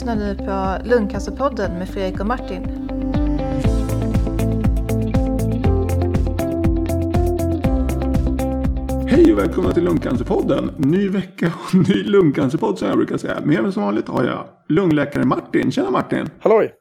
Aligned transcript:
lyssnar 0.00 0.16
nu 0.16 0.34
på 0.34 0.88
Lungcancerpodden 0.88 1.78
med 1.78 1.88
Fredrik 1.88 2.20
och 2.20 2.26
Martin. 2.26 2.64
Hej 9.08 9.32
och 9.32 9.38
välkomna 9.38 9.72
till 9.72 9.84
Lungcancerpodden. 9.84 10.70
Ny 10.78 11.08
vecka 11.08 11.52
och 11.64 11.74
ny 11.74 12.04
lungcancerpodd 12.04 12.78
som 12.78 12.88
jag 12.88 12.96
brukar 12.96 13.16
säga. 13.16 13.40
Med 13.44 13.62
mig 13.62 13.72
som 13.72 13.82
vanligt 13.82 14.08
har 14.08 14.24
jag 14.24 14.44
lungläkare 14.68 15.24
Martin. 15.24 15.72
Tjena 15.72 15.90
Martin! 15.90 16.30
Halloj! 16.40 16.72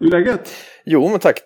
Hur 0.00 0.06
är 0.06 0.10
läget? 0.10 0.50
Jo, 0.84 1.08
men 1.08 1.20
tack. 1.20 1.38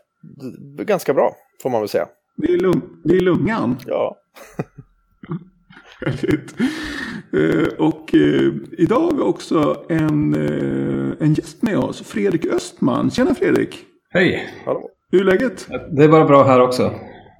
Ganska 0.78 1.14
bra, 1.14 1.36
får 1.62 1.70
man 1.70 1.80
väl 1.80 1.88
säga. 1.88 2.06
Det 2.36 2.52
är, 2.52 2.58
lung 2.58 2.82
det 3.04 3.16
är 3.16 3.20
lungan. 3.20 3.76
Ja. 3.86 4.16
Härligt. 6.06 6.54
Eh, 7.32 7.68
och 7.78 8.14
eh, 8.14 8.52
idag 8.78 9.00
har 9.00 9.14
vi 9.14 9.20
också 9.20 9.84
en, 9.88 10.34
eh, 10.34 11.12
en 11.20 11.34
gäst 11.34 11.62
med 11.62 11.78
oss. 11.78 12.02
Fredrik 12.02 12.46
Östman. 12.46 13.10
Tjena 13.10 13.34
Fredrik! 13.34 13.84
Hej! 14.10 14.48
Hallå. 14.64 14.90
Hur 15.12 15.20
är 15.20 15.24
läget? 15.24 15.68
Det 15.90 16.04
är 16.04 16.08
bara 16.08 16.24
bra 16.24 16.44
här 16.44 16.60
också. 16.60 16.94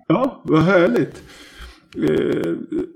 Ja, 0.07 0.43
vad 0.45 0.63
härligt. 0.63 1.23
Eh, 1.97 2.53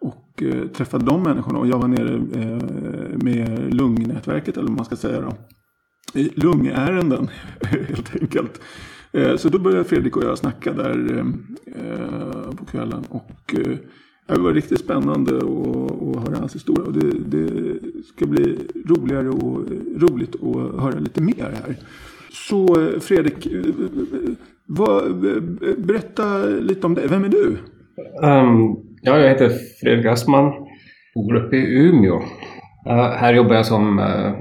och 0.00 0.42
eh, 0.42 0.66
träffade 0.66 1.04
de 1.04 1.22
människorna 1.22 1.58
och 1.58 1.66
jag 1.66 1.78
var 1.78 1.88
nere 1.88 2.18
med 3.16 3.74
lungnätverket 3.74 4.56
eller 4.56 4.68
vad 4.68 4.76
man 4.76 4.84
ska 4.84 4.96
säga 4.96 5.20
då. 5.20 5.32
I 6.16 6.30
lungärenden 6.34 7.30
helt 7.62 8.16
enkelt. 8.20 8.60
Eh, 9.14 9.36
så 9.36 9.48
då 9.48 9.58
började 9.58 9.84
Fredrik 9.84 10.16
och 10.16 10.24
jag 10.24 10.38
snacka 10.38 10.72
där 10.72 11.24
eh, 11.66 12.52
på 12.56 12.64
kvällen. 12.64 13.04
Och 13.08 13.54
eh, 13.54 13.76
det 14.26 14.40
var 14.40 14.52
riktigt 14.52 14.80
spännande 14.80 15.36
att 15.36 16.28
höra 16.28 16.38
hans 16.38 16.54
historia. 16.54 16.86
Och 16.86 16.92
det, 16.92 17.10
det, 17.26 17.74
ska 18.04 18.26
bli 18.26 18.58
roligare 18.86 19.28
och 19.28 19.60
roligt 19.96 20.34
att 20.34 20.80
höra 20.82 20.98
lite 20.98 21.22
mer 21.22 21.52
här. 21.64 21.76
Så 22.32 22.90
Fredrik, 23.00 23.48
vad, 24.66 25.16
berätta 25.78 26.46
lite 26.46 26.86
om 26.86 26.94
dig. 26.94 27.08
Vem 27.08 27.24
är 27.24 27.28
du? 27.28 27.56
Um, 28.22 28.76
ja, 29.02 29.18
jag 29.18 29.28
heter 29.28 29.50
Fredrik 29.80 30.06
Östman. 30.06 30.52
Bor 31.14 31.34
uppe 31.34 31.56
i 31.56 31.88
Umeå. 31.88 32.16
Uh, 32.16 32.92
här 32.92 33.34
jobbar 33.34 33.54
jag 33.54 33.66
som 33.66 33.98
uh, 33.98 34.32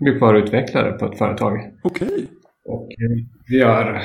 mjukvaruutvecklare 0.00 0.92
på 0.92 1.04
ett 1.06 1.18
företag. 1.18 1.58
Okej. 1.82 2.06
Okay. 2.06 2.26
Och 2.64 2.82
uh, 2.82 3.24
vi 3.48 3.58
gör 3.58 4.02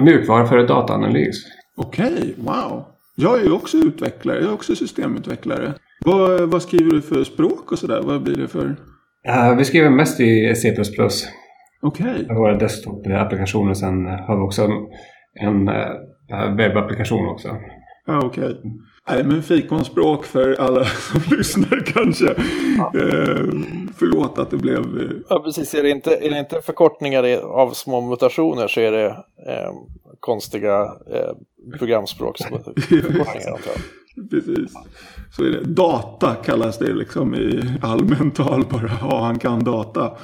mjukvara 0.00 0.46
för 0.46 0.66
dataanalys. 0.66 1.44
Okej, 1.76 2.06
okay, 2.06 2.34
wow. 2.36 2.84
Jag 3.14 3.40
är 3.40 3.44
ju 3.44 3.52
också 3.52 3.76
utvecklare, 3.76 4.38
jag 4.38 4.48
är 4.48 4.54
också 4.54 4.76
systemutvecklare. 4.76 5.72
Vad, 6.04 6.40
vad 6.40 6.62
skriver 6.62 6.90
du 6.90 7.02
för 7.02 7.24
språk 7.24 7.72
och 7.72 7.78
sådär? 7.78 8.02
Vad 8.04 8.22
blir 8.22 8.36
det 8.36 8.48
för? 8.48 8.76
Uh, 9.28 9.56
vi 9.58 9.64
skriver 9.64 9.90
mest 9.90 10.20
i 10.20 10.54
C++. 10.54 10.74
Okej. 11.82 12.06
Okay. 12.22 12.36
Våra 12.36 12.58
desktop-applikationer. 12.58 13.74
Sen 13.74 14.06
har 14.06 14.36
vi 14.36 14.42
också 14.42 14.68
en 15.40 15.68
uh, 15.68 16.56
webbapplikation 16.56 17.28
också. 17.28 17.48
Ja, 18.06 18.20
okej. 18.24 18.44
Okay. 18.44 18.70
Nej, 19.08 19.24
men 19.24 19.42
fikonspråk 19.42 20.24
för 20.24 20.60
alla 20.60 20.84
som 20.84 21.20
lyssnar 21.36 21.80
kanske. 21.86 22.34
Ja. 22.78 22.92
Eh, 22.94 23.44
förlåt 23.98 24.38
att 24.38 24.50
det 24.50 24.56
blev... 24.56 24.78
Eh... 24.78 25.16
Ja, 25.28 25.42
precis. 25.44 25.74
Är 25.74 25.82
det, 25.82 25.90
inte, 25.90 26.16
är 26.16 26.30
det 26.30 26.38
inte 26.38 26.60
förkortningar 26.62 27.38
av 27.44 27.70
små 27.70 28.00
mutationer 28.00 28.68
så 28.68 28.80
är 28.80 28.92
det 28.92 29.06
eh, 29.48 29.72
konstiga 30.20 30.82
eh, 31.12 31.32
programspråksförkortningar 31.78 33.52
antar 33.52 33.70
jag. 33.74 34.30
Precis. 34.30 34.72
Så 35.36 35.44
är 35.44 35.50
det. 35.50 35.64
Data 35.64 36.34
kallas 36.34 36.78
det 36.78 36.94
liksom 36.94 37.34
i 37.34 37.62
allmänt 37.82 38.36
tal 38.36 38.64
bara. 38.70 38.90
Ja, 39.00 39.20
han 39.20 39.38
kan 39.38 39.64
data. 39.64 40.16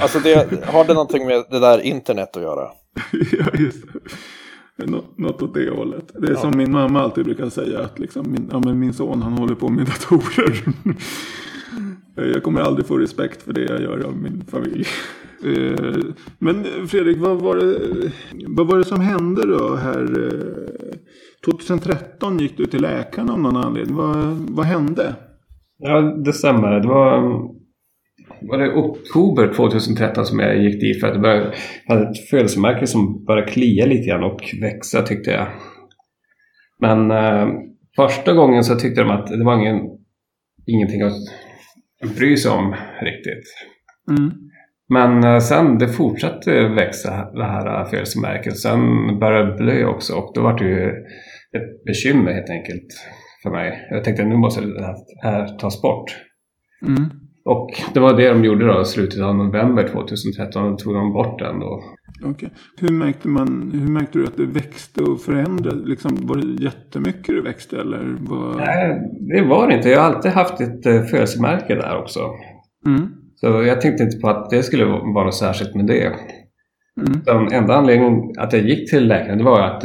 Alltså 0.00 0.18
det, 0.18 0.64
har 0.66 0.84
det 0.84 0.94
någonting 0.94 1.26
med 1.26 1.44
det 1.50 1.58
där 1.58 1.80
internet 1.80 2.36
att 2.36 2.42
göra? 2.42 2.68
ja, 3.32 3.46
just 3.58 3.82
det. 3.92 3.98
Något 5.16 5.42
åt 5.42 5.54
det 5.54 5.70
hållet. 5.70 6.12
Det 6.14 6.26
är 6.26 6.32
ja. 6.32 6.36
som 6.36 6.52
min 6.56 6.72
mamma 6.72 7.00
alltid 7.00 7.24
brukar 7.24 7.48
säga. 7.48 7.80
att 7.80 7.98
liksom, 7.98 8.32
min, 8.32 8.48
ja, 8.52 8.62
men 8.64 8.78
min 8.78 8.92
son 8.92 9.22
han 9.22 9.32
håller 9.32 9.54
på 9.54 9.68
med 9.68 9.86
datorer. 10.10 10.64
jag 12.14 12.42
kommer 12.42 12.60
aldrig 12.60 12.86
få 12.86 12.98
respekt 12.98 13.42
för 13.42 13.52
det 13.52 13.64
jag 13.64 13.80
gör 13.80 14.04
av 14.06 14.16
min 14.16 14.44
familj. 14.44 14.86
Eh, 15.44 15.96
men 16.38 16.64
Fredrik, 16.88 17.18
vad 17.18 17.40
var, 17.40 17.56
det, 17.56 17.78
vad 18.46 18.66
var 18.66 18.78
det 18.78 18.84
som 18.84 19.00
hände 19.00 19.46
då 19.46 19.74
här? 19.74 20.30
2013 21.44 22.38
gick 22.38 22.56
du 22.56 22.66
till 22.66 22.82
läkaren 22.82 23.30
av 23.30 23.40
någon 23.40 23.56
anledning. 23.56 23.96
Vad, 23.96 24.36
vad 24.48 24.66
hände? 24.66 25.14
Ja, 25.78 26.00
det 26.00 26.32
stämmer. 26.32 26.80
Det 26.80 26.88
var 26.88 27.40
var 28.48 28.58
det 28.58 28.72
oktober 28.72 29.54
2013 29.54 30.26
som 30.26 30.38
jag 30.38 30.62
gick 30.62 30.80
dit 30.80 31.00
för 31.00 31.08
att 31.08 31.24
jag 31.24 31.54
hade 31.86 32.10
ett 32.10 32.28
födelsemärke 32.30 32.86
som 32.86 33.24
började 33.24 33.50
klia 33.50 33.86
lite 33.86 34.08
grann 34.08 34.24
och 34.24 34.54
växa 34.60 35.02
tyckte 35.02 35.30
jag. 35.30 35.46
Men 36.80 37.10
eh, 37.10 37.48
första 37.96 38.32
gången 38.32 38.64
så 38.64 38.74
tyckte 38.74 39.00
de 39.00 39.10
att 39.10 39.26
det 39.26 39.44
var 39.44 39.60
ingen, 39.60 39.80
ingenting 40.66 41.02
att 41.02 42.16
bry 42.16 42.36
sig 42.36 42.50
om 42.50 42.74
riktigt. 43.02 43.44
Mm. 44.10 44.32
Men 44.88 45.24
eh, 45.24 45.40
sen 45.40 45.78
det 45.78 45.88
fortsatte 45.88 46.68
växa 46.68 47.30
det 47.32 47.44
här 47.44 47.84
födelsemärket. 47.84 48.58
Sen 48.58 48.80
började 49.18 49.50
det 49.50 49.56
blöja 49.56 49.88
också 49.88 50.14
och 50.14 50.32
då 50.34 50.42
var 50.42 50.58
det 50.58 50.64
ju 50.64 50.88
ett 51.56 51.84
bekymmer 51.86 52.32
helt 52.32 52.50
enkelt 52.50 52.86
för 53.42 53.50
mig. 53.50 53.86
Jag 53.90 54.04
tänkte 54.04 54.24
nu 54.24 54.36
måste 54.36 54.60
det 54.60 54.96
här 55.22 55.58
tas 55.58 55.82
bort. 55.82 56.16
Mm. 56.86 57.21
Och 57.44 57.70
det 57.94 58.00
var 58.00 58.16
det 58.16 58.28
de 58.28 58.44
gjorde 58.44 58.66
då 58.66 58.80
i 58.80 58.84
slutet 58.84 59.22
av 59.22 59.36
november 59.36 59.88
2013. 59.88 60.70
Då 60.70 60.76
tog 60.76 60.94
de 60.94 61.12
bort 61.12 61.38
den 61.38 61.60
då. 61.60 61.82
Okay. 62.30 62.48
Hur, 62.80 62.92
märkte 62.92 63.28
man, 63.28 63.70
hur 63.74 63.92
märkte 63.92 64.18
du 64.18 64.24
att 64.24 64.36
det 64.36 64.46
växte 64.46 65.02
och 65.02 65.20
förändrade? 65.20 65.88
Liksom, 65.88 66.18
var 66.22 66.36
det 66.36 66.64
jättemycket 66.64 67.34
det 67.34 67.40
växte 67.40 67.80
eller? 67.80 68.16
Var... 68.20 68.54
Nej, 68.56 69.00
det 69.34 69.48
var 69.48 69.68
det 69.68 69.74
inte. 69.74 69.88
Jag 69.88 70.00
har 70.00 70.14
alltid 70.14 70.32
haft 70.32 70.60
ett 70.60 70.86
uh, 70.86 71.02
födelsemärke 71.02 71.74
där 71.74 71.98
också. 71.98 72.20
Mm. 72.86 73.08
Så 73.34 73.46
jag 73.46 73.80
tänkte 73.80 74.04
inte 74.04 74.18
på 74.18 74.28
att 74.28 74.50
det 74.50 74.62
skulle 74.62 74.84
vara 74.84 75.24
något 75.24 75.34
särskilt 75.34 75.74
med 75.74 75.86
det. 75.86 76.06
Mm. 77.00 77.20
Den 77.24 77.52
enda 77.52 77.74
anledningen 77.74 78.20
att 78.38 78.52
jag 78.52 78.62
gick 78.62 78.90
till 78.90 79.08
läkaren 79.08 79.38
det 79.38 79.44
var 79.44 79.60
att 79.60 79.80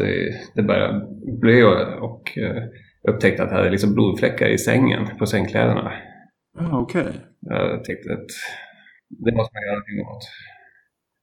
det 0.55 0.63
började 0.63 1.01
blöja 1.41 1.67
och 2.01 2.21
upptäckte 3.09 3.43
att 3.43 3.51
jag 3.51 3.57
hade 3.57 3.69
liksom 3.69 3.93
blodfläckar 3.93 4.47
i 4.47 4.57
sängen, 4.57 5.07
på 5.19 5.25
sängkläderna. 5.25 5.91
Ah, 6.57 6.77
Okej. 6.77 7.01
Okay. 7.01 7.13
Jag 7.41 7.83
tänkte 7.83 8.13
att 8.13 8.27
det 9.09 9.31
måste 9.35 9.55
man 9.55 9.63
göra 9.63 9.73
någonting 9.73 10.07
åt. 10.07 10.23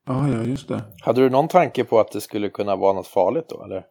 Ah, 0.06 0.28
ja, 0.28 0.48
just 0.50 0.68
det. 0.68 0.82
Hade 1.02 1.20
du 1.20 1.30
någon 1.30 1.48
tanke 1.48 1.84
på 1.84 2.00
att 2.00 2.12
det 2.12 2.20
skulle 2.20 2.48
kunna 2.48 2.76
vara 2.76 2.92
något 2.92 3.06
farligt 3.06 3.48
då, 3.48 3.64
eller? 3.64 3.84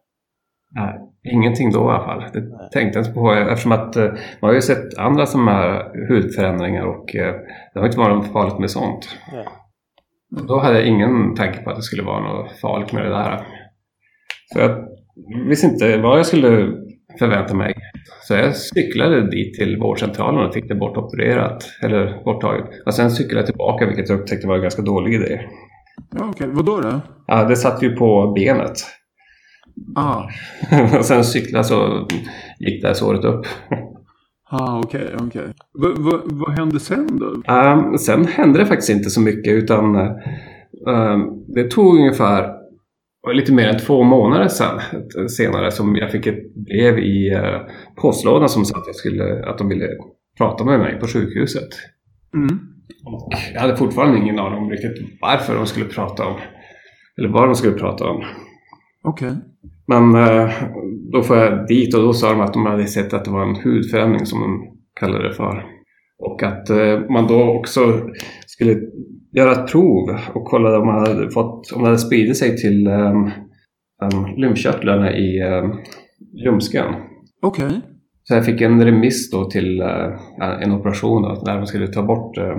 Nej, 0.70 0.98
ingenting 1.22 1.70
då 1.70 1.80
i 1.80 1.82
alla 1.82 2.04
fall. 2.04 2.24
Det 2.32 2.40
Nej. 2.40 2.68
tänkte 2.72 2.98
jag 2.98 3.06
inte 3.06 3.14
på 3.14 3.32
eftersom 3.32 3.72
att 3.72 3.96
eh, 3.96 4.04
man 4.40 4.48
har 4.48 4.52
ju 4.52 4.62
sett 4.62 4.98
andra 4.98 5.26
som 5.26 5.46
har 5.46 5.92
hudförändringar 6.08 6.82
och 6.82 7.16
eh, 7.16 7.34
det 7.74 7.80
har 7.80 7.86
inte 7.86 7.98
varit 7.98 8.16
något 8.16 8.32
farligt 8.32 8.58
med 8.58 8.70
sånt. 8.70 9.18
Nej. 9.32 9.46
Då 10.48 10.58
hade 10.58 10.78
jag 10.78 10.88
ingen 10.88 11.34
tanke 11.34 11.62
på 11.62 11.70
att 11.70 11.76
det 11.76 11.82
skulle 11.82 12.02
vara 12.02 12.20
något 12.20 12.52
farligt 12.52 12.92
med 12.92 13.04
det 13.04 13.10
där. 13.10 13.46
Så 14.52 14.60
jag 14.60 14.88
visste 15.48 15.66
inte 15.66 15.98
vad 15.98 16.18
jag 16.18 16.26
skulle 16.26 16.72
förvänta 17.18 17.54
mig. 17.54 17.74
Så 18.22 18.34
jag 18.34 18.56
cyklade 18.56 19.30
dit 19.30 19.54
till 19.54 19.78
vårdcentralen 19.80 20.46
och 20.46 20.54
fick 20.54 20.68
det 20.68 20.74
bortopererat, 20.74 21.64
eller 21.82 22.24
borttaget. 22.24 22.64
Och 22.86 22.94
sen 22.94 23.10
cyklade 23.10 23.38
jag 23.40 23.46
tillbaka 23.46 23.86
vilket 23.86 24.08
jag 24.08 24.20
upptäckte 24.20 24.46
var 24.46 24.56
en 24.56 24.62
ganska 24.62 24.82
dålig 24.82 25.14
idé. 25.14 25.40
Ja, 26.10 26.18
Okej, 26.18 26.28
okay. 26.28 26.48
vad 26.48 26.64
då, 26.64 26.80
då? 26.80 27.00
Ja, 27.26 27.44
det 27.44 27.56
satt 27.56 27.82
ju 27.82 27.96
på 27.96 28.32
benet. 28.36 28.76
Ah. 29.96 30.22
och 30.98 31.04
sen 31.04 31.24
cyklade 31.24 31.64
så 31.64 32.08
gick 32.58 32.82
det 32.82 32.88
här 32.88 32.94
såret 32.94 33.24
upp. 33.24 33.46
Ah, 34.50 34.80
okej, 34.84 35.14
okay. 35.14 35.26
Okay. 35.26 35.52
Vad 35.72 36.32
va, 36.32 36.50
hände 36.50 36.80
sen 36.80 37.18
då? 37.18 37.54
Um, 37.54 37.98
sen 37.98 38.26
hände 38.26 38.58
det 38.58 38.66
faktiskt 38.66 38.90
inte 38.90 39.10
så 39.10 39.20
mycket 39.20 39.52
utan 39.52 39.96
um, 40.86 41.44
det 41.54 41.70
tog 41.70 41.98
ungefär 41.98 42.63
var 43.24 43.34
lite 43.34 43.52
mer 43.52 43.68
än 43.68 43.78
två 43.78 44.02
månader 44.02 44.48
sedan, 44.48 44.80
senare 45.28 45.70
som 45.70 45.96
jag 45.96 46.12
fick 46.12 46.26
ett 46.26 46.54
brev 46.54 46.98
i 46.98 47.32
eh, 47.32 47.60
postlådan 47.96 48.48
som 48.48 48.64
sa 48.64 48.78
att, 48.78 48.86
jag 48.86 48.96
skulle, 48.96 49.46
att 49.46 49.58
de 49.58 49.68
ville 49.68 49.88
prata 50.38 50.64
med 50.64 50.78
mig 50.78 51.00
på 51.00 51.06
sjukhuset. 51.06 51.68
Mm. 52.34 52.58
Och 53.04 53.32
jag 53.54 53.60
hade 53.60 53.76
fortfarande 53.76 54.18
ingen 54.18 54.38
aning 54.38 54.58
om 54.58 54.70
riktigt 54.70 55.18
varför 55.20 55.54
de 55.54 55.66
skulle 55.66 55.86
prata 55.86 56.26
om. 56.26 56.36
Eller 57.18 57.28
vad 57.28 57.48
de 57.48 57.54
skulle 57.54 57.78
prata 57.78 58.04
om. 58.04 58.24
Okej. 59.02 59.32
Men 59.86 60.14
eh, 60.14 60.52
då 61.12 61.22
får 61.22 61.36
jag 61.36 61.66
dit 61.66 61.94
och 61.94 62.02
då 62.02 62.12
sa 62.12 62.30
de 62.30 62.40
att 62.40 62.52
de 62.52 62.66
hade 62.66 62.86
sett 62.86 63.12
att 63.12 63.24
det 63.24 63.30
var 63.30 63.42
en 63.42 63.62
hudförändring 63.64 64.26
som 64.26 64.40
de 64.40 64.76
kallade 65.00 65.28
det 65.28 65.34
för. 65.34 65.64
Och 66.18 66.42
att 66.42 66.70
eh, 66.70 67.00
man 67.10 67.26
då 67.26 67.42
också 67.42 68.10
skulle 68.46 68.80
göra 69.34 69.52
ett 69.52 69.72
prov 69.72 70.18
och 70.34 70.44
kolla 70.44 70.78
om 70.78 70.86
man 70.86 70.98
hade, 70.98 71.30
fått, 71.30 71.72
om 71.72 71.82
det 71.82 71.88
hade 71.88 71.98
spridit 71.98 72.36
sig 72.36 72.56
till 72.56 72.88
um, 72.88 73.30
um, 74.02 74.36
lymfkörtlarna 74.36 75.12
i 75.12 75.42
um, 75.42 75.80
ljumsken. 76.44 76.94
Okej. 77.42 77.80
Så 78.22 78.34
jag 78.34 78.44
fick 78.44 78.60
en 78.60 78.84
remiss 78.84 79.30
då 79.30 79.44
till 79.44 79.82
uh, 79.82 80.62
en 80.62 80.72
operation 80.72 81.22
då, 81.22 81.42
där 81.44 81.56
man 81.56 81.66
skulle 81.66 81.86
ta 81.86 82.02
bort 82.02 82.38
uh, 82.38 82.56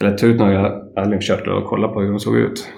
eller 0.00 0.16
ta 0.16 0.26
ut 0.26 0.40
några 0.40 1.04
lymfkörtlar 1.04 1.54
och 1.54 1.68
kolla 1.68 1.88
på 1.88 2.00
hur 2.00 2.10
de 2.10 2.20
såg 2.20 2.36
ut. 2.36 2.68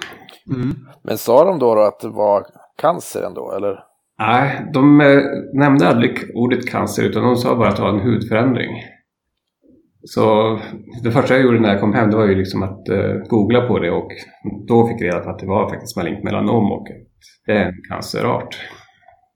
Mm. 0.53 0.75
Men 1.03 1.17
sa 1.17 1.45
de 1.45 1.59
då, 1.59 1.75
då 1.75 1.81
att 1.81 1.99
det 1.99 2.09
var 2.09 2.45
cancer 2.81 3.23
ändå, 3.23 3.51
eller? 3.51 3.79
Nej, 4.19 4.65
de 4.73 5.01
eh, 5.01 5.21
nämnde 5.53 5.87
aldrig 5.87 6.17
ordet 6.35 6.69
cancer 6.69 7.03
utan 7.03 7.23
de 7.23 7.35
sa 7.35 7.55
bara 7.55 7.69
att 7.69 7.75
det 7.75 7.81
var 7.81 7.89
en 7.89 7.99
hudförändring. 7.99 8.69
Så 10.03 10.59
det 11.03 11.11
första 11.11 11.33
jag 11.33 11.43
gjorde 11.43 11.59
när 11.59 11.69
jag 11.69 11.79
kom 11.79 11.93
hem 11.93 12.09
det 12.09 12.17
var 12.17 12.27
ju 12.27 12.35
liksom 12.35 12.63
att 12.63 12.89
uh, 12.89 13.27
googla 13.29 13.67
på 13.67 13.79
det 13.79 13.91
och 13.91 14.11
då 14.67 14.87
fick 14.87 15.01
jag 15.01 15.07
reda 15.07 15.19
på 15.19 15.29
att 15.29 15.39
det 15.39 15.47
var 15.47 15.69
faktiskt 15.69 15.97
malignt 15.97 16.23
melanom 16.23 16.71
och 16.71 16.87
det 17.45 17.51
är 17.51 17.65
en 17.65 17.73
cancerart. 17.89 18.57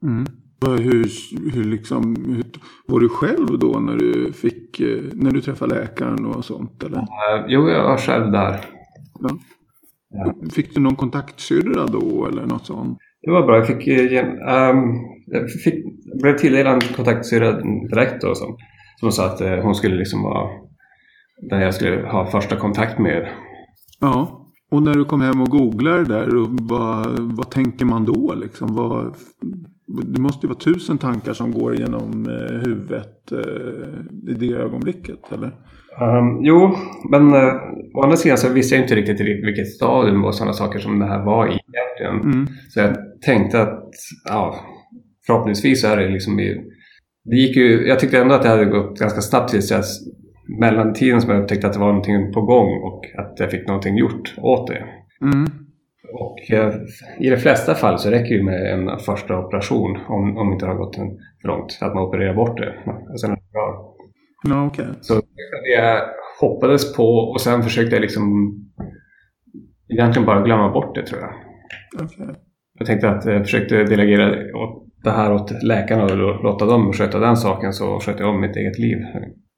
Mm. 0.03 0.25
Hur, 0.67 1.07
hur 1.53 1.63
liksom, 1.63 2.15
hur, 2.35 2.44
var 2.88 3.00
du 3.00 3.09
själv 3.09 3.59
då 3.59 3.79
när 3.79 3.97
du 3.97 4.33
fick, 4.33 4.79
eh, 4.79 5.03
när 5.13 5.31
du 5.31 5.41
träffade 5.41 5.75
läkaren 5.75 6.25
och 6.25 6.45
sånt 6.45 6.83
eller? 6.83 6.97
Uh, 6.97 7.45
jo, 7.47 7.69
jag 7.69 7.83
var 7.83 7.97
själv 7.97 8.31
där. 8.31 8.59
Fick 10.53 10.75
du 10.75 10.81
någon 10.81 10.95
kontaktsyrra 10.95 11.85
då 11.85 12.25
eller 12.25 12.45
något 12.45 12.65
sånt? 12.65 12.97
Det 13.21 13.31
var 13.31 13.45
bra. 13.45 13.57
Jag 13.57 13.67
fick, 13.67 13.88
ehm, 13.88 14.77
jag 15.25 15.51
fick, 15.63 15.85
blev 16.21 16.38
tilldelad 16.38 16.95
kontaktsyrra 16.95 17.51
direkt 17.62 18.21
då, 18.21 18.35
som, 18.35 18.57
som 19.00 19.12
sa 19.12 19.25
att 19.25 19.42
eh, 19.42 19.56
hon 19.56 19.75
skulle 19.75 19.95
liksom 19.95 20.24
vara 20.24 20.50
den 21.42 21.62
jag 21.62 21.74
skulle 21.74 22.07
ha 22.07 22.25
första 22.25 22.56
kontakt 22.56 23.00
med. 23.00 23.27
Ja. 24.00 24.42
Och 24.71 24.83
när 24.83 24.94
du 24.94 25.06
kom 25.06 25.21
hem 25.21 25.42
och 25.42 25.50
googlade 25.50 26.03
där, 26.03 26.36
och 26.36 26.47
vad, 26.50 27.19
vad 27.19 27.51
tänker 27.51 27.86
man 27.86 28.06
då 28.06 28.33
liksom? 28.33 28.75
Vad, 28.75 29.15
det 29.88 30.21
måste 30.21 30.45
ju 30.45 30.47
vara 30.47 30.59
tusen 30.59 30.97
tankar 30.97 31.33
som 31.33 31.51
går 31.51 31.75
genom 31.75 32.30
eh, 32.30 32.68
huvudet 32.68 33.31
eh, 33.31 34.31
i 34.31 34.33
det 34.33 34.53
ögonblicket, 34.53 35.31
eller? 35.31 35.51
Ehm, 36.01 36.44
jo, 36.44 36.75
men 37.12 37.33
uh, 37.33 37.53
å 37.94 38.03
andra 38.03 38.18
sidan 38.18 38.38
så 38.38 38.50
visste 38.50 38.75
jag 38.75 38.83
inte 38.83 38.95
riktigt 38.95 39.19
vilket 39.19 39.68
stadium 39.68 40.25
och 40.25 40.36
sådana 40.36 40.53
saker 40.53 40.80
som 40.80 41.00
det 41.00 41.06
här 41.06 41.25
var 41.25 41.48
i 41.48 41.50
egentligen. 41.50 42.33
Mm. 42.33 42.48
Så 42.69 42.80
jag 42.80 42.95
tänkte 43.21 43.62
att 43.62 43.91
ja, 44.25 44.56
förhoppningsvis 45.27 45.81
så 45.81 45.88
är 45.88 45.98
det 45.98 46.09
liksom 46.09 46.39
i, 46.39 46.62
det 47.25 47.36
gick 47.36 47.57
ju, 47.57 47.88
Jag 47.88 48.00
tyckte 48.00 48.18
ändå 48.18 48.36
att 48.36 48.44
det 48.44 48.50
hade 48.50 48.66
gått 48.66 49.00
ganska 49.00 49.22
snabbt 49.22 49.51
tills 49.51 49.72
jag 49.72 49.83
mellan 50.60 50.94
tiden 50.94 51.22
som 51.22 51.31
jag 51.31 51.42
upptäckte 51.44 51.68
att 51.68 51.74
det 51.74 51.80
var 51.80 51.88
någonting 51.88 52.33
på 52.33 52.42
gång 52.42 52.81
och 52.83 53.06
att 53.18 53.39
jag 53.39 53.51
fick 53.51 53.68
någonting 53.68 53.98
gjort 53.98 54.33
åt 54.38 54.68
det. 54.68 54.86
Mm. 55.22 55.45
Och 56.13 56.38
i 57.19 57.30
de 57.30 57.38
flesta 57.38 57.74
fall 57.74 58.00
så 58.00 58.10
räcker 58.10 58.38
det 58.38 58.44
med 58.44 58.74
en 58.74 59.00
första 59.00 59.39
operation 59.39 59.98
om, 60.07 60.38
om 60.38 60.48
det 60.48 60.54
inte 60.54 60.66
har 60.66 60.75
gått 60.75 60.98
en 60.98 61.18
för 61.42 61.48
långt. 61.48 61.77
Att 61.81 61.95
man 61.95 62.04
opererar 62.04 62.33
bort 62.33 62.57
det. 62.57 62.74
Sen 63.22 63.31
är 63.31 63.36
det 63.36 63.51
bra. 63.51 63.95
Ja, 64.48 64.66
okej. 64.68 64.86
Så 65.01 65.13
det 65.13 66.01
hoppades 66.39 66.95
på 66.95 67.04
och 67.04 67.42
sen 67.42 67.63
försökte 67.63 67.95
jag 67.95 68.01
liksom 68.01 68.54
egentligen 69.89 70.25
bara 70.25 70.42
glömma 70.42 70.72
bort 70.72 70.95
det 70.95 71.06
tror 71.06 71.22
jag. 71.22 71.33
Okej. 72.04 72.36
Jag 72.80 72.88
tänkte 72.88 73.10
att 73.10 73.25
jag 73.25 73.42
försökte 73.42 73.83
delegera 73.83 74.57
åt 74.57 74.85
det 75.06 75.12
här 75.12 75.34
åt 75.34 75.63
läkarna 75.63 76.04
och 76.04 76.44
låta 76.44 76.66
dem 76.66 76.94
sköta 76.94 77.19
den 77.19 77.38
saken 77.38 77.74
så 77.74 78.00
skötte 78.00 78.24
jag 78.24 78.36
om 78.36 78.42
mitt 78.42 78.56
eget 78.56 78.80
liv. 78.80 78.98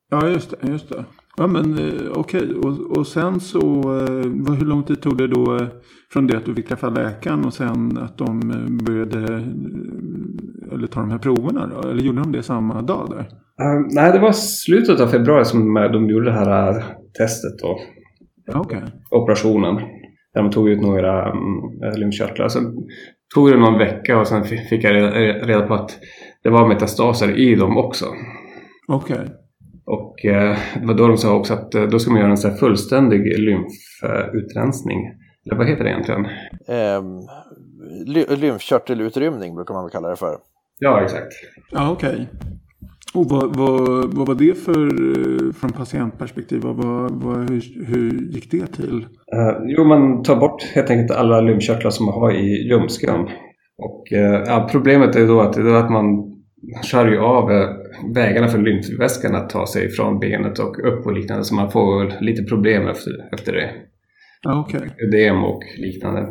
Ja, 0.09 0.27
just 0.27 0.53
det. 0.61 0.67
Just 0.67 0.89
det. 0.89 1.05
Ja, 1.37 1.47
men 1.47 1.77
eh, 1.77 2.11
okej. 2.15 2.53
Och, 2.53 2.97
och 2.97 3.07
sen 3.07 3.39
så, 3.39 3.59
eh, 3.97 4.55
hur 4.57 4.65
lång 4.65 4.83
tid 4.83 5.01
tog 5.01 5.17
det 5.17 5.27
då 5.27 5.55
eh, 5.55 5.67
från 6.13 6.27
det 6.27 6.37
att 6.37 6.45
du 6.45 6.55
fick 6.55 6.67
träffa 6.67 6.89
läkaren 6.89 7.45
och 7.45 7.53
sen 7.53 7.97
att 7.97 8.17
de 8.17 8.39
började 8.85 9.17
eller 10.71 10.87
ta 10.87 10.99
de 10.99 11.11
här 11.11 11.17
proverna 11.17 11.67
då? 11.67 11.89
Eller 11.89 12.03
gjorde 12.03 12.19
de 12.19 12.31
det 12.31 12.43
samma 12.43 12.81
dag 12.81 13.09
där? 13.09 13.19
Eh, 13.61 13.85
nej, 13.95 14.11
det 14.11 14.19
var 14.19 14.31
slutet 14.31 14.99
av 14.99 15.07
februari 15.07 15.45
som 15.45 15.73
de 15.73 16.09
gjorde 16.09 16.25
det 16.25 16.33
här 16.33 16.83
testet 17.17 17.59
då. 17.61 17.79
Okej. 18.53 18.83
operationen. 19.11 19.75
Där 20.33 20.41
de 20.41 20.51
tog 20.51 20.69
ut 20.69 20.81
några 20.81 21.31
um, 21.31 21.81
lymfkörtlar. 21.95 22.47
Sen 22.47 22.63
tog 23.35 23.51
det 23.51 23.57
någon 23.57 23.77
vecka 23.77 24.19
och 24.19 24.27
sen 24.27 24.43
fi- 24.43 24.67
fick 24.69 24.83
jag 24.83 24.93
reda, 25.49 25.67
på 25.67 25.73
att 25.73 25.99
det 26.43 26.49
var 26.49 26.67
metastaser 26.67 27.39
i 27.39 27.55
dem 27.55 27.77
också. 27.77 28.05
Okej. 28.87 29.27
Och 29.85 30.25
eh, 30.25 30.57
det 30.79 30.85
var 30.87 30.93
då 30.93 31.07
de 31.07 31.17
sa 31.17 31.35
också 31.35 31.53
att 31.53 31.75
eh, 31.75 31.83
då 31.83 31.99
ska 31.99 32.11
man 32.11 32.19
göra 32.21 32.31
en 32.31 32.37
så 32.37 32.47
här 32.47 32.55
fullständig 32.55 33.39
lymfutrensning. 33.39 34.99
Eller 35.45 35.57
vad 35.57 35.67
heter 35.67 35.83
det 35.83 35.89
egentligen? 35.89 36.27
Ly- 38.05 38.35
lymfkörtelutrymning 38.35 39.55
brukar 39.55 39.73
man 39.73 39.83
väl 39.83 39.91
kalla 39.91 40.09
det 40.09 40.15
för. 40.15 40.37
Ja, 40.79 41.01
exakt. 41.03 41.33
Ja, 41.71 41.91
okej. 41.91 42.27
Och 43.13 43.29
vad, 43.29 43.55
vad, 43.55 44.13
vad 44.13 44.27
var 44.27 44.35
det 44.35 44.57
för, 44.57 44.85
eh, 44.85 45.53
från 45.53 45.71
patientperspektiv? 45.71 46.61
Vad, 46.61 46.75
vad, 47.11 47.49
hur, 47.49 47.85
hur 47.85 48.31
gick 48.31 48.51
det 48.51 48.67
till? 48.67 49.05
Eh, 49.33 49.57
jo, 49.65 49.83
man 49.83 50.23
tar 50.23 50.35
bort 50.35 50.63
helt 50.63 50.89
enkelt 50.89 51.19
alla 51.19 51.41
lymfkörtlar 51.41 51.91
som 51.91 52.05
man 52.05 52.15
har 52.15 52.31
i 52.31 52.67
ljumsken. 52.69 53.27
Och 53.77 54.13
eh, 54.13 54.43
ja, 54.45 54.69
problemet 54.71 55.15
är 55.15 55.27
då 55.27 55.41
att, 55.41 55.53
det 55.53 55.61
är 55.61 55.73
att 55.73 55.91
man 55.91 56.05
skär 56.83 57.07
ju 57.07 57.19
av 57.19 57.49
vägarna 58.15 58.47
för 58.47 58.59
lymfväskan 58.59 59.35
att 59.35 59.49
ta 59.49 59.67
sig 59.67 59.89
från 59.89 60.19
benet 60.19 60.59
och 60.59 60.79
upp 60.87 61.05
och 61.05 61.13
liknande. 61.13 61.43
Så 61.43 61.55
man 61.55 61.71
får 61.71 62.23
lite 62.23 62.43
problem 62.43 62.87
efter, 62.87 63.11
efter 63.33 63.53
det. 63.53 63.69
Ja, 64.43 64.65
okej. 64.67 64.89
Ödem 65.07 65.43
och 65.43 65.63
liknande. 65.77 66.27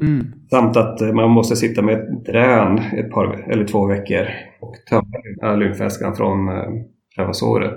Mm. 0.00 0.32
Samt 0.50 0.76
att 0.76 1.00
eh, 1.00 1.12
man 1.12 1.30
måste 1.30 1.56
sitta 1.56 1.82
med 1.82 1.94
ett 1.94 2.24
drän 2.24 2.78
ett 2.78 3.10
par 3.10 3.50
eller 3.50 3.64
två 3.64 3.86
veckor 3.86 4.26
och 4.60 4.74
tömma 4.90 5.56
lymfväskan 5.56 6.16
från 6.16 6.48
eh, 6.48 6.64
själva 7.16 7.32
såret. 7.32 7.76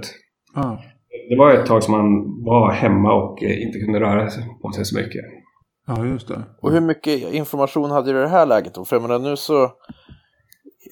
Ja. 0.56 0.82
Det 1.30 1.36
var 1.36 1.54
ett 1.54 1.66
tag 1.66 1.84
som 1.84 1.92
man 1.92 2.44
var 2.44 2.72
hemma 2.72 3.14
och 3.14 3.44
eh, 3.44 3.62
inte 3.62 3.80
kunde 3.80 4.00
röra 4.00 4.30
på 4.62 4.72
sig 4.72 4.86
så 4.86 4.98
mycket. 4.98 5.26
ja, 5.88 6.06
just 6.06 6.28
det. 6.28 6.44
Och 6.62 6.72
hur 6.72 6.82
mycket 6.82 7.34
information 7.34 7.92
hade 7.92 8.12
du 8.12 8.20
i 8.20 8.22
det 8.22 8.28
här 8.28 8.46
läget 8.46 8.74
då? 8.74 8.86
För 8.86 8.96
jag 8.96 9.04
menar 9.04 9.20
nu 9.20 9.36
så 9.36 9.72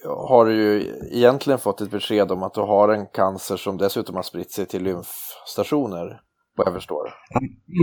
har 0.06 0.46
du 0.46 0.54
ju 0.54 0.86
egentligen 1.12 1.60
fått 1.60 1.82
ett 1.82 1.92
besked 1.92 2.32
om 2.32 2.44
att 2.44 2.54
du 2.54 2.62
har 2.62 2.90
en 2.90 3.06
cancer 3.06 3.58
som 3.58 3.78
dessutom 3.78 4.16
har 4.16 4.24
spritt 4.24 4.52
sig 4.52 4.66
till 4.66 4.84
lymfstationer, 4.84 6.22
vad 6.56 6.68
jag 6.68 6.74
förstår. 6.74 7.10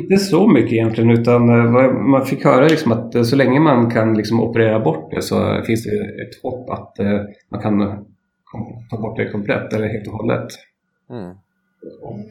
Inte 0.02 0.16
så 0.16 0.48
mycket 0.48 0.72
egentligen 0.72 1.10
utan 1.10 1.48
eh, 1.48 1.92
man 1.92 2.26
fick 2.26 2.44
höra 2.44 2.68
liksom 2.68 2.92
att 2.92 3.14
eh, 3.14 3.22
så 3.22 3.36
länge 3.36 3.60
man 3.60 3.90
kan 3.90 4.16
liksom 4.16 4.40
operera 4.40 4.80
bort 4.80 5.10
det 5.10 5.22
så 5.22 5.62
finns 5.66 5.84
det 5.84 6.22
ett 6.22 6.42
hopp 6.42 6.70
att 6.70 6.98
eh, 6.98 7.20
man 7.50 7.60
kan 7.62 8.04
ta 8.90 8.96
bort 8.96 9.16
det 9.16 9.30
komplett 9.30 9.72
eller 9.72 9.88
helt 9.88 10.08
och 10.08 10.14
hållet. 10.14 10.48
Mm. 11.10 11.30
Och 12.02 12.28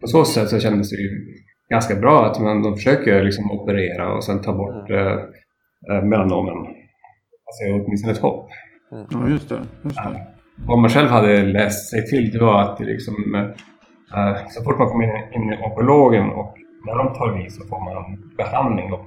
på 0.00 0.06
så 0.06 0.24
sätt 0.24 0.48
så 0.48 0.60
kändes 0.60 0.90
det 0.90 0.96
ju 0.96 1.10
ganska 1.70 1.94
bra 1.94 2.26
att 2.26 2.40
man, 2.40 2.62
de 2.62 2.76
försöker 2.76 3.22
liksom 3.22 3.50
operera 3.50 4.14
och 4.14 4.24
sen 4.24 4.42
ta 4.42 4.52
bort 4.52 4.90
eh, 4.90 5.18
eh, 5.90 6.04
melanomen. 6.04 6.56
Alltså 7.46 7.84
åtminstone 7.84 8.12
ett 8.12 8.18
hopp. 8.18 8.50
Ja, 9.10 9.28
just 9.28 9.48
det. 9.48 9.60
Just 9.82 9.96
det. 9.96 10.26
Vad 10.66 10.78
man 10.78 10.90
själv 10.90 11.08
hade 11.08 11.42
läst 11.42 11.90
sig 11.90 12.06
till 12.06 12.30
det 12.30 12.38
var 12.38 12.62
att 12.62 12.78
det 12.78 12.84
liksom, 12.84 13.14
så 14.50 14.62
fort 14.64 14.78
man 14.78 14.88
kommer 14.88 15.34
in, 15.34 15.52
i 15.52 15.56
onkologen 15.64 16.30
och 16.30 16.58
när 16.86 16.94
de 16.98 17.14
tar 17.14 17.32
vid 17.38 17.52
så 17.52 17.66
får 17.66 17.80
man 17.80 18.18
behandling 18.36 18.92
och 18.92 19.06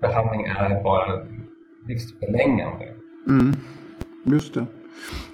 behandling 0.00 0.46
är 0.46 0.82
bara 0.82 1.26
livsförlängande. 1.86 2.84
Mm. 3.28 3.52
Just 4.24 4.54
det. 4.54 4.66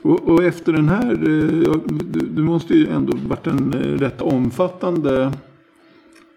Och, 0.02 0.28
och 0.28 0.44
efter 0.44 0.72
den 0.72 0.88
här, 0.88 1.12
eh, 1.12 1.72
du 2.30 2.42
måste 2.42 2.74
ju 2.74 2.88
ändå 2.88 3.16
varit 3.28 3.46
en 3.46 3.74
eh, 3.74 3.98
rätt 3.98 4.22
omfattande 4.22 5.32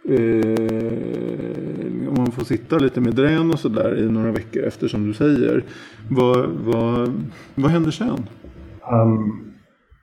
eh, 0.10 0.56
om 2.08 2.14
man 2.18 2.32
får 2.32 2.44
sitta 2.44 2.78
lite 2.78 3.02
med 3.02 3.16
drän 3.16 3.52
och 3.52 3.60
sådär 3.60 4.00
i 4.00 4.12
några 4.12 4.32
veckor 4.32 4.64
efter 4.64 4.88
som 4.88 5.08
du 5.08 5.14
säger. 5.14 5.64
Vad, 6.10 6.50
vad, 6.50 7.24
vad 7.56 7.72
händer 7.72 7.92
sen? 7.92 8.30
Um, 8.92 9.55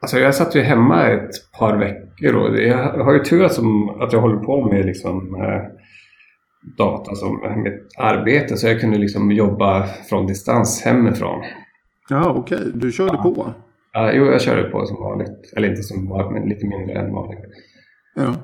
alltså 0.03 0.19
jag 0.19 0.35
satt 0.35 0.55
ju 0.55 0.61
hemma 0.61 1.09
ett 1.09 1.31
par 1.59 1.77
veckor 1.77 2.37
och 2.37 2.59
jag 2.59 3.05
har 3.05 3.13
ju 3.13 3.25
tur 3.25 3.49
som 3.49 3.89
att 4.01 4.13
jag 4.13 4.21
håller 4.21 4.37
på 4.37 4.69
med 4.73 4.87
liksom, 4.87 5.35
eh, 5.35 5.63
data 6.79 7.15
som 7.15 7.63
mitt 7.63 7.99
arbete 7.99 8.57
så 8.57 8.67
jag 8.67 8.81
kunde 8.81 8.99
liksom 8.99 9.33
jobba 9.33 9.87
från 10.09 10.27
distans 10.27 10.83
hemifrån. 10.85 11.43
Ja, 12.09 12.35
okej. 12.37 12.59
Okay. 12.59 12.71
Du 12.75 12.93
körde 12.93 13.15
ja. 13.15 13.23
på? 13.23 13.55
Ja, 13.93 14.13
jo, 14.13 14.25
jag 14.25 14.43
körde 14.43 14.63
på 14.63 14.87
som 14.87 15.03
vanligt. 15.03 15.53
Eller 15.57 15.69
inte 15.69 15.83
som 15.83 16.09
vanligt, 16.09 16.33
men 16.33 16.49
lite 16.49 16.67
mindre 16.67 16.99
än 16.99 17.13
vanligt. 17.13 17.41
Ja. 18.17 18.35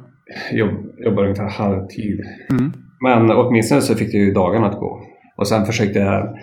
Jobb, 0.52 0.70
jobbade 0.98 1.28
ungefär 1.28 1.48
halvtid. 1.48 2.20
Mm. 2.50 2.72
Men 3.00 3.30
åtminstone 3.30 3.80
så 3.80 3.94
fick 3.94 4.14
jag 4.14 4.22
ju 4.22 4.32
dagarna 4.32 4.66
att 4.66 4.78
gå. 4.80 5.02
Och 5.36 5.48
sen 5.48 5.66
försökte 5.66 5.98
jag 5.98 6.38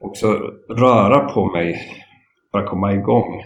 också 0.00 0.26
röra 0.68 1.28
på 1.28 1.46
mig 1.46 1.80
för 2.52 2.58
att 2.58 2.68
komma 2.68 2.92
igång. 2.92 3.42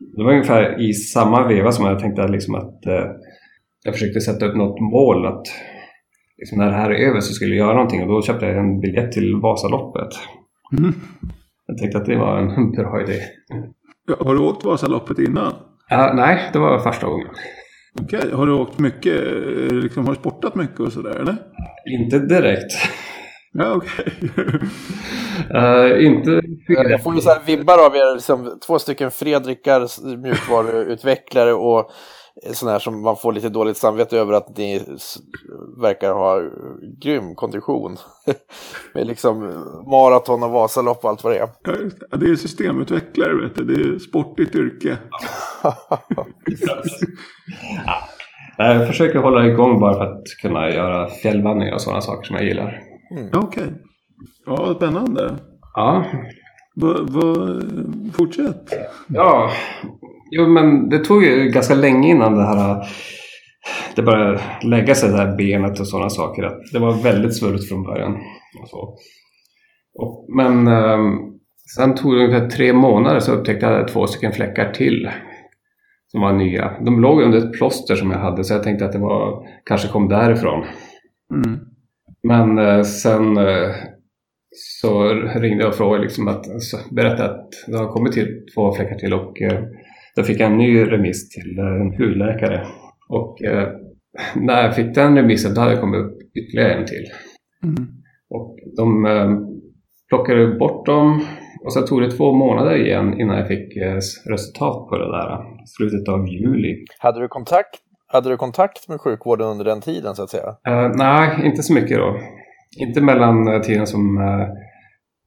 Det 0.00 0.24
var 0.24 0.32
ungefär 0.32 0.80
i 0.80 0.92
samma 0.92 1.48
veva 1.48 1.72
som 1.72 1.86
jag 1.86 1.98
tänkte 1.98 2.28
liksom 2.28 2.54
att 2.54 2.86
eh, 2.86 3.04
jag 3.84 3.94
försökte 3.94 4.20
sätta 4.20 4.46
upp 4.46 4.56
något 4.56 4.80
mål 4.80 5.26
att 5.26 5.46
liksom 6.38 6.58
när 6.58 6.66
det 6.66 6.76
här 6.76 6.90
är 6.90 7.08
över 7.08 7.20
så 7.20 7.34
skulle 7.34 7.54
jag 7.54 7.66
göra 7.66 7.74
någonting 7.74 8.02
och 8.02 8.08
då 8.08 8.22
köpte 8.22 8.46
jag 8.46 8.58
en 8.58 8.80
biljett 8.80 9.12
till 9.12 9.36
Vasaloppet. 9.36 10.08
Mm. 10.78 10.92
Jag 11.66 11.78
tänkte 11.78 11.98
att 11.98 12.06
det 12.06 12.16
var 12.16 12.38
en 12.38 12.70
bra 12.76 13.02
idé. 13.02 13.20
Ja, 14.08 14.16
har 14.20 14.34
du 14.34 14.40
åkt 14.40 14.64
Vasaloppet 14.64 15.18
innan? 15.18 15.52
Uh, 15.92 16.14
nej, 16.14 16.50
det 16.52 16.58
var 16.58 16.78
första 16.78 17.06
gången. 17.06 17.28
Okej, 18.02 18.18
okay. 18.18 18.32
har 18.32 18.46
du 18.46 18.52
åkt 18.52 18.78
mycket, 18.78 19.14
liksom, 19.72 20.04
har 20.04 20.12
du 20.12 20.18
sportat 20.18 20.54
mycket 20.54 20.80
och 20.80 20.92
sådär 20.92 21.20
eller? 21.20 21.36
Inte 22.00 22.18
direkt. 22.18 22.72
Ja, 23.52 23.74
okej. 23.74 24.12
Okay. 24.22 24.44
uh, 25.54 25.92
eh, 25.92 26.06
inte... 26.06 26.40
Jag 26.68 27.02
får 27.02 27.14
ju 27.14 27.20
så 27.20 27.30
här 27.30 27.40
vibbar 27.46 27.86
av 27.86 27.96
er, 27.96 28.14
liksom, 28.14 28.58
två 28.66 28.78
stycken 28.78 29.10
Fredrikar, 29.10 30.16
mjukvaruutvecklare 30.16 31.52
och 31.52 31.90
sådana 32.52 32.72
här 32.72 32.78
som 32.78 33.02
man 33.02 33.16
får 33.16 33.32
lite 33.32 33.48
dåligt 33.48 33.76
samvete 33.76 34.18
över 34.18 34.32
att 34.32 34.56
ni 34.56 34.82
verkar 35.82 36.12
ha 36.12 36.42
grym 37.02 37.34
kondition. 37.34 37.96
Med 38.94 39.06
liksom 39.06 39.38
maraton 39.90 40.42
och 40.42 40.50
Vasalopp 40.50 41.04
och 41.04 41.10
allt 41.10 41.24
vad 41.24 41.32
det 41.32 41.38
är. 41.38 41.48
Ja, 42.10 42.16
det 42.16 42.26
är 42.26 42.36
systemutvecklare, 42.36 43.34
vet 43.34 43.54
du. 43.54 43.64
det 43.64 43.94
är 43.94 43.98
sportigt 43.98 44.54
yrke. 44.54 44.98
ja. 45.62 46.26
Jag 48.56 48.86
försöker 48.86 49.18
hålla 49.18 49.46
igång 49.46 49.80
bara 49.80 49.94
för 49.94 50.04
att 50.04 50.24
kunna 50.42 50.70
göra 50.70 51.08
fjällvandring 51.08 51.74
och 51.74 51.80
sådana 51.80 52.00
saker 52.00 52.26
som 52.26 52.36
jag 52.36 52.44
gillar. 52.44 52.89
Mm. 53.10 53.28
Okej. 53.34 53.62
Okay. 53.62 53.74
Ja, 54.46 54.74
spännande. 54.74 55.36
Ja. 55.74 56.04
V 56.76 56.86
fortsätt. 58.12 58.74
Ja, 59.08 59.50
Jo, 60.30 60.48
men 60.48 60.88
det 60.88 60.98
tog 60.98 61.24
ju 61.24 61.48
ganska 61.48 61.74
länge 61.74 62.08
innan 62.08 62.34
det 62.34 62.44
här 62.44 62.86
det 63.96 64.02
började 64.02 64.40
lägga 64.62 64.94
sig 64.94 65.10
det 65.10 65.16
här 65.16 65.36
benet 65.36 65.80
och 65.80 65.88
sådana 65.88 66.10
saker. 66.10 66.42
Att 66.42 66.60
det 66.72 66.78
var 66.78 67.02
väldigt 67.02 67.36
svulligt 67.36 67.68
från 67.68 67.82
början. 67.82 68.12
Och 68.62 68.68
så. 68.68 68.96
Och, 69.94 70.26
men 70.36 70.66
eh, 70.66 70.98
sen 71.76 71.94
tog 71.94 72.14
det 72.14 72.24
ungefär 72.24 72.48
tre 72.48 72.72
månader 72.72 73.20
så 73.20 73.32
upptäckte 73.32 73.66
jag 73.66 73.88
två 73.88 74.06
stycken 74.06 74.32
fläckar 74.32 74.72
till. 74.72 75.10
Som 76.06 76.20
var 76.20 76.32
nya. 76.32 76.72
De 76.84 77.00
låg 77.00 77.22
under 77.22 77.38
ett 77.38 77.52
plåster 77.52 77.96
som 77.96 78.10
jag 78.10 78.18
hade 78.18 78.44
så 78.44 78.54
jag 78.54 78.62
tänkte 78.62 78.84
att 78.84 78.92
det 78.92 78.98
var, 78.98 79.46
kanske 79.64 79.88
kom 79.88 80.08
därifrån. 80.08 80.64
Mm. 81.34 81.60
Men 82.22 82.58
eh, 82.58 82.82
sen 82.82 83.36
eh, 83.36 83.70
så 84.56 85.08
ringde 85.14 85.62
jag 85.62 85.68
och 85.68 85.76
frågade 85.76 86.02
liksom 86.02 86.28
att, 86.28 86.50
alltså, 86.50 86.76
berättade 86.90 87.30
att 87.30 87.48
det 87.66 87.76
har 87.76 87.92
kommit 87.92 88.12
till 88.12 88.46
två 88.54 88.72
fläckar 88.72 88.94
till 88.94 89.14
och 89.14 89.42
eh, 89.42 89.62
då 90.16 90.22
fick 90.22 90.40
jag 90.40 90.50
en 90.50 90.58
ny 90.58 90.84
remiss 90.84 91.28
till 91.28 91.58
eh, 91.58 91.64
en 91.64 91.92
hudläkare. 91.92 92.66
Och 93.08 93.42
eh, 93.42 93.68
när 94.34 94.62
jag 94.62 94.76
fick 94.76 94.94
den 94.94 95.16
remissen 95.16 95.54
då 95.54 95.60
hade 95.60 95.74
det 95.74 95.80
kommit 95.80 96.00
upp 96.00 96.18
ytterligare 96.34 96.74
en 96.74 96.86
till. 96.86 97.06
Mm. 97.64 97.88
Och 98.30 98.58
de 98.76 99.06
eh, 99.06 99.30
plockade 100.08 100.46
bort 100.46 100.86
dem 100.86 101.22
och 101.64 101.72
sen 101.72 101.86
tog 101.86 102.02
det 102.02 102.10
två 102.10 102.32
månader 102.32 102.76
igen 102.76 103.20
innan 103.20 103.38
jag 103.38 103.48
fick 103.48 103.76
eh, 103.76 103.98
resultat 104.26 104.88
på 104.88 104.98
det 104.98 105.10
där. 105.10 105.38
Slutet 105.66 106.08
av 106.08 106.28
juli. 106.28 106.84
Hade 106.98 107.20
du 107.20 107.28
kontakt, 107.28 107.80
hade 108.12 108.28
du 108.28 108.36
kontakt 108.36 108.88
med 108.88 109.00
sjukvården 109.00 109.46
under 109.48 109.64
den 109.64 109.80
tiden 109.80 110.14
så 110.14 110.22
att 110.22 110.30
säga? 110.30 110.48
Uh, 110.68 110.92
nej, 110.94 111.46
inte 111.46 111.62
så 111.62 111.74
mycket 111.74 111.98
då. 111.98 112.20
Inte 112.80 113.00
mellan 113.00 113.48
uh, 113.48 113.60
tiden 113.62 113.86
som 113.86 114.18
uh, 114.18 114.48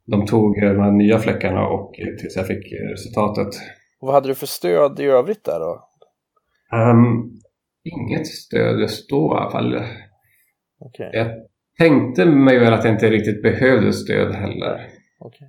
de 0.05 0.25
tog 0.25 0.61
de 0.61 0.79
här 0.79 0.91
nya 0.91 1.19
fläckarna 1.19 1.67
och 1.67 1.93
tills 1.93 2.35
jag 2.35 2.47
fick 2.47 2.73
resultatet. 2.91 3.47
Och 3.99 4.07
vad 4.07 4.13
hade 4.13 4.27
du 4.27 4.35
för 4.35 4.47
stöd 4.47 4.99
i 4.99 5.03
övrigt 5.03 5.43
där 5.43 5.59
då? 5.59 5.89
Um, 6.77 7.31
inget 7.83 8.27
stöd 8.27 8.79
just 8.79 9.09
då 9.09 9.35
i 9.35 9.41
alla 9.41 9.51
fall. 9.51 9.75
Okay. 10.79 11.09
Jag 11.13 11.27
tänkte 11.77 12.25
mig 12.25 12.59
väl 12.59 12.73
att 12.73 12.83
jag 12.83 12.93
inte 12.93 13.09
riktigt 13.09 13.41
behövde 13.41 13.93
stöd 13.93 14.35
heller. 14.35 14.89
Okay. 15.19 15.47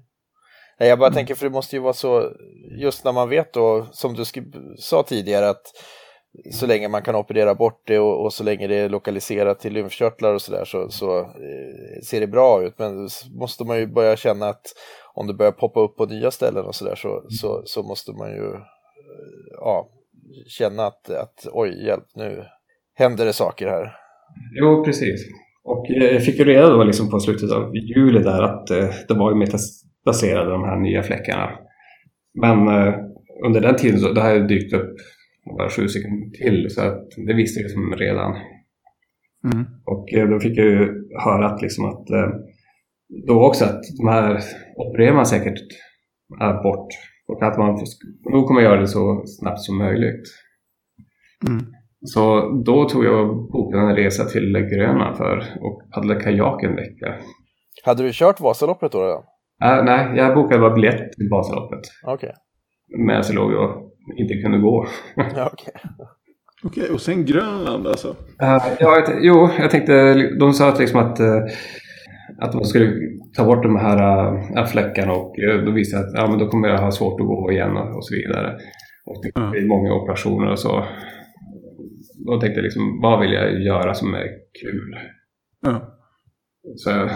Jag 0.78 0.98
bara 0.98 1.06
mm. 1.06 1.14
tänker, 1.14 1.34
för 1.34 1.46
det 1.46 1.52
måste 1.52 1.76
ju 1.76 1.82
vara 1.82 1.92
så, 1.92 2.32
just 2.80 3.04
när 3.04 3.12
man 3.12 3.28
vet 3.28 3.52
då, 3.52 3.88
som 3.92 4.14
du 4.14 4.24
sa 4.78 5.02
tidigare, 5.02 5.48
att 5.48 5.62
så 6.50 6.66
länge 6.66 6.88
man 6.88 7.02
kan 7.02 7.14
operera 7.14 7.54
bort 7.54 7.82
det 7.86 7.98
och, 7.98 8.24
och 8.24 8.32
så 8.32 8.44
länge 8.44 8.66
det 8.66 8.76
är 8.76 8.88
lokaliserat 8.88 9.60
till 9.60 9.72
lymfkörtlar 9.72 10.34
och 10.34 10.42
sådär 10.42 10.64
så, 10.64 10.88
så 10.88 11.18
eh, 11.18 12.02
ser 12.02 12.20
det 12.20 12.26
bra 12.26 12.62
ut. 12.62 12.78
Men 12.78 13.08
måste 13.38 13.64
man 13.64 13.78
ju 13.78 13.86
börja 13.86 14.16
känna 14.16 14.46
att 14.46 14.66
om 15.14 15.26
det 15.26 15.34
börjar 15.34 15.52
poppa 15.52 15.80
upp 15.80 15.96
på 15.96 16.06
nya 16.06 16.30
ställen 16.30 16.64
och 16.64 16.74
sådär 16.74 16.94
så, 16.94 17.22
så, 17.28 17.62
så 17.64 17.82
måste 17.82 18.12
man 18.12 18.30
ju 18.30 18.44
eh, 18.44 18.60
ja, 19.50 19.88
känna 20.46 20.86
att, 20.86 21.10
att 21.10 21.46
oj, 21.52 21.86
hjälp, 21.86 22.04
nu 22.14 22.44
händer 22.94 23.24
det 23.24 23.32
saker 23.32 23.66
här. 23.66 23.96
Jo, 24.60 24.84
precis. 24.84 25.20
Och 25.64 25.90
eh, 25.90 26.12
jag 26.12 26.24
fick 26.24 26.38
ju 26.38 26.44
reda 26.44 26.68
då 26.68 26.84
liksom 26.84 27.10
på 27.10 27.20
slutet 27.20 27.50
av 27.50 27.76
juli 27.76 28.18
där 28.18 28.42
att 28.42 28.70
eh, 28.70 28.88
det 29.08 29.14
var 29.14 29.34
metastaserade 29.34 30.50
de 30.50 30.64
här 30.64 30.76
nya 30.76 31.02
fläckarna. 31.02 31.50
Men 32.40 32.68
eh, 32.68 32.94
under 33.46 33.60
den 33.60 33.76
tiden 33.76 34.00
så 34.00 34.12
det 34.12 34.20
har 34.20 34.38
dykt 34.38 34.74
upp 34.74 34.96
bara 35.58 35.70
sju 35.70 35.88
stycken 35.88 36.32
till 36.32 36.70
så 36.70 36.80
att 36.82 37.10
det 37.26 37.34
visste 37.34 37.60
jag 37.60 37.64
liksom 37.64 37.92
redan. 37.92 38.36
Mm. 39.52 39.66
Och 39.84 40.30
då 40.30 40.40
fick 40.40 40.58
jag 40.58 40.66
ju 40.66 41.08
höra 41.24 41.46
att, 41.46 41.62
liksom 41.62 41.84
att 41.84 42.06
då 43.26 43.46
också 43.46 43.64
att 43.64 43.82
de 43.98 44.08
här 44.08 44.40
opererar 44.76 45.14
man 45.14 45.26
säkert 45.26 45.58
bort 46.62 46.88
och 47.28 47.42
att 47.42 47.58
man 47.58 47.78
nog 48.32 48.46
kommer 48.46 48.60
göra 48.60 48.80
det 48.80 48.88
så 48.88 49.22
snabbt 49.26 49.60
som 49.60 49.78
möjligt. 49.78 50.28
Mm. 51.48 51.64
Så 52.00 52.50
då 52.66 52.88
tog 52.88 53.04
jag 53.04 53.30
och 53.30 53.36
bokade 53.52 53.82
en 53.82 53.96
resa 53.96 54.24
till 54.24 54.52
Grönland 54.52 55.16
för 55.16 55.38
att 55.38 55.90
paddla 55.94 56.20
kajak 56.20 56.62
en 56.62 56.76
vecka. 56.76 57.14
Hade 57.84 58.02
du 58.02 58.10
kört 58.12 58.40
Vasaloppet 58.40 58.92
då? 58.92 59.02
Redan? 59.02 59.22
Uh, 59.78 59.84
nej, 59.84 60.16
jag 60.16 60.34
bokade 60.34 60.60
bara 60.60 60.74
biljett 60.74 61.12
till 61.12 61.28
Vasaloppet. 61.30 61.80
Okej. 62.06 62.14
Okay. 62.14 63.06
Medan 63.06 63.22
jag 63.26 63.34
låg 63.34 63.52
och 63.52 63.93
inte 64.16 64.34
kunde 64.34 64.58
gå. 64.58 64.87
Okej. 65.16 65.42
Okay. 65.52 65.75
Okej, 66.64 66.90
och 66.90 67.00
sen 67.00 67.25
Grönland 67.25 67.87
alltså? 67.87 68.08
Uh, 68.08 68.14
ja, 68.38 68.78
jag, 68.80 69.18
jo, 69.20 69.49
jag 69.58 69.70
tänkte, 69.70 70.14
de 70.38 70.52
sa 70.52 70.68
att, 70.68 70.78
liksom 70.78 71.00
att 71.00 71.20
uh, 71.20 71.26
att 72.38 72.54
man 72.54 72.64
skulle 72.64 72.92
ta 73.37 73.44
bort 73.44 73.62
de 73.62 73.76
här 73.76 73.99
äh, 74.58 74.66
fläckarna 74.66 75.12
och 75.12 75.38
äh, 75.38 75.64
då 75.64 75.70
visade 75.70 76.04
att 76.04 76.14
ja, 76.14 76.26
men 76.30 76.38
då 76.38 76.49
kommer 76.49 76.68
jag 76.68 76.78
ha 76.78 76.90
svårt 76.90 77.20
att 77.20 77.26
gå 77.26 77.52
igen 77.52 77.76
och, 77.76 77.96
och 77.96 78.06
så 78.06 78.14
vidare. 78.14 78.58
Och 79.06 79.16
det 79.23 79.50
blir 79.50 79.68
många 79.68 79.94
operationer 79.94 80.50
och 80.50 80.58
så. 80.58 80.84
Då 82.26 82.40
tänkte 82.40 82.58
jag 82.58 82.64
liksom, 82.64 83.00
vad 83.02 83.20
vill 83.20 83.32
jag 83.32 83.62
göra 83.62 83.94
som 83.94 84.14
är 84.14 84.28
kul? 84.62 84.96
Så 86.76 86.90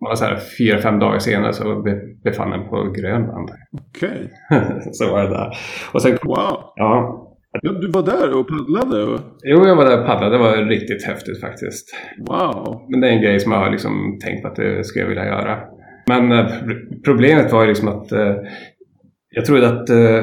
bara 0.00 0.16
så 0.16 0.24
här, 0.24 0.38
fyra, 0.58 0.78
fem 0.78 0.98
dagar 0.98 1.18
senare 1.18 1.52
så 1.52 1.84
befann 2.24 2.50
jag 2.50 2.60
mig 2.60 2.68
på 2.68 2.92
Grönland. 2.96 3.50
Okej. 3.72 4.32
Okay. 4.50 4.62
så 4.92 5.10
var 5.10 5.20
jag 5.20 5.30
där. 5.30 5.58
Och 5.92 6.02
sen, 6.02 6.18
wow! 6.22 6.72
Ja, 6.76 7.22
Ja, 7.62 7.72
du 7.72 7.90
var 7.90 8.02
där 8.02 8.38
och 8.38 8.48
paddlade? 8.48 9.04
Och... 9.04 9.20
Jo, 9.44 9.66
jag 9.66 9.76
var 9.76 9.84
där 9.84 10.00
och 10.00 10.06
paddlade. 10.06 10.34
Det 10.34 10.38
var 10.38 10.56
riktigt 10.56 11.04
häftigt 11.04 11.40
faktiskt. 11.40 11.96
Wow! 12.18 12.86
Men 12.88 13.00
det 13.00 13.08
är 13.08 13.12
en 13.12 13.22
grej 13.22 13.40
som 13.40 13.52
jag 13.52 13.58
har 13.58 13.70
liksom 13.70 14.18
tänkt 14.24 14.46
att 14.46 14.56
det 14.56 14.84
skulle 14.84 15.02
jag 15.02 15.08
vilja 15.08 15.26
göra. 15.26 15.58
Men 16.08 16.32
eh, 16.32 16.46
problemet 17.04 17.52
var 17.52 17.62
ju 17.62 17.68
liksom 17.68 17.88
att 17.88 18.12
eh, 18.12 18.34
jag 19.30 19.44
trodde 19.44 19.68
att, 19.68 19.90
eh, 19.90 20.22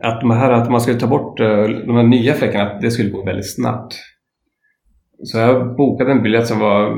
att, 0.00 0.20
de 0.20 0.30
här, 0.30 0.52
att 0.52 0.70
man 0.70 0.80
skulle 0.80 0.98
ta 0.98 1.06
bort 1.06 1.40
eh, 1.40 1.64
de 1.86 1.96
här 1.96 2.02
nya 2.02 2.34
fläckarna, 2.34 2.70
att 2.70 2.80
det 2.80 2.90
skulle 2.90 3.10
gå 3.10 3.24
väldigt 3.24 3.54
snabbt. 3.54 3.94
Så 5.22 5.38
jag 5.38 5.76
bokade 5.76 6.12
en 6.12 6.22
biljett 6.22 6.46
som 6.46 6.58
var 6.58 6.96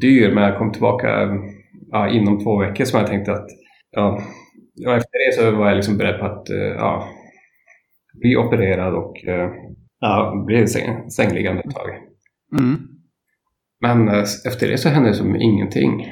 dyr, 0.00 0.34
men 0.34 0.44
jag 0.44 0.58
kom 0.58 0.72
tillbaka 0.72 1.38
ja, 1.90 2.08
inom 2.08 2.44
två 2.44 2.58
veckor 2.58 2.84
som 2.84 3.00
jag 3.00 3.08
tänkte 3.08 3.32
att 3.32 3.46
ja, 3.90 4.22
efter 4.96 5.26
det 5.26 5.34
så 5.34 5.56
var 5.56 5.68
jag 5.68 5.76
liksom 5.76 5.96
beredd 5.96 6.20
på 6.20 6.26
att 6.26 6.50
eh, 6.50 6.56
ja, 6.56 7.08
bli 8.20 8.36
opererad 8.36 8.94
och 8.94 9.24
eh, 9.26 9.50
ja, 10.00 10.44
bli 10.46 10.66
säng, 10.66 11.10
sängliggande 11.10 11.62
ett 11.62 11.74
tag. 11.74 11.88
Mm. 12.58 12.78
Men 13.80 14.08
eh, 14.08 14.24
efter 14.46 14.68
det 14.68 14.78
så 14.78 14.88
hände 14.88 15.08
det 15.08 15.14
som 15.14 15.36
ingenting. 15.36 16.06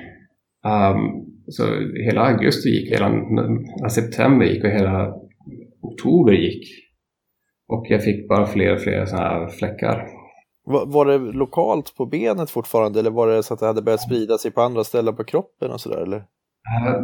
Um, 0.64 1.26
så 1.48 1.64
hela 2.04 2.20
augusti 2.20 2.68
gick, 2.68 2.92
hela 2.92 3.88
september 3.90 4.46
gick 4.46 4.64
och 4.64 4.70
hela 4.70 5.14
oktober 5.82 6.32
gick. 6.32 6.68
Och 7.68 7.86
jag 7.88 8.04
fick 8.04 8.28
bara 8.28 8.46
fler 8.46 8.74
och 8.74 8.80
fler 8.80 9.06
sådana 9.06 9.28
här 9.28 9.48
fläckar. 9.48 10.19
Var, 10.70 11.06
det 11.06 11.18
lokalt 11.18 11.94
på 11.96 12.06
benet 12.06 12.50
fortfarande 12.50 12.98
eller 13.00 13.10
var 13.10 13.28
det 13.28 13.42
så 13.42 13.54
att 13.54 13.60
det 13.60 13.66
hade 13.66 13.82
börjat 13.82 14.02
sprida 14.02 14.38
sig 14.38 14.50
på 14.50 14.60
andra 14.60 14.84
ställen 14.84 15.16
på 15.16 15.24
kroppen 15.24 15.70
och 15.70 15.80
sådär 15.80 16.02
eller? 16.02 16.16
Eh, 16.16 17.02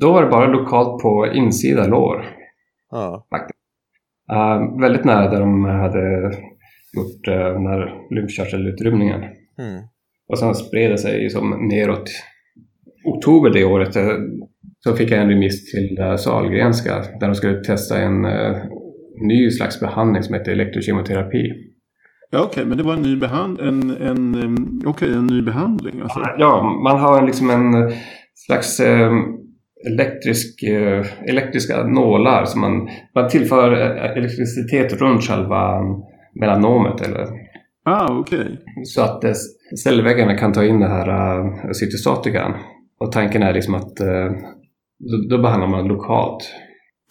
Då 0.00 0.12
var 0.12 0.22
det 0.22 0.30
bara 0.30 0.46
lokalt 0.46 1.02
på 1.02 1.26
insida 1.34 1.86
lår. 1.86 2.24
Ja. 2.90 3.26
Eh, 4.32 4.80
väldigt 4.80 5.04
nära 5.04 5.30
där 5.30 5.40
de 5.40 5.64
hade 5.64 6.32
gjort 6.96 7.28
uh, 7.28 7.34
den 7.34 7.66
här 7.66 8.06
lymfkörtelutrymningen. 8.10 9.20
Mm. 9.58 9.82
Och 10.28 10.38
sen 10.38 10.54
spred 10.54 10.90
det 10.90 10.98
sig 10.98 11.30
som 11.30 11.68
neråt. 11.68 12.10
Oktober 13.04 13.50
det 13.50 13.64
året 13.64 13.96
eh, 13.96 14.08
så 14.78 14.96
fick 14.96 15.10
jag 15.10 15.20
en 15.20 15.28
remiss 15.28 15.72
till 15.72 15.98
uh, 16.00 16.16
Sahlgrenska 16.16 17.04
där 17.20 17.26
de 17.26 17.34
skulle 17.34 17.64
testa 17.64 17.98
en 17.98 18.26
ny 19.28 19.50
slags 19.50 19.80
behandling 19.80 20.22
som 20.22 20.34
heter 20.34 20.52
elektrokemoterapi. 20.52 21.71
Ja, 22.34 22.42
okej, 22.42 22.64
men 22.66 22.78
det 22.78 22.84
var 22.84 22.92
en 22.92 23.02
ny, 23.02 23.16
behand 23.16 23.60
en, 23.60 23.90
en, 23.90 24.82
okej, 24.86 25.12
en 25.12 25.26
ny 25.26 25.42
behandling. 25.42 26.00
Alltså. 26.00 26.20
Ja, 26.38 26.80
man 26.84 27.00
har 27.00 27.26
liksom 27.26 27.50
en 27.50 27.74
eh, 27.74 27.94
slags 28.34 28.80
eh, 28.80 29.12
elektrisk, 29.92 30.62
eh, 30.62 31.06
elektriska 31.28 31.84
nålar 31.86 32.44
som 32.44 32.60
man, 32.60 32.88
man 33.14 33.28
tillför 33.28 33.72
eh, 33.72 34.16
elektricitet 34.16 34.92
runt 34.92 35.22
själva 35.22 35.80
melanomet 36.40 37.00
eller 37.00 37.26
Ah, 37.84 38.18
okej. 38.18 38.58
så 38.84 39.02
att 39.02 39.24
eh, 39.24 39.32
cellväggarna 39.84 40.34
kan 40.38 40.52
ta 40.52 40.64
in 40.64 40.80
det 40.80 40.88
här 40.88 41.08
uh, 41.38 41.72
cytostatikan. 41.72 42.52
Och 43.00 43.12
tanken 43.12 43.42
är 43.42 43.52
liksom 43.54 43.74
att 43.74 44.00
eh, 44.00 44.30
då, 44.98 45.36
då 45.36 45.42
behandlar 45.42 45.68
man 45.68 45.88
lokalt. 45.88 46.50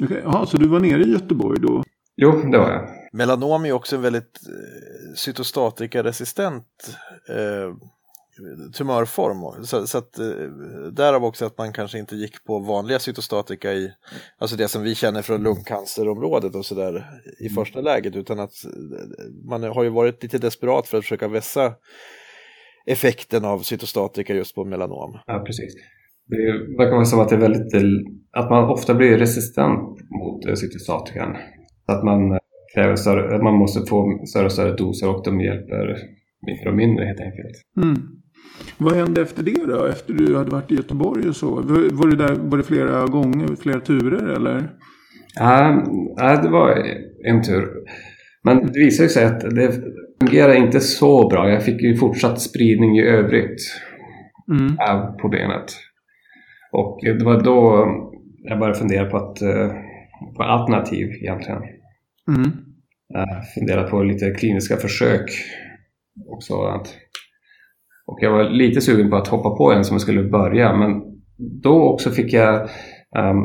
Okej, 0.04 0.22
Jaha, 0.24 0.46
så 0.46 0.58
du 0.58 0.68
var 0.68 0.80
nere 0.80 1.02
i 1.02 1.12
Göteborg 1.12 1.60
då? 1.62 1.84
Jo, 2.18 2.32
det 2.52 2.58
var 2.58 2.70
jag. 2.72 2.82
Melanom 3.14 3.66
är 3.66 3.72
också 3.72 3.96
en 3.96 4.02
väldigt 4.02 4.40
eh, 4.48 4.91
cytostatikaresistent 5.16 6.66
eh, 7.30 7.76
tumörform. 8.78 9.66
Så, 9.66 9.88
så 9.88 9.98
att, 9.98 10.20
eh, 10.20 10.26
därav 10.92 11.26
också 11.26 11.46
att 11.46 11.58
man 11.58 11.74
kanske 11.74 12.00
inte 12.00 12.16
gick 12.16 12.44
på 12.44 12.60
vanliga 12.60 13.00
cytostatika 13.00 13.74
i, 13.74 13.92
alltså 14.38 14.56
det 14.56 14.68
som 14.68 14.84
vi 14.84 14.96
känner 14.96 15.22
från 15.22 15.44
lungcancerområdet 15.44 16.56
och 16.56 16.66
sådär 16.66 17.06
i 17.40 17.50
första 17.50 17.82
läget, 17.82 18.16
utan 18.16 18.40
att 18.40 18.54
eh, 18.66 19.26
man 19.50 19.64
har 19.64 19.84
ju 19.84 19.90
varit 19.90 20.24
lite 20.24 20.38
desperat 20.38 20.88
för 20.88 20.98
att 20.98 21.04
försöka 21.04 21.28
vässa 21.28 21.74
effekten 22.86 23.46
av 23.46 23.60
cytostatika 23.60 24.34
just 24.34 24.56
på 24.56 24.66
melanom. 24.66 25.20
Ja, 25.28 25.44
precis. 25.46 25.76
Det 26.28 26.52
verkar 26.78 26.92
vara 26.92 27.06
som 27.06 27.20
att 27.20 27.30
det 27.30 27.36
är 27.36 27.40
väldigt, 27.40 27.74
att 28.32 28.50
man 28.50 28.70
ofta 28.70 28.94
blir 28.94 29.18
resistent 29.18 30.00
mot 30.10 30.46
eh, 30.46 30.54
cytostatikan. 30.54 31.38
Så 31.86 31.92
att 31.92 32.04
man 32.04 32.40
kräver 32.74 32.96
större, 32.96 33.44
man 33.44 33.54
måste 33.54 33.90
få 33.90 34.26
större 34.26 34.46
och 34.46 34.52
större 34.52 34.76
doser 34.76 35.10
och 35.10 35.22
de 35.26 35.42
hjälper 35.42 35.98
mindre 36.48 36.70
och 36.70 36.76
mindre 36.76 37.06
helt 37.06 37.20
enkelt. 37.22 37.56
Mm. 37.84 37.98
Vad 38.78 38.94
hände 38.94 39.22
efter 39.22 39.44
det 39.44 39.66
då? 39.68 39.86
Efter 39.86 40.14
du 40.14 40.38
hade 40.38 40.52
varit 40.52 40.72
i 40.72 40.76
Göteborg 40.76 41.30
och 41.30 41.36
så? 41.36 41.50
Var, 41.92 42.10
det 42.10 42.16
där 42.16 42.36
var 42.36 42.58
det 42.58 42.64
flera 42.64 43.06
gånger, 43.06 43.56
flera 43.56 43.80
turer 43.80 44.36
eller? 44.36 44.70
Ja, 45.36 46.42
det 46.44 46.50
var 46.50 46.84
en 47.26 47.44
tur. 47.44 47.68
Men 48.44 48.58
det 48.72 48.80
visade 48.80 49.10
sig 49.10 49.26
att 49.26 49.42
det 49.42 49.72
fungerar 50.22 50.54
inte 50.54 50.80
så 50.80 51.28
bra. 51.28 51.50
Jag 51.50 51.64
fick 51.64 51.82
ju 51.82 51.96
fortsatt 51.96 52.42
spridning 52.42 52.98
i 52.98 53.04
övrigt 53.04 53.62
Mm. 54.52 54.76
på 55.22 55.30
benet. 55.30 55.66
Och 56.72 57.00
det 57.02 57.24
var 57.24 57.44
då 57.44 57.88
jag 58.44 58.60
började 58.60 58.80
fundera 58.80 59.06
på, 59.06 59.18
att, 59.18 59.42
eh, 59.42 59.72
på 60.38 60.44
alternativ 60.44 61.10
egentligen. 61.22 61.62
Mm. 62.36 62.52
Jag 63.08 63.54
funderade 63.54 63.90
på 63.90 64.04
lite 64.04 64.32
kliniska 64.32 64.78
försök 64.78 65.30
och 66.28 66.44
sådant. 66.44 66.96
Och 68.06 68.18
jag 68.22 68.32
var 68.32 68.50
lite 68.50 68.82
sugen 68.82 69.10
på 69.10 69.16
att 69.16 69.28
hoppa 69.28 69.50
på 69.50 69.72
en 69.72 69.86
som 69.86 70.00
skulle 70.00 70.24
börja 70.24 70.76
men 70.76 71.02
då 71.64 71.90
också 71.90 72.10
fick 72.10 72.34
jag 72.34 72.70
ehm, 73.18 73.36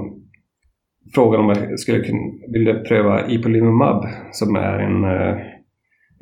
frågan 1.14 1.40
om 1.40 1.48
jag 1.48 1.78
skulle 1.78 2.04
ville 2.52 2.74
pröva 2.74 3.28
Ipilimumab 3.28 4.06
som 4.32 4.56
är 4.56 4.78
en 4.78 5.04
uh, 5.04 5.36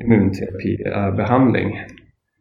immunterapibehandling. 0.05 1.79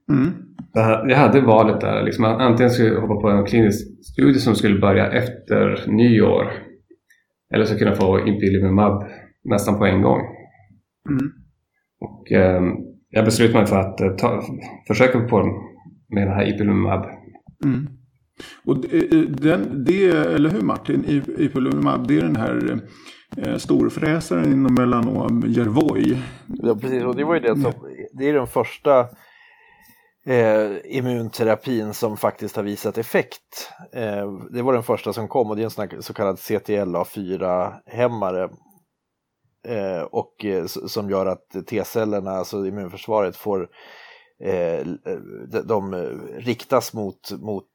Mm. 0.10 0.32
Så 0.74 0.80
jag 0.80 1.10
jag 1.10 1.18
hade 1.18 1.42
valet 1.42 1.82
där, 1.82 2.04
liksom, 2.04 2.26
att 2.26 2.42
antingen 2.42 2.70
skulle 2.70 2.90
jag 2.90 3.02
hoppa 3.02 3.22
på 3.22 3.30
en 3.30 3.46
klinisk 3.46 4.06
studie 4.06 4.40
som 4.40 4.56
skulle 4.56 4.80
börja 4.80 5.12
efter 5.12 5.84
nyår 5.88 6.52
eller 7.54 7.66
så 7.66 7.78
kunna 7.78 7.92
jag 7.92 7.98
få 7.98 8.28
Ipilimumab 8.28 9.04
nästan 9.44 9.78
på 9.78 9.86
en 9.86 10.02
gång. 10.02 10.22
Mm. 11.10 11.32
Och, 12.02 12.32
ehm, 12.32 12.66
jag 13.10 13.26
beslutade 13.26 13.60
mig 13.60 13.68
för 13.68 13.80
att 13.80 14.02
eh, 14.02 14.10
ta, 14.16 14.44
försöka 14.88 15.20
på 15.20 15.44
med 16.16 16.28
det 16.28 16.34
här 16.34 16.48
Ipilimumab. 16.50 17.06
Mm. 17.66 17.88
Och 18.66 18.94
eh, 18.94 19.20
den, 19.22 19.84
det, 19.86 20.08
eller 20.10 20.50
hur 20.50 20.62
Martin, 20.62 21.06
I- 21.08 21.44
Ipilimumab, 21.46 22.08
det 22.08 22.18
är 22.18 22.22
den 22.22 22.36
här 22.36 22.80
eh, 23.38 23.56
storfräsaren 23.58 24.54
inom 24.54 24.74
melanom, 24.74 25.44
Yervoy. 25.48 26.18
Ja, 26.48 26.76
precis. 26.76 27.04
Och 27.04 27.16
det 27.16 27.24
var 27.24 27.34
ju 27.34 27.40
det 27.40 27.62
som, 27.62 27.74
det 28.14 28.30
är 28.30 28.34
den 28.34 28.48
första 28.48 29.00
eh, 30.26 30.72
immunterapin 30.86 31.94
som 31.94 32.18
faktiskt 32.18 32.56
har 32.56 32.64
visat 32.64 32.98
effekt. 32.98 33.72
Eh, 33.94 34.32
det 34.52 34.62
var 34.62 34.74
den 34.74 34.84
första 34.84 35.14
som 35.14 35.28
kom 35.28 35.50
och 35.50 35.56
det 35.56 35.62
är 35.62 35.64
en 35.64 35.70
sån 35.70 35.88
här, 35.92 36.02
så 36.02 36.14
kallad 36.14 36.36
CTLA4-hämmare. 36.36 38.50
Eh, 39.64 40.02
och 40.02 40.46
eh, 40.46 40.66
som 40.66 41.10
gör 41.10 41.26
att 41.26 41.68
T-cellerna, 41.68 42.32
alltså 42.32 42.66
immunförsvaret, 42.66 43.36
får 43.36 43.70
eh, 44.44 44.88
de, 45.48 45.62
de 45.68 45.96
riktas 46.38 46.94
mot, 46.94 47.32
mot 47.32 47.70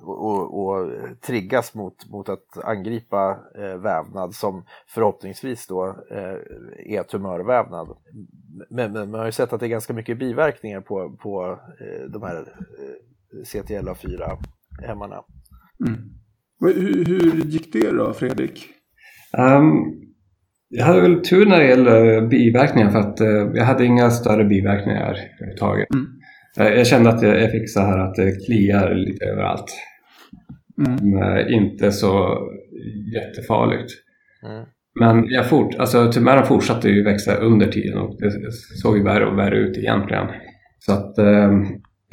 och, 0.00 0.64
och 0.64 0.90
triggas 1.20 1.74
mot, 1.74 2.10
mot 2.10 2.28
att 2.28 2.64
angripa 2.64 3.38
eh, 3.58 3.76
vävnad 3.76 4.34
som 4.34 4.64
förhoppningsvis 4.86 5.66
då 5.66 5.86
eh, 6.10 6.96
är 6.96 7.02
tumörvävnad. 7.02 7.96
Men, 8.70 8.92
men 8.92 9.10
man 9.10 9.20
har 9.20 9.26
ju 9.26 9.32
sett 9.32 9.52
att 9.52 9.60
det 9.60 9.66
är 9.66 9.68
ganska 9.68 9.92
mycket 9.92 10.18
biverkningar 10.18 10.80
på, 10.80 11.16
på 11.22 11.58
eh, 11.80 12.10
de 12.10 12.22
här 12.22 12.36
eh, 12.38 13.42
CTLA4-hämmarna. 13.44 15.24
Mm. 15.86 16.00
Hur, 16.60 17.04
hur 17.04 17.44
gick 17.44 17.72
det 17.72 17.90
då, 17.90 18.12
Fredrik? 18.12 18.66
Ehm, 19.38 20.04
jag 20.76 20.84
hade 20.84 21.00
väl 21.00 21.20
tur 21.20 21.46
när 21.46 21.58
det 21.58 21.68
gäller 21.68 22.26
biverkningar 22.26 22.90
för 22.90 22.98
att 22.98 23.20
eh, 23.20 23.50
jag 23.54 23.64
hade 23.64 23.84
inga 23.84 24.10
större 24.10 24.44
biverkningar 24.44 25.02
överhuvudtaget. 25.02 25.88
Mm. 25.94 26.06
Eh, 26.58 26.78
jag 26.78 26.86
kände 26.86 27.10
att 27.10 27.22
jag, 27.22 27.50
fick 27.50 27.70
så 27.70 27.80
här 27.80 27.98
att 27.98 28.14
det 28.14 28.46
kliar 28.46 28.94
lite 28.94 29.24
överallt. 29.24 29.76
Mm. 30.86 31.10
Men 31.10 31.38
eh, 31.38 31.54
inte 31.54 31.92
så 31.92 32.38
jättefarligt. 33.14 33.92
Mm. 34.46 34.64
Men 35.00 35.26
jag 35.28 35.48
fort, 35.48 35.74
alltså, 35.78 36.12
tumören 36.12 36.46
fortsatte 36.46 36.88
ju 36.88 37.04
växa 37.04 37.34
under 37.34 37.66
tiden 37.66 37.98
och 37.98 38.16
det 38.20 38.52
såg 38.82 38.96
ju 38.96 39.04
värre 39.04 39.26
och 39.26 39.38
värre 39.38 39.56
ut 39.56 39.78
egentligen. 39.78 40.26
Så 40.78 40.92
att 40.92 41.18
eh, 41.18 41.52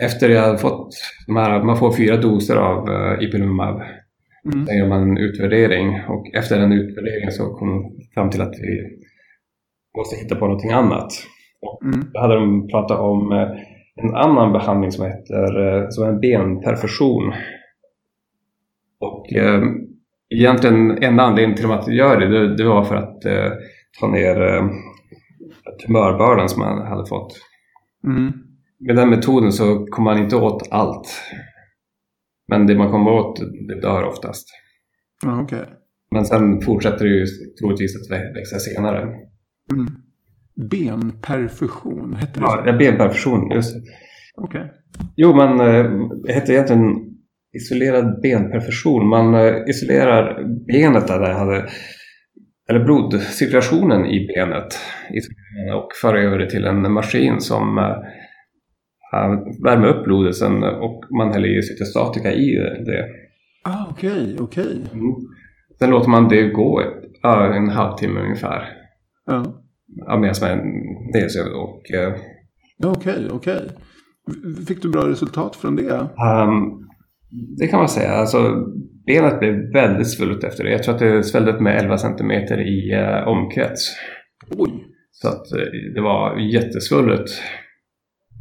efter 0.04 0.30
jag 0.30 0.42
hade 0.42 0.58
fått 0.58 0.90
de 1.28 1.36
här, 1.36 1.64
man 1.64 1.78
får 1.78 1.98
fyra 1.98 2.18
doser 2.18 2.56
av 2.56 2.90
eh, 2.90 3.24
Ipilimumab, 3.24 3.82
Mm. 4.46 4.66
sen 4.66 4.78
gör 4.78 4.88
man 4.88 5.02
en 5.10 5.18
utvärdering 5.18 6.02
och 6.08 6.36
efter 6.36 6.60
den 6.60 6.72
utvärderingen 6.72 7.32
så 7.32 7.54
kom 7.54 7.70
de 7.70 7.92
fram 8.14 8.30
till 8.30 8.42
att 8.42 8.54
vi 8.62 8.98
måste 9.98 10.16
hitta 10.16 10.36
på 10.36 10.46
någonting 10.46 10.72
annat. 10.72 11.12
Och 11.62 11.84
Mm. 11.84 12.06
då 12.14 12.20
hade 12.20 12.36
de 12.36 12.68
pratat 12.68 13.00
om 13.00 13.32
eh, 13.32 13.48
en 13.96 14.16
annan 14.16 14.54
behandling 14.54 14.92
som 14.92 15.06
heter 15.06 15.68
eh, 15.68 15.86
som 15.90 16.10
en 16.10 16.20
benperfusion. 16.20 17.34
Och 19.00 19.34
eh, 19.34 19.64
egentligen 20.36 21.04
enda 21.04 21.24
anledningen 21.24 21.58
till 21.58 21.72
att 21.72 21.88
göra 21.88 22.20
det, 22.20 22.28
det, 22.28 22.56
det 22.56 22.64
var 22.64 22.84
för 22.84 22.96
att 22.96 23.26
eh, 23.26 23.52
ta 24.00 24.08
ner 24.08 24.42
eh, 24.42 24.68
tumörbördan 25.86 26.50
som 26.50 26.60
man 26.60 26.88
hade 26.88 27.06
fått. 27.06 27.34
Mm. 28.08 28.32
Med 28.80 28.96
den 28.96 29.10
metoden 29.10 29.52
så 29.52 29.86
kommer 29.86 30.12
man 30.14 30.24
inte 30.24 30.36
åt 30.36 30.68
allt. 30.72 31.08
Men 32.52 32.68
det 32.68 32.76
man 32.76 32.92
kommer 32.92 33.12
åt, 33.12 33.40
det 33.68 33.82
dör 33.82 34.04
oftast. 34.04 34.48
Ja, 35.26 35.42
okej. 35.42 35.66
Men 36.12 36.26
sen 36.26 36.62
fortsätter 36.62 37.06
det 37.06 37.12
ju 37.12 37.26
troligtvis 37.62 37.96
att 37.96 38.18
vä- 38.18 38.34
växa 38.34 38.60
senare. 38.60 39.02
Mm. 39.74 39.88
Benperfusion, 40.70 42.14
hette 42.14 42.40
det 42.40 42.46
Ja, 42.46 42.62
så? 42.64 42.70
är 42.70 42.78
benperfusion, 42.78 43.52
just. 43.52 43.76
Okej. 44.38 44.72
Jo, 45.16 45.36
men 45.36 45.60
eh, 45.60 45.92
det 46.28 46.34
heter 46.34 46.54
egentligen 46.54 46.96
isolerad 47.54 48.22
benperfusion. 48.22 49.08
Man 49.10 49.34
eh, 49.36 49.54
isolerar 49.70 50.44
benet 50.68 51.08
där 51.08 51.20
det 51.20 51.34
hade, 51.34 51.70
eller 52.70 52.84
blodcirkulationen 52.86 54.06
i 54.06 54.28
benet 54.28 54.80
man 55.14 55.76
och 55.76 55.90
för 56.02 56.16
över 56.16 56.38
det 56.38 56.50
till 56.50 56.66
en 56.66 56.92
maskin 56.92 57.42
som 57.42 57.78
eh, 59.14 59.20
eh, 59.20 59.40
värmer 59.64 59.88
upp 59.88 60.04
blodet 60.04 60.36
sen 60.36 60.64
och 60.64 61.04
man 61.18 61.34
häller 61.34 61.60
i 61.60 61.62
cytostatika 61.62 62.32
i 62.32 62.56
det. 62.86 63.06
Ah, 63.64 63.88
okej, 63.90 64.36
okej. 64.40 64.82
Mm. 64.94 65.16
Sen 65.80 65.90
låter 65.90 66.10
man 66.10 66.28
det 66.28 66.50
gå 66.50 66.82
en 67.54 67.70
halvtimme 67.70 68.20
ungefär. 68.20 68.78
Ja. 69.26 69.46
Ja, 70.06 70.18
medan 70.18 70.36
man 70.42 70.58
nedsövd 71.14 71.54
och 71.54 71.92
eh, 71.92 72.14
Okej, 72.84 73.14
okay, 73.14 73.30
okej. 73.30 73.56
Okay. 73.56 74.66
Fick 74.68 74.82
du 74.82 74.90
bra 74.90 75.10
resultat 75.10 75.56
från 75.56 75.76
det? 75.76 75.94
Um, 75.94 76.88
det 77.58 77.68
kan 77.68 77.80
man 77.80 77.90
säga. 77.90 78.12
Alltså, 78.12 78.66
benet 79.06 79.40
blev 79.40 79.74
väldigt 79.74 80.10
svullet 80.10 80.44
efter 80.44 80.64
det. 80.64 80.72
Jag 80.72 80.84
tror 80.84 80.96
att 80.96 81.00
det 81.00 81.24
svällde 81.24 81.52
upp 81.52 81.62
med 81.62 81.78
11 81.78 81.98
cm 81.98 82.32
i 82.32 82.96
uh, 82.96 83.28
omkrets. 83.28 83.96
Oj! 84.58 84.72
Så 85.12 85.28
att 85.28 85.46
uh, 85.58 85.94
det 85.96 86.02
var 86.02 86.38
jättesvullet. 86.38 87.26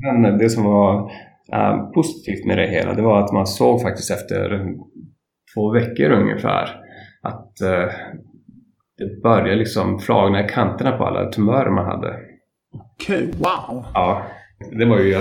Men 0.02 0.38
det 0.38 0.50
som 0.50 0.64
var 0.64 1.10
uh, 1.54 1.90
positivt 1.94 2.46
med 2.46 2.58
det 2.58 2.66
hela, 2.66 2.94
det 2.94 3.02
var 3.02 3.24
att 3.24 3.32
man 3.32 3.46
såg 3.46 3.82
faktiskt 3.82 4.10
efter 4.10 4.66
två 5.54 5.72
veckor 5.72 6.10
ungefär 6.10 6.68
att 7.22 7.52
det 8.98 9.22
började 9.22 9.56
liksom 9.56 9.98
flagna 9.98 10.44
i 10.44 10.48
kanterna 10.48 10.92
på 10.92 11.04
alla 11.04 11.30
tumörer 11.30 11.70
man 11.70 11.84
hade. 11.84 12.16
Okej, 12.74 13.16
okay, 13.16 13.26
wow! 13.26 13.84
Ja, 13.94 14.22
det 14.78 14.84
var 14.84 14.98
ju 14.98 15.16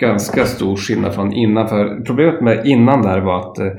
ganska 0.00 0.44
stor 0.44 0.76
skillnad 0.76 1.14
från 1.14 1.32
innan. 1.32 1.68
För 1.68 2.04
problemet 2.04 2.40
med 2.40 2.66
innan 2.66 3.02
där 3.02 3.20
var 3.20 3.38
att 3.40 3.58
eh, 3.58 3.72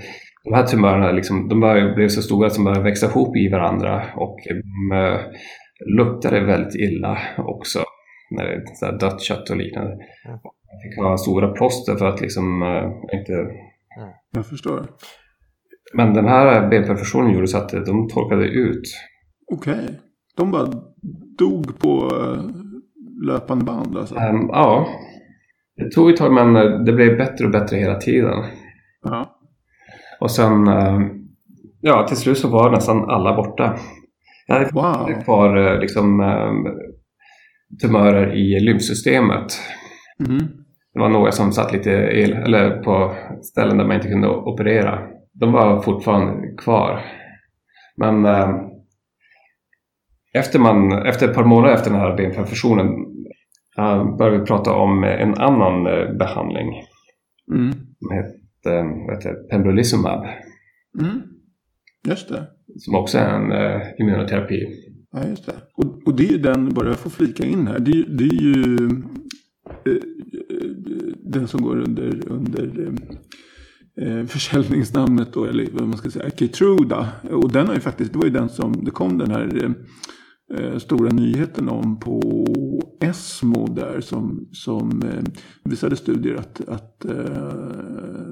de 0.44 0.54
här 0.54 0.66
tumörerna 0.66 1.12
liksom, 1.12 1.50
de 1.50 1.60
blev 1.96 2.08
så 2.08 2.22
stora 2.22 2.48
att 2.48 2.56
de 2.56 2.64
började 2.64 2.84
växa 2.84 3.08
ihop 3.08 3.38
i 3.38 3.50
varandra 3.50 4.04
och 4.16 4.38
de 4.50 5.20
luktade 5.98 6.46
väldigt 6.46 6.76
illa 6.76 7.18
också. 7.38 7.80
När 8.32 8.44
det 8.44 8.86
är 8.86 9.00
dött 9.00 9.22
kött 9.22 9.50
och 9.50 9.58
liknande. 9.58 9.92
Mm. 9.92 10.40
Man 10.44 10.82
fick 10.84 10.98
ha 10.98 11.18
stora 11.18 11.48
plåster 11.48 11.96
för 11.96 12.06
att 12.06 12.22
liksom 12.22 12.62
äh, 12.62 13.20
inte... 13.20 13.34
Mm. 13.34 14.14
Jag 14.32 14.46
förstår. 14.46 14.88
Men 15.94 16.14
den 16.14 16.26
här 16.26 16.70
benperfusionen 16.70 17.34
gjorde 17.34 17.48
så 17.48 17.58
att 17.58 17.70
de 17.70 18.08
torkade 18.08 18.46
ut. 18.46 18.84
Okej. 19.54 19.74
Okay. 19.74 19.96
De 20.38 20.52
bara 20.52 20.68
dog 21.38 21.80
på 21.80 22.12
löpande 23.26 23.66
band 23.66 23.98
alltså? 23.98 24.16
Um, 24.16 24.50
ja. 24.52 24.88
Det 25.76 25.92
tog 25.92 26.10
ett 26.10 26.18
tag 26.18 26.34
men 26.34 26.56
eh, 26.56 26.80
det 26.80 26.94
blev 26.94 27.18
bättre 27.18 27.46
och 27.46 27.52
bättre 27.52 27.78
hela 27.78 27.96
tiden. 27.96 28.44
Ja. 29.04 29.40
Och 30.20 30.32
sen, 30.32 30.68
ja 31.82 32.08
till 32.08 32.18
slut 32.18 32.38
så 32.38 32.50
var 32.50 32.72
nästan 32.72 33.10
alla 33.10 33.36
borta. 33.36 33.78
Jag 34.48 34.56
hade 34.56 34.70
wow. 34.72 35.24
kvar 35.24 35.58
eh, 35.58 35.80
liksom, 35.80 36.20
um, 36.20 36.68
tumörer 37.82 38.34
i 38.34 38.60
lymfsystemet. 38.60 39.60
Mm. 40.28 40.48
Det 40.94 41.00
var 41.00 41.10
några 41.10 41.32
som 41.32 41.52
satt 41.52 41.74
lite 41.74 41.92
el, 41.92 42.34
eller 42.34 42.84
på 42.84 43.16
ställen 43.44 43.78
där 43.78 43.86
man 43.86 43.96
inte 43.96 44.08
kunde 44.08 44.30
operera. 44.30 45.00
De 45.34 45.52
var 45.52 45.82
fortfarande 45.82 46.48
kvar. 46.58 47.02
Men 47.98 48.26
um, 48.26 48.72
efter, 50.34 50.60
man, 50.60 50.92
efter 50.92 51.30
ett 51.30 51.36
par 51.36 51.44
månader 51.44 51.74
efter 51.74 51.92
den 51.92 52.00
här 52.00 52.18
benperfusionen 52.18 52.88
uh, 53.80 54.18
började 54.18 54.40
vi 54.40 54.46
prata 54.46 54.74
om 54.74 55.04
en 55.04 55.34
annan 55.34 55.88
uh, 55.88 56.18
behandling. 56.18 56.84
Mm. 57.52 57.72
Som 57.72 58.12
heter, 58.12 58.84
uh, 58.84 59.12
heter 59.16 59.34
pembrolizumab. 59.50 60.26
Mm. 61.00 61.22
Just 62.08 62.30
det. 62.30 62.44
Som 62.78 62.96
också 62.96 63.18
är 63.18 63.30
en 63.30 63.52
uh, 63.52 63.82
immunoterapi. 64.00 64.66
Ja, 65.16 65.28
just 65.28 65.46
det. 65.46 65.56
Och, 65.74 66.08
och 66.08 66.16
det 66.16 66.28
är 66.28 66.32
ju 66.32 66.38
den, 66.38 66.74
bara 66.74 66.88
jag 66.88 67.00
får 67.00 67.10
flika 67.10 67.46
in 67.46 67.68
här, 67.68 67.80
det, 67.80 68.04
det 68.04 68.24
är 68.24 68.42
ju 68.42 68.76
eh, 69.86 69.92
eh, 69.92 70.00
den 71.24 71.48
som 71.48 71.62
går 71.62 71.80
under, 71.80 72.32
under 72.32 72.94
eh, 74.02 74.08
eh, 74.08 74.26
försäljningsnamnet 74.26 75.34
då, 75.34 75.46
eller 75.46 75.68
vad 75.72 75.88
man 75.88 75.98
ska 75.98 76.12
säga, 76.12 76.30
Keytruda. 76.30 77.10
Och 77.32 77.52
den 77.52 77.68
har 77.68 77.74
ju 77.74 77.80
faktiskt, 77.80 78.14
det 78.14 78.20
var 78.20 78.26
ju 78.26 78.32
den 78.32 78.50
som 78.50 78.86
det 78.86 78.92
kom 78.92 79.18
den 79.18 79.32
här 79.32 79.64
eh, 79.64 79.72
eh, 80.60 80.78
stora 80.78 81.10
nyheten 81.10 81.70
om 81.70 82.00
på 82.00 82.46
ESMO 83.02 83.68
där 83.68 84.02
som, 84.02 84.48
som 84.52 85.02
eh, 85.02 85.24
visade 85.64 85.96
studier 85.96 86.36
att, 86.36 86.62
att 86.68 87.06
eh, 87.06 87.14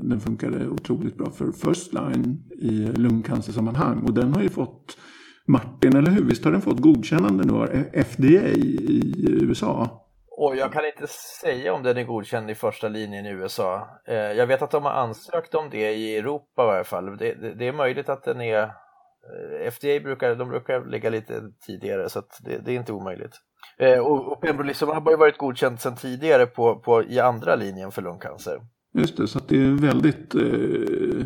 den 0.02 0.19
funkade 0.19 0.67
otroligt 0.67 1.17
bra 1.17 1.32
för 1.32 1.52
first 1.52 1.93
line 1.93 2.43
i 2.60 3.00
lungcancersammanhang. 3.00 3.98
Och 3.98 4.13
den 4.13 4.34
har 4.34 4.41
ju 4.41 4.50
fått 4.50 4.98
Martin, 5.47 5.95
eller 5.95 6.12
hur? 6.12 6.23
Visst 6.23 6.45
har 6.45 6.51
den 6.51 6.62
fått 6.62 6.79
godkännande 6.79 7.43
nu 7.43 7.53
av 7.53 7.67
FDA 8.03 8.47
i 8.47 9.12
USA? 9.41 9.99
Och 10.38 10.56
jag 10.56 10.73
kan 10.73 10.86
inte 10.86 11.08
säga 11.41 11.73
om 11.73 11.84
den 11.84 11.97
är 11.97 12.03
godkänd 12.03 12.49
i 12.49 12.56
första 12.56 12.89
linjen 12.89 13.25
i 13.25 13.29
USA. 13.29 13.88
Eh, 14.08 14.15
jag 14.15 14.47
vet 14.47 14.62
att 14.62 14.71
de 14.71 14.84
har 14.84 14.91
ansökt 14.91 15.56
om 15.56 15.69
det 15.71 15.93
i 15.93 16.17
Europa 16.17 16.63
i 16.63 16.65
varje 16.65 16.84
fall. 16.84 17.17
Det, 17.17 17.34
det, 17.34 17.53
det 17.53 17.67
är 17.67 17.73
möjligt 17.73 18.10
att 18.10 18.23
den 18.23 18.41
är 18.41 18.69
Eh, 19.23 19.71
FDA 19.71 19.99
brukar, 19.99 20.36
de 20.36 20.49
brukar 20.49 20.86
ligga 20.86 21.10
lite 21.10 21.41
tidigare 21.65 22.10
så 22.10 22.21
det, 22.45 22.58
det, 22.65 22.71
är 22.71 22.75
inte 22.75 22.93
omöjligt. 22.93 23.34
Eh, 23.77 23.99
och, 23.99 24.32
och 24.32 24.41
pembrolizumab 24.41 25.03
har 25.03 25.12
ju 25.12 25.17
varit 25.17 25.38
godkänt 25.38 25.82
sedan 25.82 25.95
tidigare 25.95 26.45
på, 26.45 26.75
på, 26.75 27.03
i 27.03 27.19
andra 27.19 27.56
linjen 27.56 27.91
för 27.91 28.01
lungcancer. 28.01 28.60
Just 28.93 29.17
det, 29.17 29.27
så 29.27 29.39
det 29.47 29.56
är 29.56 29.82
väldigt 29.82 30.36
eh, 30.36 31.25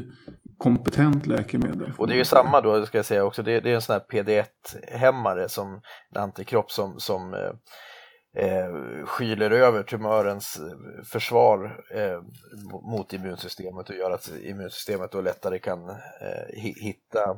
kompetent 0.57 1.27
läkemedel. 1.27 1.93
Och 1.97 2.07
det 2.07 2.13
är 2.13 2.17
ju 2.17 2.25
samma 2.25 2.61
då, 2.61 2.85
ska 2.85 2.97
jag 2.97 3.05
säga 3.05 3.23
också, 3.23 3.43
det, 3.43 3.59
det 3.59 3.71
är 3.71 3.75
en 3.75 3.81
sån 3.81 3.93
här 3.93 4.03
PD1-hämmare 4.11 5.49
som 5.49 5.81
en 6.15 6.21
antikropp 6.21 6.71
som, 6.71 6.99
som 6.99 7.33
eh, 7.33 7.51
eh, 8.45 9.05
skyler 9.05 9.51
över 9.51 9.83
tumörens 9.83 10.61
försvar 11.11 11.83
eh, 11.93 12.21
mot 12.91 13.13
immunsystemet 13.13 13.89
och 13.89 13.95
gör 13.95 14.11
att 14.11 14.31
immunsystemet 14.43 15.11
då 15.11 15.21
lättare 15.21 15.59
kan 15.59 15.89
eh, 15.89 16.61
hitta 16.83 17.29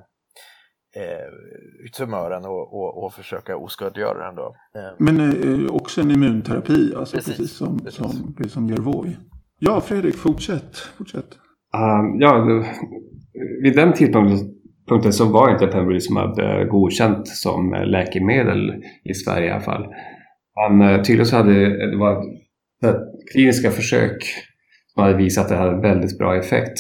eh, 0.95 1.89
tumören 1.97 2.45
och, 2.45 2.73
och, 2.73 3.03
och 3.03 3.13
försöka 3.13 3.58
oskadliggöra 3.58 4.25
den. 4.25 4.36
Då. 4.36 4.55
Eh. 4.75 4.95
Men 4.97 5.19
eh, 5.19 5.75
också 5.75 6.01
en 6.01 6.12
immunterapi, 6.12 6.93
alltså 6.95 7.15
precis, 7.15 7.38
precis 7.38 7.58
som, 7.58 7.79
precis. 7.79 7.99
som 7.99 8.36
det 8.38 8.49
som 8.49 8.69
Yervoy. 8.69 9.17
Ja, 9.60 9.82
Fredrik, 9.82 10.15
fortsätt. 10.15 10.77
fortsätt. 10.77 11.38
Uh, 11.75 12.19
ja, 12.19 12.63
vid 13.63 13.75
den 13.75 13.93
tidpunkten 13.93 15.13
så 15.13 15.25
var 15.25 15.51
inte 15.51 15.67
pembrolizumab 15.67 16.39
eh, 16.39 16.63
godkänt 16.63 17.27
som 17.27 17.71
läkemedel 17.86 18.84
i 19.03 19.13
Sverige 19.13 19.47
i 19.47 19.51
alla 19.51 19.62
fall. 19.62 19.88
Men 20.71 20.89
uh, 20.89 21.01
tydligen 21.01 21.25
så 21.25 21.36
hade 21.36 21.53
det 21.91 21.97
var 21.97 22.23
kliniska 23.32 23.71
försök 23.71 24.17
som 24.93 25.03
hade 25.03 25.17
visat 25.17 25.43
att 25.43 25.49
det 25.49 25.55
hade 25.55 25.82
väldigt 25.82 26.17
bra 26.17 26.38
effekt. 26.38 26.79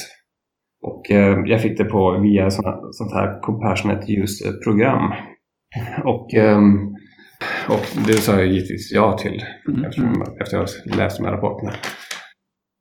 Och 0.81 1.11
eh, 1.11 1.39
jag 1.45 1.61
fick 1.61 1.77
det 1.77 1.85
på 1.85 2.19
via 2.19 2.51
såna, 2.51 2.79
sånt 2.91 3.13
här 3.13 3.41
Compassionate 3.41 4.13
Use-program. 4.13 5.13
Och, 6.03 6.33
eh, 6.33 6.59
och 7.69 7.85
det 8.07 8.13
sa 8.13 8.31
jag 8.31 8.47
givetvis 8.47 8.91
ja 8.91 9.17
till 9.17 9.43
mm. 9.67 9.83
eftersom, 9.83 10.23
efter 10.41 10.57
att 10.57 10.69
ha 10.69 10.95
läst 10.97 11.17
de 11.17 11.25
här 11.25 11.31
rapporterna. 11.31 11.71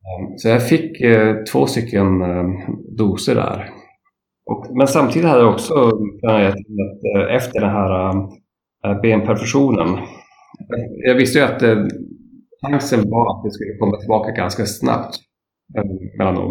Ehm, 0.09 0.39
så 0.39 0.49
jag 0.49 0.69
fick 0.69 1.01
eh, 1.01 1.37
två 1.53 1.67
stycken 1.67 2.23
ehm, 2.23 2.51
doser 2.97 3.35
där. 3.35 3.71
Och, 4.47 4.67
men 4.77 4.87
samtidigt 4.87 5.29
hade 5.29 5.41
jag 5.41 5.53
också 5.53 5.91
planerat 6.21 6.55
att 6.55 7.29
eh, 7.29 7.35
efter 7.37 7.61
den 7.61 7.71
här 7.71 8.11
ehm, 8.11 8.19
eh, 8.85 9.01
benperfusionen. 9.01 9.99
Jag 11.07 11.15
visste 11.15 11.39
ju 11.39 11.45
att 11.45 11.63
chansen 12.63 13.11
var 13.11 13.37
att 13.37 13.45
det 13.45 13.51
skulle 13.51 13.77
komma 13.79 13.97
tillbaka 13.97 14.31
ganska 14.31 14.67
snabbt, 14.67 15.17
melanom. 16.19 16.51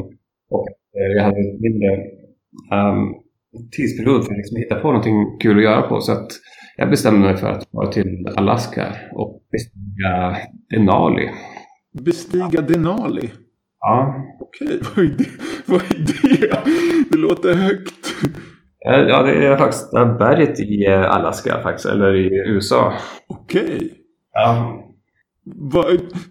Och 0.50 0.68
jag 1.16 1.24
hade 1.24 1.38
mindre 1.60 1.98
um, 2.74 3.16
tidsperiod 3.72 4.26
för 4.26 4.32
att 4.32 4.38
liksom 4.38 4.58
hitta 4.58 4.76
på 4.76 4.88
någonting 4.88 5.38
kul 5.40 5.58
att 5.58 5.64
göra 5.64 5.82
på. 5.82 6.00
Så 6.02 6.12
att 6.12 6.28
jag 6.78 6.90
bestämde 6.90 7.20
mig 7.20 7.38
för 7.38 7.48
att 7.48 7.68
vara 7.72 7.92
till 7.92 8.28
Alaska 8.36 8.96
och 9.14 9.42
bestiga 9.52 10.38
Denali. 10.70 11.30
Bestiga 12.06 12.62
Denali? 12.62 13.30
Ja. 13.80 14.16
Okej, 14.40 14.80
vad 14.96 15.06
är 15.06 15.10
det? 15.10 15.30
Vad 15.66 15.82
är 15.82 16.06
det? 16.22 16.60
Det 17.12 17.18
låter 17.18 17.54
högt. 17.54 18.16
Ja, 18.80 19.24
det 19.24 19.32
är 19.32 19.42
är 19.52 20.18
berget 20.18 20.60
i 20.60 20.86
eh, 20.86 21.16
Alaska 21.16 21.62
faktiskt, 21.64 21.86
eller 21.86 22.16
i 22.16 22.50
USA. 22.50 22.94
Okej. 23.28 23.92
Ja. 24.34 24.84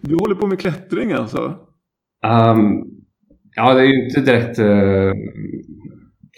du 0.01 0.15
håller 0.15 0.35
på 0.35 0.47
med 0.47 0.59
klättring 0.59 1.11
alltså? 1.11 1.55
Um, 2.25 2.97
Ja, 3.59 3.73
det 3.73 3.81
är 3.81 3.85
ju 3.85 4.05
inte 4.05 4.21
direkt 4.21 4.59
uh, 4.59 5.13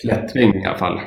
klättring 0.02 0.56
i 0.56 0.66
alla 0.66 0.78
fall, 0.78 1.00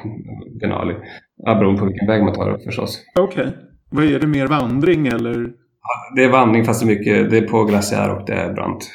Denali. 0.60 0.94
Ja, 1.36 1.54
beroende 1.54 1.80
på 1.80 1.86
vilken 1.86 2.08
väg 2.08 2.22
man 2.22 2.34
tar 2.34 2.58
förstås. 2.64 3.04
Okej. 3.18 3.42
Okay. 3.42 3.52
Vad 3.90 4.04
är 4.04 4.20
det, 4.20 4.26
mer 4.26 4.46
vandring 4.46 5.06
eller? 5.06 5.40
Ja, 5.82 6.16
det 6.16 6.24
är 6.24 6.28
vandring 6.28 6.64
fast 6.64 6.80
det 6.80 6.92
är 6.92 6.98
mycket, 6.98 7.30
det 7.30 7.38
är 7.38 7.48
på 7.48 7.64
glaciär 7.64 8.16
och 8.16 8.26
det 8.26 8.32
är 8.32 8.52
brant. 8.52 8.90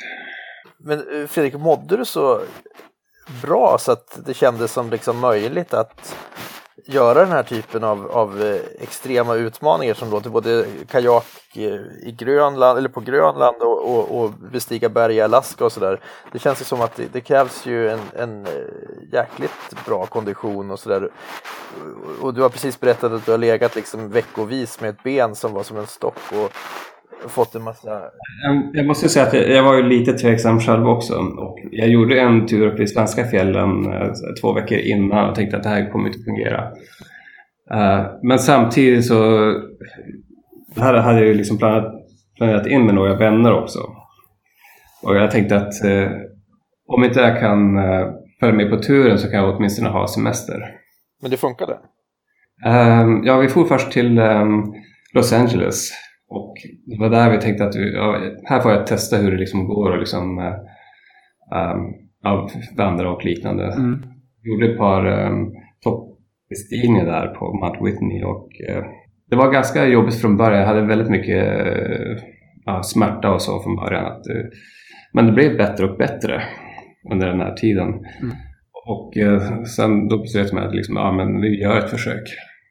Men 0.88 1.22
eh, 1.22 1.28
Fredrik, 1.28 1.54
mådde 1.54 1.98
du 1.98 2.06
så 2.06 2.42
bra 3.42 3.78
så 3.78 3.92
att 3.92 4.20
det 4.26 4.34
kändes 4.34 4.72
som 4.72 4.90
liksom 4.90 5.20
möjligt 5.20 5.74
att 5.74 6.16
göra 6.86 7.20
den 7.20 7.32
här 7.32 7.44
typen 7.44 7.84
av, 7.84 8.12
av 8.12 8.42
eh, 8.42 8.62
extrema 8.80 9.36
utmaningar 9.36 9.94
som 9.94 10.10
låter 10.10 10.30
både 10.30 10.66
kajak 10.88 11.26
eh, 11.56 11.64
i 12.04 12.16
Grönland, 12.18 12.78
eller 12.78 12.90
på 12.90 13.00
Grönland 13.00 13.58
och, 13.62 13.98
och, 13.98 14.22
och 14.22 14.32
bestiga 14.32 14.90
berg 14.90 15.16
i 15.16 15.22
Alaska 15.22 15.66
och 15.66 15.72
sådär. 15.72 16.00
Det 16.32 16.40
känns 16.40 16.62
ju 16.62 16.66
som 16.66 16.82
att 16.82 16.96
det, 16.96 17.14
det, 17.14 17.22
krävs 17.22 17.66
ju 17.66 17.90
en, 17.90 18.02
en 18.16 18.48
jäkligt 19.12 19.86
bra 19.86 20.06
kondition 20.06 20.72
och 20.72 20.80
sådär. 20.80 21.10
Och 22.22 22.34
du 22.34 22.42
har 22.42 22.50
precis 22.50 22.80
berättat 22.80 23.12
att 23.12 23.26
du 23.26 23.32
har 23.32 23.38
legat 23.38 23.76
liksom 23.76 24.10
veckovis 24.10 24.82
med 24.82 24.90
ett 24.90 25.04
ben 25.04 25.36
som 25.36 25.54
var 25.54 25.64
som 25.64 25.78
en 25.78 25.88
stock. 25.88 26.32
Och 26.32 26.52
fått 27.28 27.56
en 27.56 27.64
massa... 27.64 28.02
Jag 28.74 28.86
måste 28.86 29.10
säga 29.10 29.26
att 29.26 29.34
jag 29.34 29.64
var 29.64 29.76
ju 29.76 29.84
lite 29.84 30.14
tveksam 30.14 30.60
själv 30.60 30.88
också. 30.88 31.14
Och 31.16 31.60
jag 31.72 31.90
gjorde 31.90 32.20
en 32.20 32.48
tur 32.48 32.68
upp 32.68 32.80
i 32.80 32.88
svenska 32.88 33.26
fjällen 33.26 33.94
eh, 33.94 34.12
två 34.42 34.54
veckor 34.54 34.78
innan 34.78 35.30
och 35.30 35.36
tänkte 35.36 35.58
att 35.58 35.64
det 35.64 35.70
här 35.70 35.92
kommer 35.92 36.08
inte 36.08 36.20
fungera. 36.20 36.72
Eh, 37.72 38.06
men 38.24 38.40
samtidigt 38.40 39.06
så 39.06 39.52
här 40.76 40.94
hade 40.94 41.20
jag 41.20 41.28
ju 41.28 41.34
liksom 41.34 41.58
planerat, 41.58 41.94
planerat 42.38 42.68
in 42.68 42.86
med 42.86 42.96
några 42.96 43.16
vänner 43.16 43.54
också. 43.54 43.80
Och 45.04 45.16
jag 45.16 45.32
tänkte 45.32 45.58
att 45.58 45.84
eh, 45.86 46.12
om 46.88 47.04
inte 47.04 47.20
jag 47.20 47.40
kan 47.40 47.78
följa 48.40 48.56
med 48.56 48.70
på 48.70 48.78
turen 48.78 49.20
så 49.20 49.30
kan 49.30 49.40
jag 49.40 49.56
åtminstone 49.56 49.90
ha 49.90 50.08
semester. 50.08 50.58
Men 51.22 51.32
det 51.32 51.38
funkade? 51.38 51.78
Ja, 53.24 53.38
vi 53.38 53.48
for 53.48 53.66
först 53.66 53.92
till 53.92 54.22
Los 55.14 55.34
Angeles 55.34 55.92
och 56.30 56.54
det 56.86 56.98
var 57.00 57.10
där 57.10 57.32
vi 57.32 57.38
tänkte 57.38 57.66
att 57.66 57.76
vi, 57.76 57.94
ja, 57.94 58.22
här 58.44 58.60
får 58.60 58.72
jag 58.72 58.88
testa 58.88 59.18
hur 59.18 59.32
det 59.32 59.38
liksom 59.38 59.68
går 59.68 59.92
och 59.92 60.00
liksom, 60.00 60.38
uh, 60.38 60.46
um, 60.46 61.94
ja, 62.24 62.50
vandra 62.78 63.12
och 63.12 63.26
liknande. 63.26 63.66
Mm. 63.66 64.04
Vi 64.44 64.50
gjorde 64.50 64.72
ett 64.72 64.78
par 64.78 65.28
um, 65.28 65.54
toppbestigningar 65.82 67.06
där 67.06 67.28
på 67.28 67.54
Mount 67.54 67.80
Whitney 67.86 68.24
och 68.24 68.50
uh, 68.70 68.84
det 69.30 69.36
var 69.36 69.52
ganska 69.52 69.86
jobbigt 69.86 70.22
från 70.22 70.38
början. 70.38 70.60
Jag 70.60 70.68
hade 70.68 70.82
väldigt 70.82 71.10
mycket 71.10 71.68
uh, 72.68 72.82
smärta 72.82 73.34
och 73.34 73.42
så 73.42 73.60
från 73.64 73.76
början. 73.76 74.06
Att, 74.06 74.24
men 75.14 75.26
det 75.26 75.32
blev 75.32 75.58
bättre 75.58 75.86
och 75.86 75.98
bättre 75.98 76.42
under 77.12 77.28
den 77.28 77.42
här 77.42 77.54
tiden. 77.54 77.88
Mm. 77.88 78.36
Och 78.88 79.18
eh, 79.18 79.64
sen 79.64 80.08
då 80.08 80.18
beslöt 80.18 80.54
man 80.54 80.64
att 80.64 80.76
liksom, 80.76 80.96
ja, 80.96 81.12
men 81.12 81.42
vi 81.42 81.62
gör 81.62 81.78
ett 81.78 81.90
försök. 81.90 82.24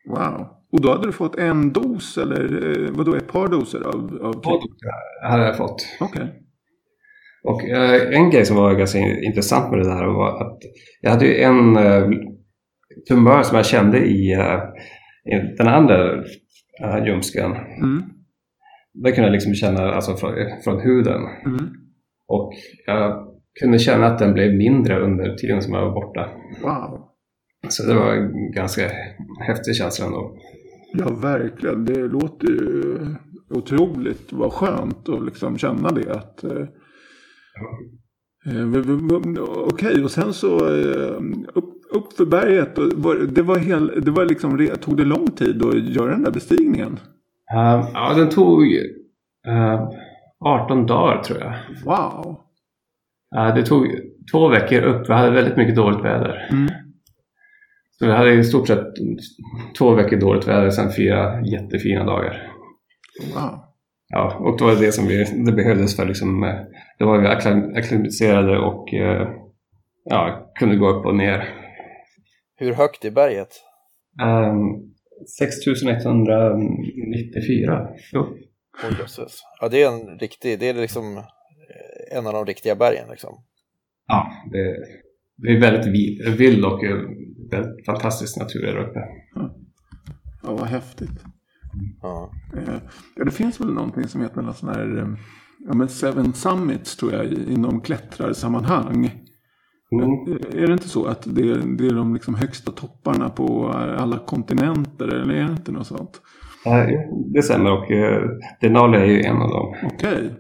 Wow. 0.09 0.47
Och 0.73 0.81
då 0.81 0.91
hade 0.91 1.07
du 1.07 1.13
fått 1.13 1.37
en 1.37 1.73
dos 1.73 2.19
eller 2.19 2.71
eh, 2.71 2.91
vadå, 2.91 3.15
ett 3.15 3.33
par 3.33 3.49
doser 3.49 3.81
av, 3.81 4.19
av 4.23 4.33
Två 4.33 4.61
hade 5.23 5.47
jag 5.47 5.57
fått. 5.57 5.87
Okej. 6.01 6.23
Okay. 6.23 6.35
Och 7.45 7.65
eh, 7.65 8.19
en 8.19 8.31
grej 8.31 8.45
som 8.45 8.57
var 8.57 8.75
ganska 8.75 8.99
intressant 8.99 9.71
med 9.71 9.81
det 9.81 9.89
där 9.89 10.05
var 10.05 10.43
att 10.43 10.59
jag 11.01 11.11
hade 11.11 11.27
ju 11.27 11.43
en 11.43 11.77
eh, 11.77 12.09
tumör 13.09 13.43
som 13.43 13.57
jag 13.57 13.67
kände 13.67 13.99
i, 13.99 14.33
i 15.25 15.55
den 15.59 15.69
andra 15.69 16.25
ljumsken. 17.07 17.53
Mm. 17.53 18.03
Det 18.95 19.13
kunde 19.13 19.29
jag 19.29 19.33
liksom 19.33 19.55
känna 19.55 19.93
alltså, 19.93 20.17
från, 20.17 20.33
från 20.65 20.81
huden. 20.81 21.23
Mm. 21.47 21.71
Och 22.29 22.53
jag 22.87 23.27
kunde 23.61 23.79
känna 23.79 24.07
att 24.07 24.19
den 24.19 24.35
blev 24.35 24.55
mindre 24.55 24.99
under 25.01 25.35
tiden 25.35 25.63
som 25.63 25.75
jag 25.75 25.81
var 25.81 25.95
borta. 25.95 26.29
Wow. 26.63 27.09
Så 27.69 27.87
det 27.87 27.95
var 27.95 28.13
en 28.15 28.53
ganska 28.53 28.91
häftig 29.47 29.77
känsla 29.77 30.07
ändå. 30.07 30.37
Ja, 30.99 31.15
verkligen. 31.15 31.85
Det 31.85 32.09
låter 32.09 32.49
ju 32.49 32.99
otroligt 33.51 34.33
vad 34.33 34.53
skönt 34.53 35.09
att 35.09 35.25
liksom 35.25 35.59
känna 35.59 35.91
det. 35.91 36.13
Att, 36.13 36.45
eh, 36.45 36.61
eh 38.47 38.67
Okej, 39.73 40.05
och 40.05 40.11
sen 40.11 40.33
så 40.33 40.57
eh, 40.57 41.21
upp, 41.55 41.75
upp 41.91 42.13
för 42.13 42.27
berget. 42.27 42.75
Det 43.35 43.43
var, 43.43 43.59
hel, 43.59 44.05
det 44.05 44.11
var 44.11 44.25
liksom, 44.25 44.69
tog 44.81 44.97
det 44.97 45.05
lång 45.05 45.27
tid 45.27 45.63
att 45.63 45.75
göra 45.75 46.11
den 46.11 46.23
där 46.23 46.33
bestigningen? 46.33 46.93
Uh, 47.55 47.91
ja, 47.95 48.15
den 48.17 48.29
tog 48.29 48.63
uh, 49.49 49.91
18 50.41 50.87
dagar 50.87 51.23
tror 51.23 51.39
jag. 51.39 51.55
Wow. 51.85 52.41
Det 53.55 53.63
tog 53.63 53.87
två 54.33 54.49
veckor 54.49 54.83
upp. 54.83 55.09
Vi 55.09 55.13
hade 55.13 55.31
väldigt 55.31 55.57
mycket 55.57 55.77
dåligt 55.77 56.05
väder. 56.05 56.49
Mm. 56.53 56.86
Så 57.99 58.07
vi 58.07 58.13
hade 58.13 58.33
i 58.33 58.45
stort 58.45 58.69
sett 58.69 58.87
två 59.79 59.95
veckor 59.95 60.17
dåligt 60.17 60.49
väder, 60.49 60.71
sen 60.71 60.93
fyra 60.93 61.41
jättefina 61.41 62.05
dagar. 62.05 62.53
Wow. 63.35 63.63
Ja, 64.09 64.37
och 64.41 64.59
det 64.59 64.65
var 64.65 64.81
det 64.81 64.93
som 64.93 65.07
vi, 65.07 65.25
det 65.47 65.53
behövdes 65.53 65.97
för 65.97 66.07
liksom, 66.07 66.55
då 66.99 67.07
var 67.07 67.19
vi 67.19 67.27
akklimatiserade 67.27 68.59
och 68.59 68.95
eh, 68.95 69.29
ja, 70.05 70.53
kunde 70.59 70.77
gå 70.77 70.89
upp 70.89 71.07
och 71.07 71.15
ner. 71.15 71.55
Hur 72.57 72.73
högt 72.73 73.05
är 73.05 73.11
berget? 73.11 73.49
Um, 74.23 74.93
6194. 75.39 77.89
Jo. 78.13 78.21
Oh, 78.21 78.29
Ja, 79.61 79.69
det 79.69 79.83
är 79.83 79.89
en 79.89 80.19
riktig, 80.19 80.59
det 80.59 80.69
är 80.69 80.75
liksom 80.75 81.23
en 82.11 82.27
av 82.27 82.33
de 82.33 82.47
riktiga 82.47 82.75
bergen. 82.75 83.09
Liksom. 83.11 83.45
Ja, 84.07 84.33
det, 84.53 84.77
det 85.37 85.49
är 85.49 85.61
väldigt 85.61 85.87
vild 86.41 86.65
och 86.65 86.85
väldigt 87.51 87.87
fantastisk 87.87 88.37
natur 88.37 88.63
där 88.63 88.77
uppe. 88.77 89.01
Ja, 89.35 89.57
ja 90.43 90.55
vad 90.55 90.67
häftigt. 90.67 91.25
Ja. 92.03 92.31
Eh, 92.57 92.75
ja, 93.17 93.25
det 93.25 93.31
finns 93.31 93.61
väl 93.61 93.73
någonting 93.73 94.09
som 94.09 94.21
heter 94.21 94.43
någon 94.43 94.55
sån 94.55 94.69
här, 94.69 94.99
eh, 94.99 95.09
ja 95.69 95.75
men 95.75 95.89
Seven 95.89 96.33
Summits 96.33 96.97
tror 96.97 97.13
jag 97.13 97.33
inom 97.33 97.81
klättrarsammanhang. 97.81 99.11
Mm. 99.93 100.11
Eh, 100.11 100.63
är 100.63 100.67
det 100.67 100.73
inte 100.73 100.89
så 100.89 101.07
att 101.07 101.23
det 101.35 101.51
är, 101.51 101.77
det 101.79 101.87
är 101.87 101.95
de 101.95 102.15
liksom 102.15 102.35
högsta 102.35 102.73
topparna 102.73 103.29
på 103.29 103.69
alla 103.99 104.19
kontinenter 104.19 105.09
eller 105.09 105.35
är 105.35 105.45
det 105.45 105.53
inte 105.53 105.73
något 105.73 105.87
sånt? 105.87 106.21
Ja, 106.65 106.87
det 107.35 107.43
stämmer 107.43 107.73
och 107.73 107.87
Denali 108.61 108.99
är 108.99 109.05
ju 109.05 109.23
en 109.23 109.37
av 109.37 109.49
dem. 109.49 109.75
Okej. 109.85 110.13
Okay. 110.13 110.31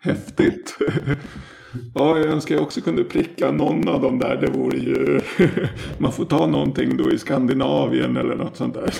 Häftigt. 0.00 0.78
Ja, 1.94 2.18
jag 2.18 2.26
önskar 2.26 2.54
jag 2.54 2.64
också 2.64 2.80
kunde 2.80 3.04
pricka 3.04 3.50
någon 3.50 3.88
av 3.88 4.02
dem 4.02 4.18
där. 4.18 4.36
Det 4.36 4.50
vore 4.50 4.78
ju... 4.78 5.20
Man 5.98 6.12
får 6.12 6.24
ta 6.24 6.46
någonting 6.46 6.96
då 6.96 7.10
i 7.10 7.18
Skandinavien 7.18 8.16
eller 8.16 8.36
något 8.36 8.56
sånt 8.56 8.74
där. 8.74 8.94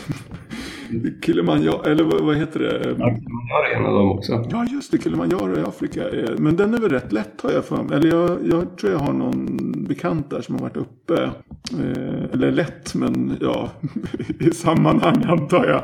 Kilimanjaro, 1.23 1.83
eller 1.85 2.05
vad, 2.05 2.37
heter 2.37 2.61
det? 2.61 2.83
Kilimanjaro 2.83 3.73
är 3.73 3.77
en 3.77 3.87
av 3.87 3.95
dem 3.95 4.11
också. 4.11 4.45
Ja, 4.51 4.67
just 4.73 4.93
det. 4.93 4.99
Kilimanjaro 4.99 5.59
i 5.59 5.63
Afrika. 5.63 6.03
Men 6.39 6.57
den 6.57 6.75
är 6.75 6.79
väl 6.79 6.91
rätt 6.91 7.13
lätt 7.13 7.41
har 7.43 7.53
jag 7.53 7.65
för 7.65 7.83
mig. 7.83 7.97
Eller 7.97 8.09
jag, 8.09 8.39
jag 8.51 8.79
tror 8.79 8.93
jag 8.93 8.99
har 8.99 9.13
någon 9.13 9.73
bekant 9.89 10.31
där 10.31 10.41
som 10.41 10.55
har 10.55 10.63
varit 10.63 10.77
uppe. 10.77 11.23
Eh, 11.73 12.33
eller 12.33 12.51
lätt, 12.51 12.95
men 12.95 13.37
ja, 13.41 13.71
i 14.41 14.51
sammanhang 14.51 15.25
antar 15.25 15.65
jag. 15.65 15.83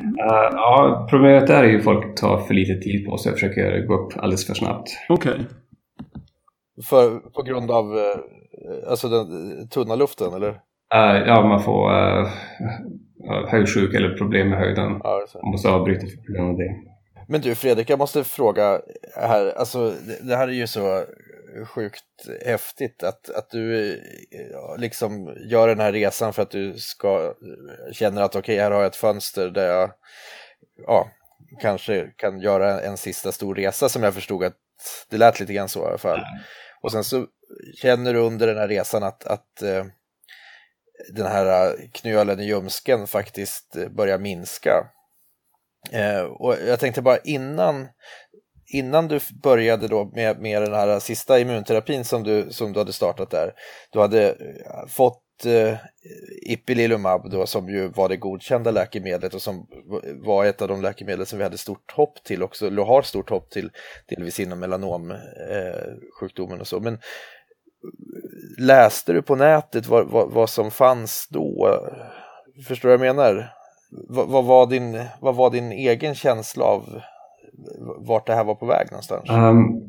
Uh, 0.00 0.48
ja, 0.52 1.06
problemet 1.10 1.50
är 1.50 1.64
ju 1.64 1.78
att 1.78 1.84
folk 1.84 2.14
tar 2.14 2.38
för 2.38 2.54
lite 2.54 2.74
tid 2.74 3.06
på 3.06 3.18
sig 3.18 3.32
och 3.32 3.38
försöker 3.38 3.86
gå 3.86 3.94
upp 3.94 4.12
alldeles 4.16 4.46
för 4.46 4.54
snabbt. 4.54 4.88
Okej. 5.08 5.32
Okay. 5.32 5.44
För, 6.84 7.18
på 7.18 7.42
grund 7.42 7.70
av 7.70 7.96
uh, 7.96 8.02
alltså 8.88 9.08
den 9.08 9.68
tunna 9.68 9.94
luften, 9.94 10.34
eller? 10.34 10.48
Uh, 10.94 11.26
ja, 11.26 11.48
man 11.48 11.62
får 11.62 11.90
uh, 11.92 12.28
höjdsjuk 13.48 13.94
eller 13.94 14.16
problem 14.16 14.48
med 14.48 14.58
höjden. 14.58 15.00
Ja, 15.02 15.26
man 15.42 15.50
måste 15.50 15.68
avbryta 15.68 16.06
för 16.06 16.32
grund 16.32 16.50
av 16.50 16.56
det. 16.56 16.76
Men 17.28 17.40
du 17.40 17.54
Fredrik, 17.54 17.90
jag 17.90 17.98
måste 17.98 18.24
fråga 18.24 18.80
här, 19.16 19.52
alltså 19.58 19.92
det 20.22 20.36
här 20.36 20.48
är 20.48 20.52
ju 20.52 20.66
så 20.66 21.04
sjukt 21.66 22.04
häftigt 22.46 23.02
att, 23.02 23.30
att 23.30 23.50
du 23.50 23.96
liksom 24.78 25.36
gör 25.50 25.68
den 25.68 25.80
här 25.80 25.92
resan 25.92 26.32
för 26.32 26.42
att 26.42 26.50
du 26.50 26.74
ska 26.76 27.34
känner 27.92 28.22
att 28.22 28.36
okej, 28.36 28.54
okay, 28.54 28.62
här 28.62 28.70
har 28.70 28.78
jag 28.78 28.86
ett 28.86 28.96
fönster 28.96 29.50
där 29.50 29.66
jag 29.66 29.90
ja, 30.86 31.08
kanske 31.60 32.06
kan 32.16 32.40
göra 32.40 32.80
en 32.80 32.96
sista 32.96 33.32
stor 33.32 33.54
resa 33.54 33.88
som 33.88 34.02
jag 34.02 34.14
förstod 34.14 34.44
att 34.44 34.56
det 35.10 35.18
lät 35.18 35.40
lite 35.40 35.52
grann 35.52 35.68
så 35.68 35.82
i 35.84 35.86
alla 35.86 35.98
fall. 35.98 36.20
Och 36.82 36.92
sen 36.92 37.04
så 37.04 37.26
känner 37.74 38.14
du 38.14 38.20
under 38.20 38.46
den 38.46 38.58
här 38.58 38.68
resan 38.68 39.02
att, 39.02 39.24
att 39.24 39.62
eh, 39.62 39.84
den 41.12 41.26
här 41.26 41.66
eh, 41.66 41.74
knölen 41.92 42.40
i 42.40 42.44
ljumsken 42.44 43.06
faktiskt 43.06 43.76
eh, 43.76 43.88
börjar 43.88 44.18
minska. 44.18 44.86
Eh, 45.90 46.22
och 46.22 46.56
jag 46.66 46.80
tänkte 46.80 47.02
bara 47.02 47.18
innan 47.18 47.88
innan 48.72 49.08
du 49.08 49.20
började 49.42 49.88
då 49.88 50.04
med, 50.04 50.40
med 50.40 50.62
den 50.62 50.74
här 50.74 51.00
sista 51.00 51.40
immunterapin 51.40 52.04
som 52.04 52.22
du, 52.22 52.52
som 52.52 52.72
du 52.72 52.78
hade 52.78 52.92
startat 52.92 53.30
där, 53.30 53.54
du 53.90 54.00
hade 54.00 54.28
eh, 54.30 54.86
fått 54.88 55.22
eh, 55.46 55.76
Ipilimumab 56.42 57.30
då 57.30 57.46
som 57.46 57.68
ju 57.68 57.88
var 57.88 58.08
det 58.08 58.16
godkända 58.16 58.70
läkemedlet 58.70 59.34
och 59.34 59.42
som 59.42 59.66
var 60.22 60.44
ett 60.44 60.62
av 60.62 60.68
de 60.68 60.82
läkemedel 60.82 61.26
som 61.26 61.38
vi 61.38 61.44
hade 61.44 61.58
stort 61.58 61.92
hopp 61.92 62.24
till 62.24 62.42
också, 62.42 62.66
eller 62.66 62.82
har 62.82 63.02
stort 63.02 63.30
hopp 63.30 63.50
till, 63.50 63.70
delvis 64.08 64.40
inom 64.40 64.60
melanomsjukdomen 64.60 66.54
eh, 66.54 66.60
och 66.60 66.66
så. 66.66 66.80
Men 66.80 66.94
eh, 66.94 67.00
läste 68.58 69.12
du 69.12 69.22
på 69.22 69.36
nätet 69.36 69.86
vad, 69.86 70.08
vad, 70.10 70.30
vad 70.30 70.50
som 70.50 70.70
fanns 70.70 71.28
då? 71.30 71.78
Förstår 72.68 72.88
du 72.88 72.96
vad 72.96 73.06
jag 73.06 73.16
menar? 73.16 73.52
Vad, 74.08 74.28
vad, 74.28 74.44
var 74.44 74.66
din, 74.66 75.04
vad 75.20 75.36
var 75.36 75.50
din 75.50 75.72
egen 75.72 76.14
känsla 76.14 76.64
av 76.64 77.00
vart 77.98 78.26
det 78.26 78.34
här 78.34 78.44
var 78.44 78.54
på 78.54 78.66
väg 78.66 78.86
någonstans? 78.90 79.30
Um, 79.30 79.80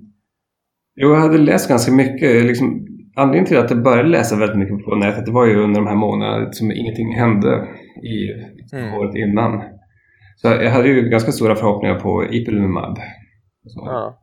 jo, 0.96 1.10
jag 1.10 1.20
hade 1.20 1.38
läst 1.38 1.70
ganska 1.70 1.92
mycket. 1.92 2.46
Liksom, 2.46 2.88
anledningen 3.22 3.46
till 3.46 3.58
att 3.58 3.72
jag 3.72 3.84
började 3.84 4.10
läsa 4.10 4.36
väldigt 4.36 4.58
mycket 4.58 4.86
på 4.86 4.96
nätet 4.96 5.26
det 5.26 5.32
var 5.32 5.46
ju 5.46 5.64
under 5.64 5.82
de 5.82 5.88
här 5.88 5.96
månaderna 5.96 6.52
som 6.52 6.72
ingenting 6.72 7.16
hände 7.16 7.68
i 8.04 8.18
mm. 8.76 8.94
året 8.94 9.16
innan. 9.16 9.62
Så 10.36 10.48
jag 10.48 10.72
hade 10.72 10.88
ju 10.88 11.10
ganska 11.10 11.32
stora 11.32 11.56
förhoppningar 11.56 12.00
på 12.00 12.26
Ipilimumab. 12.26 12.98
Ja. 13.64 14.18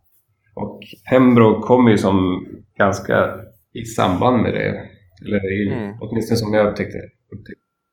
Och 0.54 0.80
Pembro 1.10 1.60
kom 1.60 1.88
ju 1.88 1.98
som 1.98 2.46
ganska 2.78 3.34
i 3.72 3.84
samband 3.84 4.42
med 4.42 4.54
det. 4.54 4.88
Eller 5.24 5.62
i, 5.62 5.72
mm. 5.72 5.96
åtminstone 6.00 6.36
som 6.36 6.54
jag 6.54 6.66
upptäckte. 6.66 6.98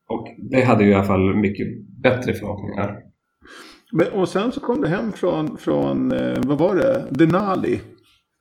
Och 0.10 0.28
det 0.38 0.62
hade 0.64 0.84
ju 0.84 0.90
i 0.90 0.94
alla 0.94 1.04
fall 1.04 1.36
mycket 1.36 1.68
bättre 2.04 2.34
förhoppningar. 2.34 3.02
Men, 3.92 4.08
och 4.08 4.30
sen 4.30 4.52
så 4.52 4.60
kom 4.60 4.82
du 4.82 4.88
hem 4.88 5.12
från, 5.12 5.58
från 5.58 6.12
eh, 6.12 6.38
vad 6.44 6.58
var 6.58 6.76
det, 6.76 7.06
Denali. 7.10 7.80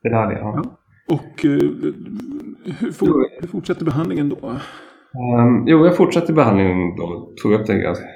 Denali, 0.03 0.35
ja. 0.35 0.63
ja. 0.65 0.79
Och 1.15 1.45
uh, 1.45 1.71
hur, 2.65 2.93
for, 2.93 3.27
hur 3.41 3.49
fortsatte 3.49 3.85
behandlingen 3.85 4.29
då? 4.29 4.49
Um, 5.39 5.65
jo, 5.67 5.85
jag 5.85 5.97
fortsatte 5.97 6.33
behandlingen 6.33 6.97
då. 6.97 7.33
Tog 7.43 7.53
upp 7.53 7.67
det 7.67 7.75
ganska, 7.75 8.07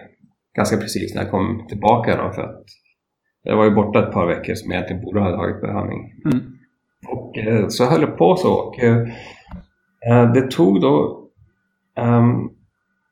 ganska 0.56 0.76
precis 0.76 1.14
när 1.14 1.22
jag 1.22 1.30
kom 1.30 1.66
tillbaka 1.68 2.16
då 2.16 2.32
för 2.32 2.42
att 2.42 2.64
jag 3.42 3.56
var 3.56 3.64
ju 3.64 3.70
borta 3.70 3.98
ett 4.08 4.12
par 4.12 4.26
veckor 4.26 4.54
som 4.54 4.70
jag 4.70 4.76
egentligen 4.76 5.04
borde 5.04 5.20
ha 5.20 5.36
tagit 5.36 5.60
behandling. 5.60 6.12
Mm. 6.24 6.44
Och 7.08 7.38
eh, 7.38 7.68
så 7.68 7.84
höll 7.84 8.00
jag 8.00 8.18
på 8.18 8.36
så. 8.36 8.54
Och, 8.54 8.78
eh, 8.84 10.32
det 10.34 10.50
tog 10.50 10.80
då... 10.80 11.24
Um, 12.00 12.50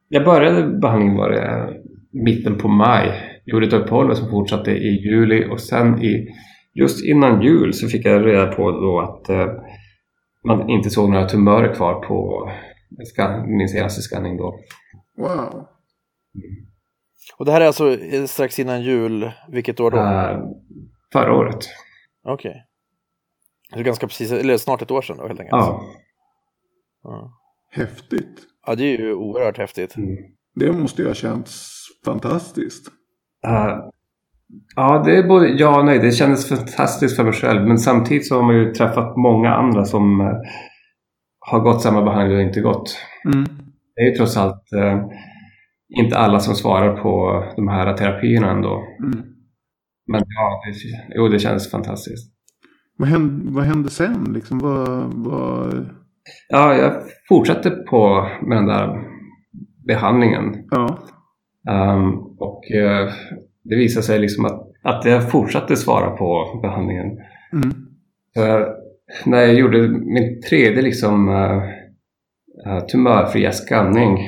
jag 0.09 0.25
började 0.25 0.79
behandlingen 0.79 1.16
var 1.16 1.31
det 1.31 1.68
mitten 2.11 2.59
på 2.59 2.68
maj. 2.68 3.12
Gjorde 3.44 3.66
ett 3.66 3.72
uppehåll 3.72 4.16
som 4.16 4.31
fortsatte 4.31 4.70
i 4.70 4.88
juli 4.88 5.49
och 5.51 5.61
sen 5.61 6.03
i 6.03 6.29
just 6.75 7.05
innan 7.05 7.42
jul 7.42 7.72
så 7.72 7.88
fick 7.88 8.07
jag 8.07 8.27
reda 8.27 8.46
på 8.46 8.70
då 8.70 9.01
att 9.01 9.29
eh, 9.29 9.46
man 10.46 10.70
inte 10.70 10.90
såg 10.90 11.11
några 11.11 11.28
tumörer 11.28 11.74
kvar 11.74 11.94
på 11.94 12.50
min 13.46 13.68
senaste 13.68 14.02
scanning 14.02 14.37
då. 14.37 14.59
Wow. 15.16 15.68
Och 17.37 17.44
det 17.44 17.52
här 17.52 17.61
är 17.61 17.66
alltså 17.66 17.96
strax 18.26 18.59
innan 18.59 18.82
jul, 18.82 19.32
vilket 19.48 19.80
år 19.80 19.90
då? 19.90 19.96
Uh, 19.96 20.52
förra 21.12 21.37
året. 21.37 21.68
Okej. 22.24 22.50
Okay. 22.50 22.62
Det 23.72 23.80
är 23.80 23.85
ganska 23.85 24.06
precis, 24.06 24.32
eller 24.32 24.56
snart 24.56 24.82
ett 24.82 24.90
år 24.90 25.02
sedan 25.02 25.16
då 25.16 25.26
helt 25.26 25.40
enkelt? 25.40 25.50
Ja. 25.50 25.85
ja. 27.02 27.32
Häftigt. 27.70 28.40
Ja, 28.66 28.74
det 28.74 28.85
är 28.85 28.98
ju 28.98 29.14
oerhört 29.14 29.59
häftigt. 29.59 29.96
Mm. 29.96 30.16
Det 30.54 30.72
måste 30.72 31.02
ju 31.02 31.09
ha 31.09 31.14
känts 31.14 31.72
fantastiskt. 32.04 32.88
Uh, 33.46 33.90
ja, 34.76 35.02
det 35.06 35.16
är 35.16 35.28
både 35.28 35.48
ja 35.48 35.78
och 35.78 35.85
nej. 35.85 35.98
Det 35.98 36.12
kändes 36.12 36.48
fantastiskt 36.48 37.16
för 37.16 37.24
mig 37.24 37.32
själv. 37.32 37.68
Men 37.68 37.78
samtidigt 37.78 38.28
så 38.28 38.35
har 38.35 38.42
man 38.42 38.54
ju 38.54 38.72
träffat 38.72 39.16
många 39.16 39.54
andra 39.54 39.85
som 39.85 40.20
uh, 40.20 40.32
har 41.38 41.61
gått 41.61 41.82
samma 41.82 42.02
behandling 42.02 42.38
och 42.38 42.44
inte 42.44 42.61
gått. 42.61 42.98
Mm. 43.35 43.44
Det 43.94 44.02
är 44.02 44.11
ju 44.11 44.14
trots 44.16 44.37
allt 44.37 44.62
uh, 44.76 45.04
inte 45.98 46.18
alla 46.18 46.40
som 46.40 46.54
svarar 46.54 46.96
på 47.02 47.44
de 47.56 47.68
här 47.68 47.96
terapierna 47.96 48.50
ändå. 48.50 48.85
Mm. 49.04 49.22
Men 50.06 50.22
ja, 50.26 50.62
det, 50.66 50.74
jo, 51.16 51.28
det 51.28 51.38
känns 51.38 51.70
fantastiskt. 51.70 52.32
Vad 52.98 53.09
hände, 53.09 53.52
vad 53.52 53.64
hände 53.64 53.90
sen? 53.90 54.32
Liksom, 54.35 54.59
vad, 54.59 55.14
vad... 55.14 55.88
Ja, 56.48 56.74
jag 56.74 56.92
fortsatte 57.28 57.70
på 57.70 58.28
med 58.42 58.59
den 58.59 58.66
där 58.66 59.02
behandlingen. 59.87 60.54
Ja. 60.70 60.98
Um, 61.70 62.14
och 62.38 62.62
uh, 62.74 63.12
det 63.68 63.76
visade 63.76 64.07
sig 64.07 64.18
liksom 64.18 64.44
att, 64.44 64.70
att 64.83 65.05
jag 65.05 65.31
fortsatte 65.31 65.76
svara 65.76 66.11
på 66.11 66.59
behandlingen. 66.62 67.07
Mm. 67.52 67.70
Så, 68.35 68.66
när 69.24 69.38
jag 69.38 69.55
gjorde 69.55 69.88
min 69.88 70.42
tredje 70.42 70.83
liksom, 70.83 71.29
uh, 71.29 71.62
uh, 72.66 72.87
tumörfria 72.87 73.52
skanning 73.52 74.18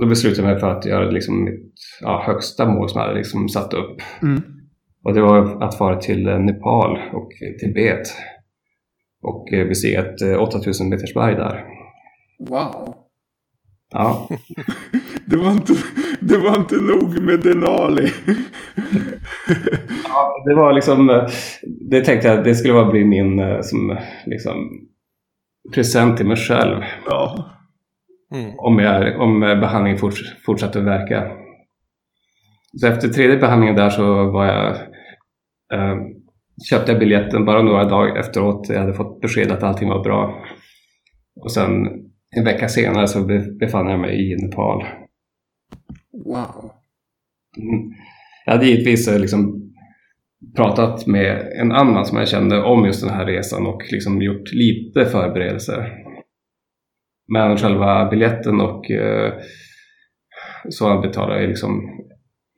då 0.00 0.06
beslutade 0.06 0.48
jag 0.48 0.52
mig 0.52 0.60
för 0.60 0.70
att 0.70 0.86
göra 0.86 1.10
liksom 1.10 1.44
mitt 1.44 1.72
ja, 2.00 2.22
högsta 2.26 2.66
mål 2.68 2.88
som 2.88 3.00
jag 3.00 3.06
hade 3.06 3.18
liksom 3.18 3.48
satt 3.48 3.74
upp. 3.74 4.02
Mm. 4.22 4.42
Och 5.04 5.14
det 5.14 5.20
var 5.20 5.62
att 5.62 5.78
fara 5.78 5.96
till 5.96 6.24
Nepal 6.24 6.98
och 7.12 7.30
Tibet 7.60 8.08
och 9.22 9.48
bestiga 9.50 10.00
ett 10.00 10.38
8000 10.38 10.88
meters 10.88 11.14
berg 11.14 11.34
där. 11.34 11.64
Wow. 12.48 12.94
Ja. 13.92 14.28
det, 15.26 15.36
var 15.36 15.50
inte, 15.50 15.72
det 16.20 16.38
var 16.38 16.56
inte 16.56 16.76
nog 16.76 17.22
med 17.22 17.40
Denali. 17.40 18.08
ja, 20.04 20.42
det 20.46 20.54
var 20.54 20.72
liksom, 20.72 21.26
det 21.90 22.04
tänkte 22.04 22.28
jag 22.28 22.44
det 22.44 22.54
skulle 22.54 22.84
bli 22.84 23.04
min 23.04 23.62
som, 23.62 23.98
liksom, 24.26 24.70
present 25.74 26.16
till 26.16 26.26
mig 26.26 26.36
själv. 26.36 26.82
Ja. 27.06 27.48
Mm. 28.34 28.58
Om, 28.58 28.78
jag, 28.78 29.20
om 29.20 29.40
behandlingen 29.40 29.98
forts, 29.98 30.20
fortsatte 30.46 30.78
att 30.78 30.84
verka. 30.84 31.32
Så 32.80 32.86
efter 32.86 33.08
tredje 33.08 33.36
behandlingen 33.36 33.76
där 33.76 33.90
så 33.90 34.30
var 34.30 34.46
jag, 34.46 34.70
eh, 35.74 35.96
köpte 36.70 36.92
jag 36.92 36.98
biljetten 36.98 37.44
bara 37.44 37.62
några 37.62 37.84
dagar 37.84 38.16
efteråt. 38.16 38.68
Jag 38.68 38.80
hade 38.80 38.94
fått 38.94 39.20
besked 39.20 39.52
att 39.52 39.62
allting 39.62 39.88
var 39.88 40.04
bra. 40.04 40.44
Och 41.40 41.52
sen 41.52 41.86
en 42.36 42.44
vecka 42.44 42.68
senare 42.68 43.06
så 43.06 43.24
befann 43.60 43.88
jag 43.88 44.00
mig 44.00 44.32
i 44.32 44.36
Nepal. 44.36 44.84
Wow. 46.24 46.72
Mm. 47.58 47.92
Jag 48.46 48.52
hade 48.52 48.66
givetvis 48.66 49.08
liksom 49.08 49.72
pratat 50.56 51.06
med 51.06 51.52
en 51.60 51.72
annan 51.72 52.06
som 52.06 52.18
jag 52.18 52.28
kände 52.28 52.62
om 52.62 52.86
just 52.86 53.00
den 53.00 53.14
här 53.14 53.26
resan 53.26 53.66
och 53.66 53.82
liksom 53.92 54.22
gjort 54.22 54.52
lite 54.52 55.04
förberedelser. 55.04 55.92
Men 57.32 57.56
själva 57.56 58.10
biljetten 58.10 58.60
och 58.60 58.90
eh, 58.90 59.32
så 60.68 61.00
betalade 61.00 61.40
jag 61.40 61.48
liksom 61.48 61.80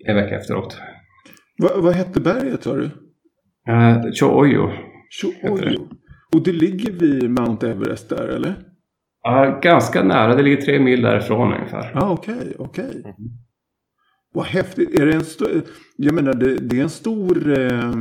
en 0.07 0.17
vecka 0.17 0.37
efteråt. 0.37 0.79
Va, 1.63 1.71
vad 1.77 1.95
hette 1.95 2.21
berget 2.21 2.63
sa 2.63 2.77
du? 2.77 2.85
Eh, 3.69 4.03
Cho-Oyo. 4.13 4.71
Cho-Oyo. 5.21 5.89
Och 6.35 6.43
det 6.45 6.53
ligger 6.53 6.93
vid 6.93 7.31
Mount 7.31 7.71
Everest 7.71 8.09
där 8.09 8.29
eller? 8.29 8.55
Ja, 9.27 9.61
ganska 9.63 10.03
nära. 10.03 10.35
Det 10.35 10.43
ligger 10.43 10.63
tre 10.63 10.81
mil 10.81 11.03
därifrån 11.03 11.53
ungefär. 11.53 11.91
Ja, 11.95 12.11
okej, 12.11 12.35
okay, 12.35 12.55
okej. 12.59 13.01
Okay. 13.01 13.13
Vad 14.35 14.47
häftigt. 14.47 15.01
Är 15.01 15.07
det 15.07 15.13
en 15.13 15.25
stor... 15.25 15.49
Jag 15.97 16.15
menar, 16.15 16.35
det, 16.35 16.57
det 16.57 16.79
är 16.79 16.83
en 16.83 16.91
stor... 16.91 17.51
Eh, 17.51 17.93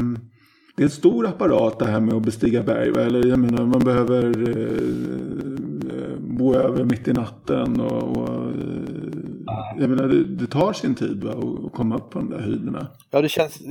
det 0.76 0.84
är 0.84 0.86
en 0.86 0.90
stor 0.90 1.28
apparat 1.28 1.80
det 1.80 1.86
här 1.86 2.00
med 2.00 2.14
att 2.14 2.24
bestiga 2.24 2.64
berg. 2.64 2.90
Eller 2.90 3.26
jag 3.26 3.40
menar, 3.40 3.66
man 3.66 3.80
behöver 3.80 4.50
eh, 4.50 6.18
bo 6.20 6.56
över 6.56 6.84
mitt 6.84 7.08
i 7.08 7.14
natten. 7.14 7.80
Och, 7.80 8.18
och 8.18 8.52
jag 9.80 9.90
menar, 9.90 10.08
det, 10.08 10.24
det, 10.24 10.48
tar 10.48 10.74
sin 10.74 10.96
tid 10.96 11.24
va? 11.24 11.32
att 11.66 11.74
komma 11.74 11.96
upp 11.96 12.10
på 12.10 12.20
de 12.20 12.30
där 12.30 12.40
höjderna. 12.40 12.88
Ja, 13.12 13.22
det 13.22 13.30
känns, 13.30 13.62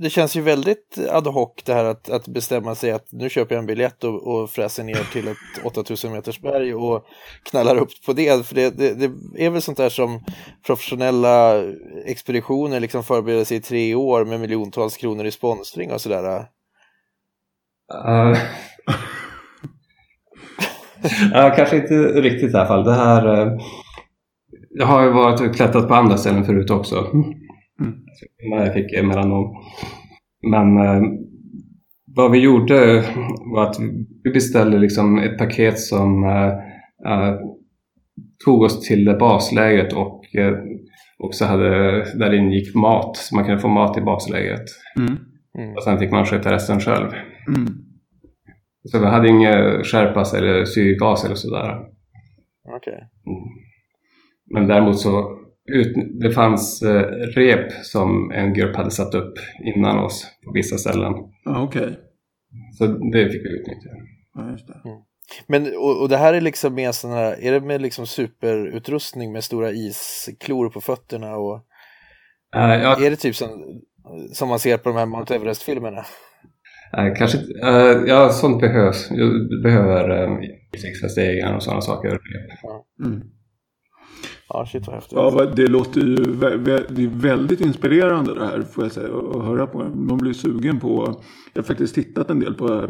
det 0.00 0.10
känns 0.10 0.36
ju 0.36 0.40
väldigt 0.40 0.98
ad 1.10 1.30
hoc 1.30 1.52
det 1.64 1.74
här 1.74 1.84
att, 1.84 2.10
att 2.10 2.28
bestämma 2.28 2.74
sig 2.74 2.90
att 2.90 3.12
nu 3.12 3.30
köper 3.30 3.54
jag 3.54 3.60
en 3.60 3.66
biljett 3.66 4.04
och, 4.04 4.26
och 4.26 4.50
fräser 4.50 4.84
ner 4.84 5.12
till 5.12 5.28
ett 5.28 5.64
8000 5.64 6.12
meters 6.12 6.40
berg 6.40 6.74
och 6.74 7.04
knallar 7.42 7.76
upp 7.76 7.88
på 8.06 8.12
det. 8.12 8.46
För 8.46 8.54
det, 8.54 8.78
det, 8.78 8.94
det 8.94 9.44
är 9.44 9.50
väl 9.50 9.62
sånt 9.62 9.76
där 9.76 9.88
som 9.88 10.20
professionella 10.66 11.62
expeditioner 12.04 12.80
liksom 12.80 13.04
förbereder 13.04 13.44
sig 13.44 13.56
i 13.56 13.60
tre 13.60 13.94
år 13.94 14.24
med 14.24 14.40
miljontals 14.40 14.96
kronor 14.96 15.26
i 15.26 15.30
sponsring 15.30 15.92
och 15.92 16.00
sådär. 16.00 16.38
Uh, 17.94 18.38
ja, 21.32 21.52
kanske 21.56 21.76
inte 21.76 21.94
riktigt 21.94 22.52
i 22.52 22.56
alla 22.56 22.66
fall. 22.66 22.84
Det 22.84 22.94
här, 22.94 23.46
uh, 23.46 23.60
jag 24.70 24.86
har 24.86 25.02
ju 25.02 25.10
varit 25.10 25.40
och 25.40 25.54
klättrat 25.56 25.88
på 25.88 25.94
andra 25.94 26.16
ställen 26.16 26.44
förut 26.44 26.70
också. 26.70 27.10
Jag 28.38 28.74
fick 28.74 29.02
melanom. 29.02 29.56
Men 30.50 30.76
eh, 30.76 31.02
vad 32.06 32.30
vi 32.30 32.38
gjorde 32.38 33.04
var 33.54 33.62
att 33.62 33.76
vi 34.24 34.30
beställde 34.32 34.78
liksom 34.78 35.18
ett 35.18 35.38
paket 35.38 35.78
som 35.78 36.24
eh, 36.24 36.48
eh, 37.12 37.34
tog 38.44 38.62
oss 38.62 38.80
till 38.80 39.16
basläget 39.20 39.92
och 39.92 40.36
eh, 40.36 40.54
också 41.18 41.44
hade, 41.44 41.70
där 42.18 42.34
ingick 42.34 42.74
mat, 42.74 43.16
så 43.16 43.34
man 43.34 43.44
kunde 43.44 43.60
få 43.60 43.68
mat 43.68 43.98
i 43.98 44.00
basläget. 44.00 44.64
Mm. 44.98 45.16
Mm. 45.58 45.76
Och 45.76 45.82
sen 45.82 45.98
fick 45.98 46.10
man 46.10 46.26
sköta 46.26 46.52
resten 46.52 46.80
själv. 46.80 47.08
Mm. 47.48 47.68
Så 48.84 48.98
vi 48.98 49.06
hade 49.06 49.28
inga 49.28 49.82
skärpas 49.84 50.34
eller 50.34 50.64
syrgas 50.64 51.24
eller 51.24 51.34
sådär. 51.34 51.78
Okay. 52.76 52.94
Mm. 52.94 53.48
Men 54.50 54.68
däremot 54.68 54.98
så 54.98 55.38
ut, 55.72 56.20
det 56.20 56.30
fanns 56.30 56.82
eh, 56.82 57.02
rep 57.10 57.72
som 57.72 58.30
en 58.30 58.54
grupp 58.54 58.76
hade 58.76 58.90
satt 58.90 59.14
upp 59.14 59.34
innan 59.76 59.98
oss 59.98 60.26
på 60.44 60.52
vissa 60.52 60.78
ställen. 60.78 61.12
Ja, 61.44 61.62
okej. 61.62 61.82
Okay. 61.82 61.94
Så 62.78 62.86
det 62.86 63.30
fick 63.30 63.44
vi 63.44 63.48
utnyttja. 63.48 63.88
Ja, 64.34 64.50
just 64.50 64.66
det. 64.66 64.80
Mm. 64.84 64.98
Men 65.46 65.66
och, 65.66 66.02
och, 66.02 66.08
det 66.08 66.16
här 66.16 66.34
är 66.34 66.40
liksom 66.40 66.74
med 66.74 66.94
sådana 66.94 67.18
här, 67.18 67.44
är 67.44 67.52
det 67.52 67.60
med 67.60 67.82
liksom 67.82 68.06
superutrustning 68.06 69.32
med 69.32 69.44
stora 69.44 69.70
isklor 69.70 70.68
på 70.68 70.80
fötterna 70.80 71.36
och 71.36 71.54
uh, 72.56 72.74
ja. 72.74 73.06
är 73.06 73.10
det 73.10 73.16
typ 73.16 73.36
som, 73.36 73.80
som 74.32 74.48
man 74.48 74.58
ser 74.58 74.76
på 74.76 74.88
de 74.88 74.98
här 74.98 75.06
Mount 75.06 75.34
Everest-filmerna? 75.34 76.04
Uh, 76.98 77.14
kanske 77.14 77.38
uh, 77.38 78.04
ja, 78.06 78.28
sånt 78.28 78.60
behövs. 78.60 79.08
Du 79.08 79.62
behöver 79.62 80.28
uh, 80.28 81.08
stegar 81.08 81.54
och 81.56 81.62
sådana 81.62 81.80
saker. 81.80 82.18
Mm. 83.04 83.22
Ja, 84.48 84.66
shit 84.66 84.86
vad 84.86 84.94
häftigt. 84.94 85.12
Ja, 85.12 85.52
det 85.56 85.66
låter 85.66 86.00
ju 86.00 86.14
det 86.14 87.02
är 87.02 87.20
väldigt 87.20 87.60
inspirerande 87.60 88.34
det 88.34 88.46
här 88.46 88.62
får 88.62 88.84
jag 88.84 88.92
säga 88.92 89.08
att 89.16 89.44
höra 89.44 89.66
på. 89.66 89.78
Man 89.78 90.18
blir 90.18 90.32
sugen 90.32 90.80
på. 90.80 91.20
Jag 91.52 91.62
har 91.62 91.66
faktiskt 91.66 91.94
tittat 91.94 92.30
en 92.30 92.40
del 92.40 92.54
på, 92.54 92.66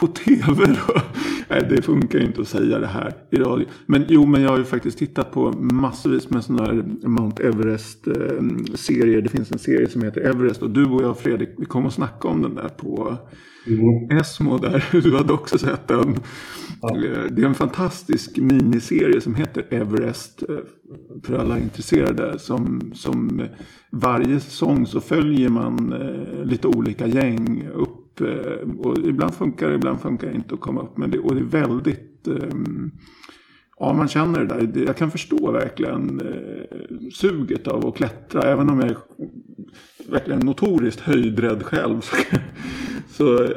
på 0.00 0.06
tv 0.06 0.66
då. 0.66 1.00
Nej, 1.48 1.66
det 1.70 1.82
funkar 1.82 2.18
ju 2.18 2.24
inte 2.24 2.40
att 2.40 2.48
säga 2.48 2.78
det 2.78 2.86
här 2.86 3.14
i 3.30 3.36
radio. 3.36 3.66
Men 3.86 4.04
jo, 4.08 4.26
men 4.26 4.42
jag 4.42 4.50
har 4.50 4.58
ju 4.58 4.64
faktiskt 4.64 4.98
tittat 4.98 5.32
på 5.32 5.52
massvis 5.52 6.30
med 6.30 6.44
sådana 6.44 6.64
här 6.64 6.84
Mount 7.08 7.42
Everest-serier. 7.42 9.16
Eh, 9.16 9.22
det 9.22 9.28
finns 9.28 9.52
en 9.52 9.58
serie 9.58 9.88
som 9.88 10.02
heter 10.02 10.20
Everest. 10.20 10.62
Och 10.62 10.70
du 10.70 10.84
och 10.84 11.02
jag 11.02 11.18
Fredrik, 11.18 11.48
vi 11.58 11.64
kom 11.64 11.86
och 11.86 11.92
snacka 11.92 12.28
om 12.28 12.42
den 12.42 12.54
där 12.54 12.68
på 12.68 13.16
mm. 13.66 14.18
Esmo 14.18 14.58
där. 14.58 14.84
Du 15.02 15.16
hade 15.16 15.32
också 15.32 15.58
sett 15.58 15.88
den. 15.88 16.16
Ja. 16.82 16.96
Eh, 16.96 17.24
det 17.30 17.42
är 17.42 17.46
en 17.46 17.54
fantastisk 17.54 18.36
miniserie 18.36 19.20
som 19.20 19.34
heter 19.34 19.66
Everest. 19.70 20.42
Eh, 20.48 20.56
för 21.22 21.38
alla 21.38 21.58
intresserade. 21.58 22.38
Som, 22.38 22.92
som 22.94 23.42
varje 23.90 24.40
säsong 24.40 24.86
så 24.86 25.00
följer 25.00 25.48
man 25.48 25.92
eh, 25.92 26.44
lite 26.44 26.68
olika 26.68 27.06
gäng 27.06 27.68
upp 27.74 27.96
och 28.78 28.98
ibland 28.98 29.34
funkar 29.34 29.68
det, 29.68 29.74
ibland 29.74 30.00
funkar 30.00 30.28
det 30.28 30.34
inte 30.34 30.54
att 30.54 30.60
komma 30.60 30.80
upp. 30.80 30.98
Men 30.98 31.10
det, 31.10 31.18
och 31.18 31.34
det 31.34 31.40
är 31.40 31.64
väldigt... 31.64 32.28
Ja, 33.78 33.92
man 33.92 34.08
känner 34.08 34.44
det 34.44 34.46
där. 34.46 34.84
Jag 34.86 34.96
kan 34.96 35.10
förstå 35.10 35.52
verkligen 35.52 36.22
suget 37.12 37.66
av 37.66 37.86
att 37.86 37.96
klättra. 37.96 38.42
Även 38.42 38.70
om 38.70 38.80
jag 38.80 38.90
är 38.90 38.96
verkligen 40.10 40.40
notoriskt 40.40 41.00
höjdrädd 41.00 41.62
själv. 41.62 42.00
Så 42.00 42.16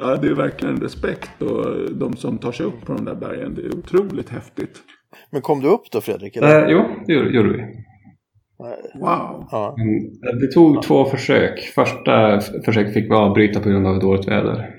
ja, 0.02 0.16
det 0.16 0.28
är 0.28 0.34
verkligen 0.34 0.78
respekt 0.78 1.42
och 1.42 1.92
de 1.92 2.16
som 2.16 2.38
tar 2.38 2.52
sig 2.52 2.66
upp 2.66 2.86
på 2.86 2.94
de 2.94 3.06
där 3.06 3.16
bergen. 3.16 3.56
Det 3.56 3.62
är 3.62 3.78
otroligt 3.78 4.30
häftigt. 4.30 4.80
Men 5.32 5.42
kom 5.42 5.62
du 5.62 5.68
upp 5.68 5.92
då 5.92 6.02
Fredrik? 6.02 6.36
Eller? 6.36 6.66
Eh, 6.66 6.72
jo, 6.72 6.84
det 7.08 7.14
gjorde 7.14 7.50
vi. 7.50 7.84
Wow. 9.00 9.48
Ja. 9.52 9.76
Det 10.42 10.52
tog 10.54 10.84
två 10.84 11.06
försök. 11.06 11.60
Första 11.60 12.40
försöket 12.66 12.94
fick 12.94 13.12
vi 13.12 13.16
avbryta 13.16 13.60
på 13.60 13.70
grund 13.70 13.88
av 13.88 14.00
dåligt 14.00 14.28
väder. 14.28 14.70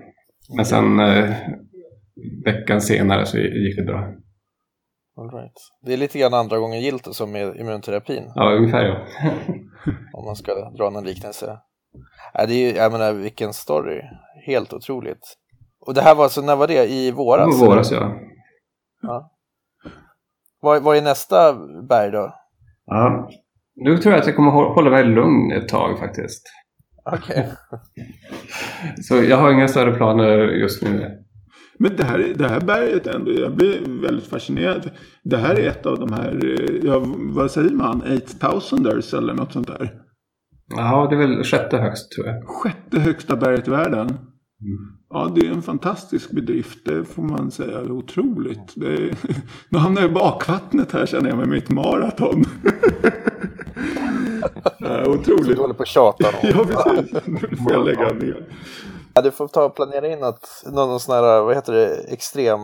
Men 0.56 0.64
sen 0.64 1.00
eh, 1.00 1.34
veckan 2.44 2.80
senare 2.80 3.26
så 3.26 3.38
gick 3.38 3.76
det 3.76 3.82
bra. 3.82 4.14
All 5.16 5.30
right. 5.30 5.56
Det 5.86 5.92
är 5.92 5.96
lite 5.96 6.18
grann 6.18 6.34
andra 6.34 6.58
gången 6.58 6.80
gilt 6.80 7.14
som 7.14 7.32
med 7.32 7.56
immunterapin. 7.56 8.32
Ja, 8.34 8.52
ungefär 8.52 8.84
ja. 8.84 9.06
Om 10.18 10.24
man 10.24 10.36
ska 10.36 10.70
dra 10.70 10.90
någon 10.90 11.04
liknelse. 11.04 11.58
Ja, 12.34 12.46
det 12.46 12.54
är 12.54 12.70
ju, 12.70 12.76
jag 12.76 12.92
menar 12.92 13.12
vilken 13.12 13.52
story. 13.52 14.02
Helt 14.46 14.72
otroligt. 14.72 15.36
Och 15.86 15.94
det 15.94 16.00
här 16.00 16.14
var 16.14 16.24
alltså, 16.24 16.40
när 16.40 16.56
var 16.56 16.66
det? 16.66 16.86
I 16.86 17.10
våras? 17.10 17.62
I 17.62 17.66
våras 17.66 17.92
ja. 17.92 18.14
ja. 19.02 19.30
Var, 20.60 20.80
var 20.80 20.94
är 20.94 21.02
nästa 21.02 21.54
berg 21.88 22.10
då? 22.10 22.34
Ja, 22.86 23.28
nu 23.76 23.98
tror 23.98 24.12
jag 24.12 24.20
att 24.20 24.26
jag 24.26 24.36
kommer 24.36 24.50
hålla 24.50 24.90
mig 24.90 25.04
lugn 25.04 25.52
ett 25.52 25.68
tag 25.68 25.98
faktiskt. 25.98 26.42
Okej. 27.04 27.48
Okay. 27.48 28.04
Så 29.02 29.14
jag 29.14 29.36
har 29.36 29.52
inga 29.52 29.68
större 29.68 29.92
planer 29.92 30.38
just 30.38 30.82
nu. 30.82 31.20
Men 31.78 31.96
det 31.96 32.04
här, 32.04 32.32
det 32.36 32.48
här 32.48 32.60
berget 32.60 33.06
ändå, 33.06 33.32
jag 33.32 33.56
blir 33.56 34.02
väldigt 34.02 34.26
fascinerad. 34.26 34.90
Det 35.22 35.36
här 35.36 35.54
är 35.54 35.68
ett 35.68 35.86
av 35.86 35.98
de 35.98 36.12
här, 36.12 36.56
ja, 36.82 37.02
vad 37.34 37.50
säger 37.50 37.70
man, 37.70 38.02
8000ers 38.02 39.18
eller 39.18 39.34
något 39.34 39.52
sånt 39.52 39.66
där? 39.66 40.00
Ja, 40.76 41.06
det 41.10 41.16
är 41.16 41.18
väl 41.18 41.44
sjätte 41.44 41.78
högst 41.78 42.12
tror 42.12 42.26
jag. 42.26 42.48
Sjätte 42.48 43.00
högsta 43.00 43.36
berget 43.36 43.68
i 43.68 43.70
världen. 43.70 44.18
Ja, 45.10 45.32
det 45.34 45.46
är 45.46 45.50
en 45.50 45.62
fantastisk 45.62 46.30
bedrift, 46.30 46.78
det 46.84 47.04
får 47.04 47.22
man 47.22 47.50
säga. 47.50 47.80
Det 47.80 47.86
är 47.86 47.92
otroligt. 47.92 48.72
Det 48.74 48.86
är... 48.86 49.16
Nu 49.68 49.78
hamnar 49.78 50.02
jag 50.02 50.10
i 50.10 50.14
bakvattnet 50.14 50.92
här 50.92 51.06
känner 51.06 51.28
jag 51.28 51.38
med 51.38 51.48
mitt 51.48 51.70
maraton. 51.70 52.44
otroligt. 55.06 55.46
Du 55.46 55.60
håller 55.60 55.74
på 55.74 55.82
att 55.82 55.88
tjata. 55.88 56.24
ja, 56.42 56.64
precis. 56.64 57.12
Nu 57.26 57.56
får 57.56 57.72
jag 57.72 57.84
lägga 57.84 58.12
ner. 58.12 58.48
Ja, 59.14 59.22
du 59.22 59.30
får 59.30 59.48
ta 59.48 59.64
och 59.64 59.76
planera 59.76 60.12
in 60.12 60.18
något, 60.18 60.62
någon 60.72 61.00
sån 61.00 61.14
här, 61.14 61.42
vad 61.42 61.54
heter 61.54 61.72
det, 61.72 61.96
extrem 62.12 62.60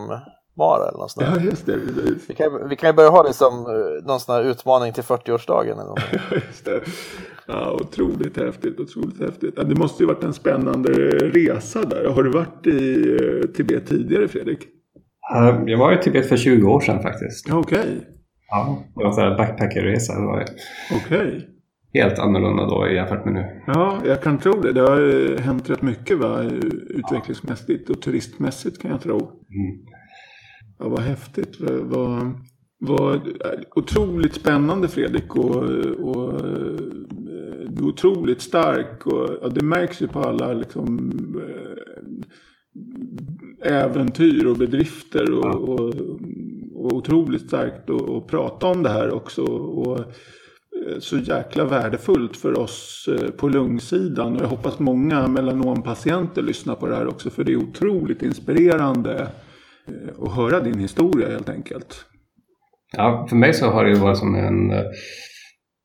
Mara 0.57 0.87
eller 0.87 0.97
något 0.97 1.11
sånt 1.11 1.27
Ja, 1.35 1.41
just 1.41 1.65
det. 1.65 1.79
Vi 2.27 2.35
kan, 2.35 2.69
vi 2.69 2.75
kan 2.75 2.89
ju 2.89 2.93
börja 2.93 3.09
ha 3.09 3.23
det 3.23 3.33
som 3.33 3.53
eh, 3.53 4.07
någon 4.07 4.19
sån 4.19 4.35
här 4.35 4.43
utmaning 4.43 4.93
till 4.93 5.03
40-årsdagen. 5.03 5.71
Eller 5.71 5.83
något. 5.83 5.99
ja, 6.11 6.37
just 6.47 6.65
det. 6.65 6.81
Ja, 7.47 7.71
otroligt 7.81 8.37
häftigt, 8.37 8.79
otroligt 8.79 9.19
häftigt. 9.19 9.53
Ja, 9.57 9.63
det 9.63 9.75
måste 9.75 10.03
ju 10.03 10.07
varit 10.07 10.23
en 10.23 10.33
spännande 10.33 10.89
resa 11.09 11.85
där. 11.85 12.05
Har 12.05 12.23
du 12.23 12.31
varit 12.31 12.67
i 12.67 13.11
eh, 13.13 13.47
Tibet 13.49 13.87
tidigare, 13.87 14.27
Fredrik? 14.27 14.59
Jag 15.65 15.77
var 15.77 15.93
i 15.93 15.97
Tibet 15.97 16.29
för 16.29 16.37
20 16.37 16.67
år 16.67 16.79
sedan 16.79 17.01
faktiskt. 17.01 17.49
Okej. 17.51 17.79
Okay. 17.79 17.99
Ja, 18.49 18.83
det 18.95 19.03
var 19.03 19.31
en 19.31 19.37
backpackerresa. 19.37 20.13
Okej. 20.93 21.05
Okay 21.05 21.41
helt 21.93 22.19
annorlunda 22.19 22.65
då 22.65 22.89
jämfört 22.89 23.25
med 23.25 23.33
nu. 23.33 23.61
Ja, 23.67 24.01
jag 24.05 24.21
kan 24.21 24.37
tro 24.37 24.53
det. 24.61 24.73
Det 24.73 24.81
har 24.81 25.37
hänt 25.41 25.69
rätt 25.69 25.81
mycket 25.81 26.17
va? 26.17 26.43
utvecklingsmässigt 26.89 27.89
och 27.89 28.01
turistmässigt 28.01 28.81
kan 28.81 28.91
jag 28.91 29.01
tro. 29.01 29.17
Mm. 29.17 29.79
Ja, 30.81 30.89
vad 30.89 30.99
häftigt. 30.99 31.57
Vad, 31.59 32.33
vad, 32.79 33.21
otroligt 33.75 34.33
spännande 34.33 34.87
Fredrik. 34.87 35.35
Och, 35.35 35.55
och 35.99 36.41
du 37.69 37.83
är 37.83 37.87
otroligt 37.87 38.41
stark. 38.41 39.07
Och, 39.07 39.29
ja, 39.41 39.49
det 39.49 39.63
märks 39.63 40.01
ju 40.01 40.07
på 40.07 40.19
alla 40.19 40.53
liksom, 40.53 41.11
äh, 43.63 43.83
äventyr 43.83 44.45
och 44.45 44.57
bedrifter. 44.57 45.31
Och, 45.31 45.45
ja. 45.45 45.53
och, 45.53 45.95
och 46.75 46.93
otroligt 46.93 47.47
starkt 47.47 47.89
att 47.89 48.27
prata 48.27 48.67
om 48.67 48.83
det 48.83 48.89
här 48.89 49.13
också. 49.13 49.43
Och, 49.43 49.99
Eh, 50.87 50.99
så 50.99 51.17
jäkla 51.17 51.65
värdefullt 51.65 52.37
för 52.37 52.59
oss 52.59 53.09
eh, 53.11 53.29
på 53.29 53.47
lungsidan. 53.47 54.35
Och 54.35 54.41
jag 54.41 54.47
hoppas 54.47 54.79
många 54.79 55.27
melanompatienter 55.27 56.41
lyssnar 56.41 56.75
på 56.75 56.87
det 56.87 56.95
här 56.95 57.07
också. 57.07 57.29
För 57.29 57.43
det 57.43 57.51
är 57.51 57.57
otroligt 57.57 58.23
inspirerande 58.23 59.27
eh, 59.91 60.23
att 60.23 60.35
höra 60.35 60.59
din 60.59 60.79
historia 60.79 61.29
helt 61.29 61.49
enkelt. 61.49 62.05
Ja, 62.97 63.25
för 63.29 63.35
mig 63.35 63.53
så 63.53 63.69
har 63.69 63.85
det 63.85 63.99
varit 63.99 64.17
som 64.17 64.35
en 64.35 64.71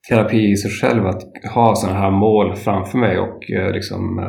terapi 0.08 0.50
i 0.50 0.56
sig 0.56 0.70
själv 0.70 1.06
att 1.06 1.22
ha 1.54 1.74
sådana 1.74 1.98
här 1.98 2.10
mål 2.10 2.56
framför 2.56 2.98
mig 2.98 3.18
och 3.18 3.42
liksom 3.48 4.20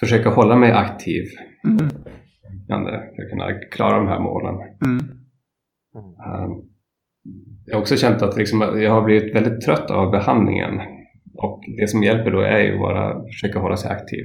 försöka 0.00 0.28
hålla 0.28 0.56
mig 0.56 0.72
aktiv. 0.72 1.24
Mm. 1.64 1.90
För 2.68 3.22
att 3.22 3.30
kunna 3.30 3.52
klara 3.70 3.96
de 3.96 4.08
här 4.08 4.20
målen. 4.20 4.54
Mm. 4.86 5.20
Jag 7.66 7.74
har 7.74 7.80
också 7.80 7.96
känt 7.96 8.22
att 8.22 8.36
liksom, 8.36 8.60
jag 8.60 8.90
har 8.90 9.02
blivit 9.02 9.34
väldigt 9.34 9.60
trött 9.60 9.90
av 9.90 10.10
behandlingen. 10.10 10.80
Och 11.34 11.60
det 11.78 11.88
som 11.88 12.02
hjälper 12.02 12.30
då 12.30 12.40
är 12.40 12.58
ju 12.58 12.78
bara 12.78 13.08
att 13.08 13.26
försöka 13.26 13.58
hålla 13.58 13.76
sig 13.76 13.90
aktiv. 13.90 14.24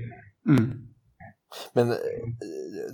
Mm. 0.49 0.84
Men 1.73 1.91
eh, 1.91 1.97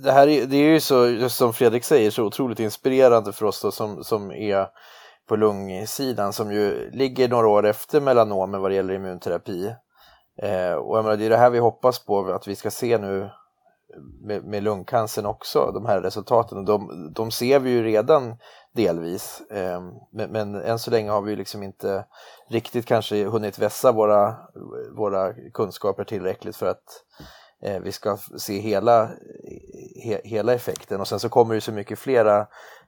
det 0.02 0.12
här 0.12 0.28
är, 0.28 0.46
det 0.46 0.56
är 0.56 0.68
ju 0.68 0.80
så, 0.80 1.06
just 1.06 1.36
som 1.36 1.52
Fredrik 1.52 1.84
säger, 1.84 2.10
så 2.10 2.24
otroligt 2.24 2.60
inspirerande 2.60 3.32
för 3.32 3.46
oss 3.46 3.62
då, 3.62 3.70
som, 3.70 4.04
som 4.04 4.32
är 4.32 4.66
på 5.28 5.36
lungsidan 5.36 6.32
som 6.32 6.52
ju 6.52 6.90
ligger 6.90 7.28
några 7.28 7.48
år 7.48 7.66
efter 7.66 8.00
melanomen 8.00 8.60
vad 8.60 8.70
det 8.70 8.74
gäller 8.74 8.94
immunterapi. 8.94 9.74
Eh, 10.42 10.72
och 10.72 10.98
jag 10.98 11.04
menar, 11.04 11.16
det 11.16 11.26
är 11.26 11.30
det 11.30 11.36
här 11.36 11.50
vi 11.50 11.58
hoppas 11.58 12.04
på 12.04 12.32
att 12.32 12.48
vi 12.48 12.56
ska 12.56 12.70
se 12.70 12.98
nu 12.98 13.30
med, 14.22 14.44
med 14.44 14.62
lungcancern 14.62 15.26
också, 15.26 15.70
de 15.74 15.86
här 15.86 16.00
resultaten. 16.00 16.64
De, 16.64 17.12
de 17.14 17.30
ser 17.30 17.58
vi 17.58 17.70
ju 17.70 17.82
redan 17.82 18.36
delvis. 18.72 19.42
eh, 19.50 19.80
men, 20.12 20.30
men 20.30 20.54
än 20.54 20.78
så 20.78 20.90
länge 20.90 21.10
har 21.10 21.22
vi 21.22 21.36
liksom 21.36 21.62
inte 21.62 22.04
riktigt 22.48 22.86
kanske 22.86 23.24
hunnit 23.24 23.58
vässa 23.58 23.92
våra, 23.92 24.36
våra 24.96 25.32
kunskaper 25.54 26.04
tillräckligt 26.04 26.56
för 26.56 26.66
att 26.66 26.84
Eh, 27.62 27.80
vi 27.84 27.92
ska 27.92 28.16
se 28.16 28.58
hela, 28.58 29.02
eh, 29.02 29.08
he, 30.04 30.20
hela 30.24 30.54
effekten. 30.54 31.00
Och 31.00 31.08
sen 31.08 31.20
så 31.20 31.28
kommer 31.28 31.54
det 31.54 31.60
så 31.60 31.72
mycket 31.72 31.98
flera 31.98 32.38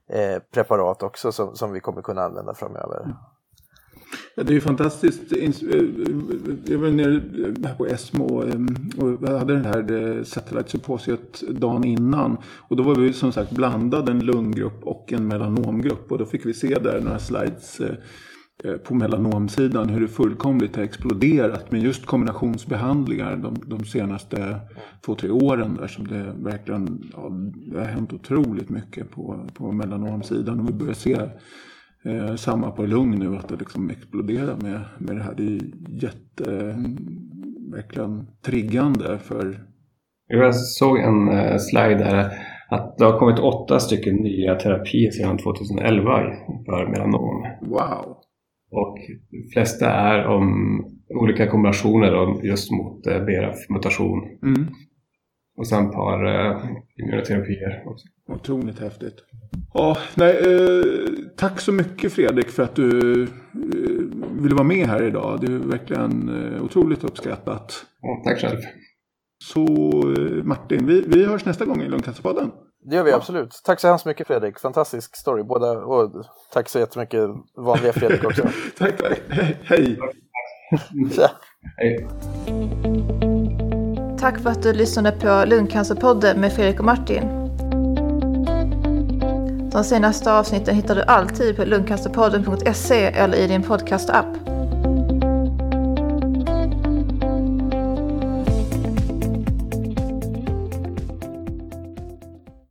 eh, 0.09 0.41
preparat 0.53 1.03
också 1.03 1.31
som, 1.31 1.55
som 1.55 1.71
vi 1.71 1.79
kommer 1.79 2.01
kunna 2.01 2.21
använda 2.21 2.53
framöver. 2.53 3.15
Ja, 4.35 4.43
det 4.43 4.51
är 4.51 4.53
ju 4.53 4.61
fantastiskt. 4.61 5.31
Eh, 5.31 5.51
jag 6.65 6.77
var 6.77 6.89
nere 6.89 7.21
här 7.67 7.75
på 7.75 7.85
Esmo 7.85 8.43
och 8.97 9.29
hade 9.29 9.59
det 9.59 9.67
här 9.67 10.23
Satellite 10.23 10.69
Symposiet 10.69 11.41
dagen 11.41 11.83
innan. 11.83 12.37
Och 12.69 12.75
då 12.75 12.83
var 12.83 12.95
vi 12.95 13.13
som 13.13 13.31
sagt 13.31 13.51
blandade 13.51 14.11
en 14.11 14.19
lunggrupp 14.19 14.83
och 14.83 15.13
en 15.13 15.27
melanomgrupp. 15.27 16.11
Och 16.11 16.17
då 16.17 16.25
fick 16.25 16.45
vi 16.45 16.53
se 16.53 16.79
där 16.79 17.01
några 17.01 17.19
slides 17.19 17.79
eh, 17.79 17.95
på 18.83 18.95
melanomsidan 18.95 19.89
hur 19.89 20.01
det 20.01 20.07
fullkomligt 20.07 20.75
har 20.75 20.83
exploderat 20.83 21.71
med 21.71 21.81
just 21.81 22.05
kombinationsbehandlingar 22.05 23.35
de, 23.35 23.55
de 23.65 23.85
senaste 23.85 24.59
två, 25.05 25.15
tre 25.15 25.29
åren. 25.29 25.75
Där 25.75 25.87
som 25.87 26.07
det 26.07 26.33
verkligen 26.37 27.11
ja, 27.13 27.29
det 27.71 27.79
har 27.79 27.85
hänt 27.85 28.13
otroligt 28.13 28.69
mycket 28.69 29.11
på, 29.11 29.47
på 29.53 29.71
melanomsidan. 29.71 30.59
Och 30.59 30.69
vi 30.69 30.73
börjar 30.73 30.93
se 30.93 31.17
Eh, 32.05 32.35
samma 32.35 32.71
på 32.71 32.85
lugn 32.85 33.19
nu, 33.19 33.37
att 33.37 33.47
det 33.47 33.55
liksom 33.55 33.89
exploderar 33.89 34.55
med, 34.61 34.79
med 34.99 35.15
det 35.15 35.23
här. 35.23 35.33
Det 35.37 35.43
är 35.43 35.61
jätte, 36.03 36.75
verkligen 37.71 38.27
triggande 38.45 39.19
för... 39.19 39.59
Jag 40.27 40.55
såg 40.55 40.97
en 40.97 41.29
eh, 41.29 41.57
slide 41.57 41.95
där 41.95 42.31
att 42.69 42.97
det 42.97 43.05
har 43.05 43.19
kommit 43.19 43.39
åtta 43.39 43.79
stycken 43.79 44.15
nya 44.15 44.55
terapier 44.55 45.11
sedan 45.11 45.37
2011 45.37 46.03
för 46.65 46.87
melanom. 46.87 47.45
Wow! 47.61 48.17
Och 48.75 48.97
de 49.31 49.49
flesta 49.53 49.89
är 49.91 50.27
om 50.27 50.79
olika 51.09 51.47
kombinationer 51.47 52.45
just 52.45 52.71
mot 52.71 53.07
eh, 53.07 53.25
BRAF-mutation. 53.25 54.37
Mm. 54.43 54.67
Och 55.57 55.67
sen 55.67 55.85
ett 55.85 55.93
par 55.93 56.25
uh, 56.25 56.65
immunoterapier 56.99 57.83
också. 57.85 58.07
Otroligt 58.27 58.79
häftigt. 58.79 59.15
Ja, 59.73 59.97
nej, 60.15 60.37
eh, 60.37 60.83
tack 61.37 61.59
så 61.59 61.71
mycket 61.71 62.13
Fredrik 62.13 62.49
för 62.49 62.63
att 62.63 62.75
du 62.75 63.23
eh, 63.23 63.29
ville 64.41 64.55
vara 64.55 64.67
med 64.67 64.87
här 64.87 65.03
idag. 65.03 65.41
Det 65.41 65.47
är 65.47 65.57
verkligen 65.57 66.29
eh, 66.29 66.63
otroligt 66.63 67.03
uppskattat. 67.03 67.85
Ja, 68.01 68.21
tack 68.25 68.39
själv. 68.41 68.59
Så 69.43 69.65
eh, 70.17 70.43
Martin, 70.43 70.85
vi, 70.85 71.03
vi 71.07 71.25
hörs 71.25 71.45
nästa 71.45 71.65
gång 71.65 71.81
i 71.81 71.89
Lungcancerpodden. 71.89 72.51
Det 72.87 72.95
gör 72.95 73.03
vi 73.03 73.11
absolut. 73.11 73.61
Tack 73.63 73.79
så 73.79 73.87
hemskt 73.87 74.05
mycket 74.05 74.27
Fredrik. 74.27 74.59
Fantastisk 74.59 75.15
story. 75.15 75.43
Båda, 75.43 75.71
och 75.71 76.25
tack 76.53 76.69
så 76.69 76.79
jättemycket 76.79 77.29
vanliga 77.57 77.93
Fredrik 77.93 78.23
också. 78.23 78.43
tack, 78.77 78.97
tack. 78.97 79.19
Hej. 79.29 79.57
Hej. 79.63 79.99
Tja. 81.15 81.31
Hej. 81.77 82.07
Tack 84.19 84.39
för 84.39 84.49
att 84.49 84.63
du 84.63 84.73
lyssnade 84.73 85.11
på 85.11 85.43
Lungcancerpodden 85.47 86.41
med 86.41 86.53
Fredrik 86.53 86.79
och 86.79 86.85
Martin. 86.85 87.45
De 89.71 89.83
senaste 89.83 90.33
avsnitten 90.33 90.75
hittar 90.75 90.95
du 90.95 91.01
alltid 91.01 91.55
på 91.55 91.65
lungcancerpodden.se 91.65 93.05
eller 93.05 93.37
i 93.37 93.47
din 93.47 93.63
podcastapp. 93.63 94.54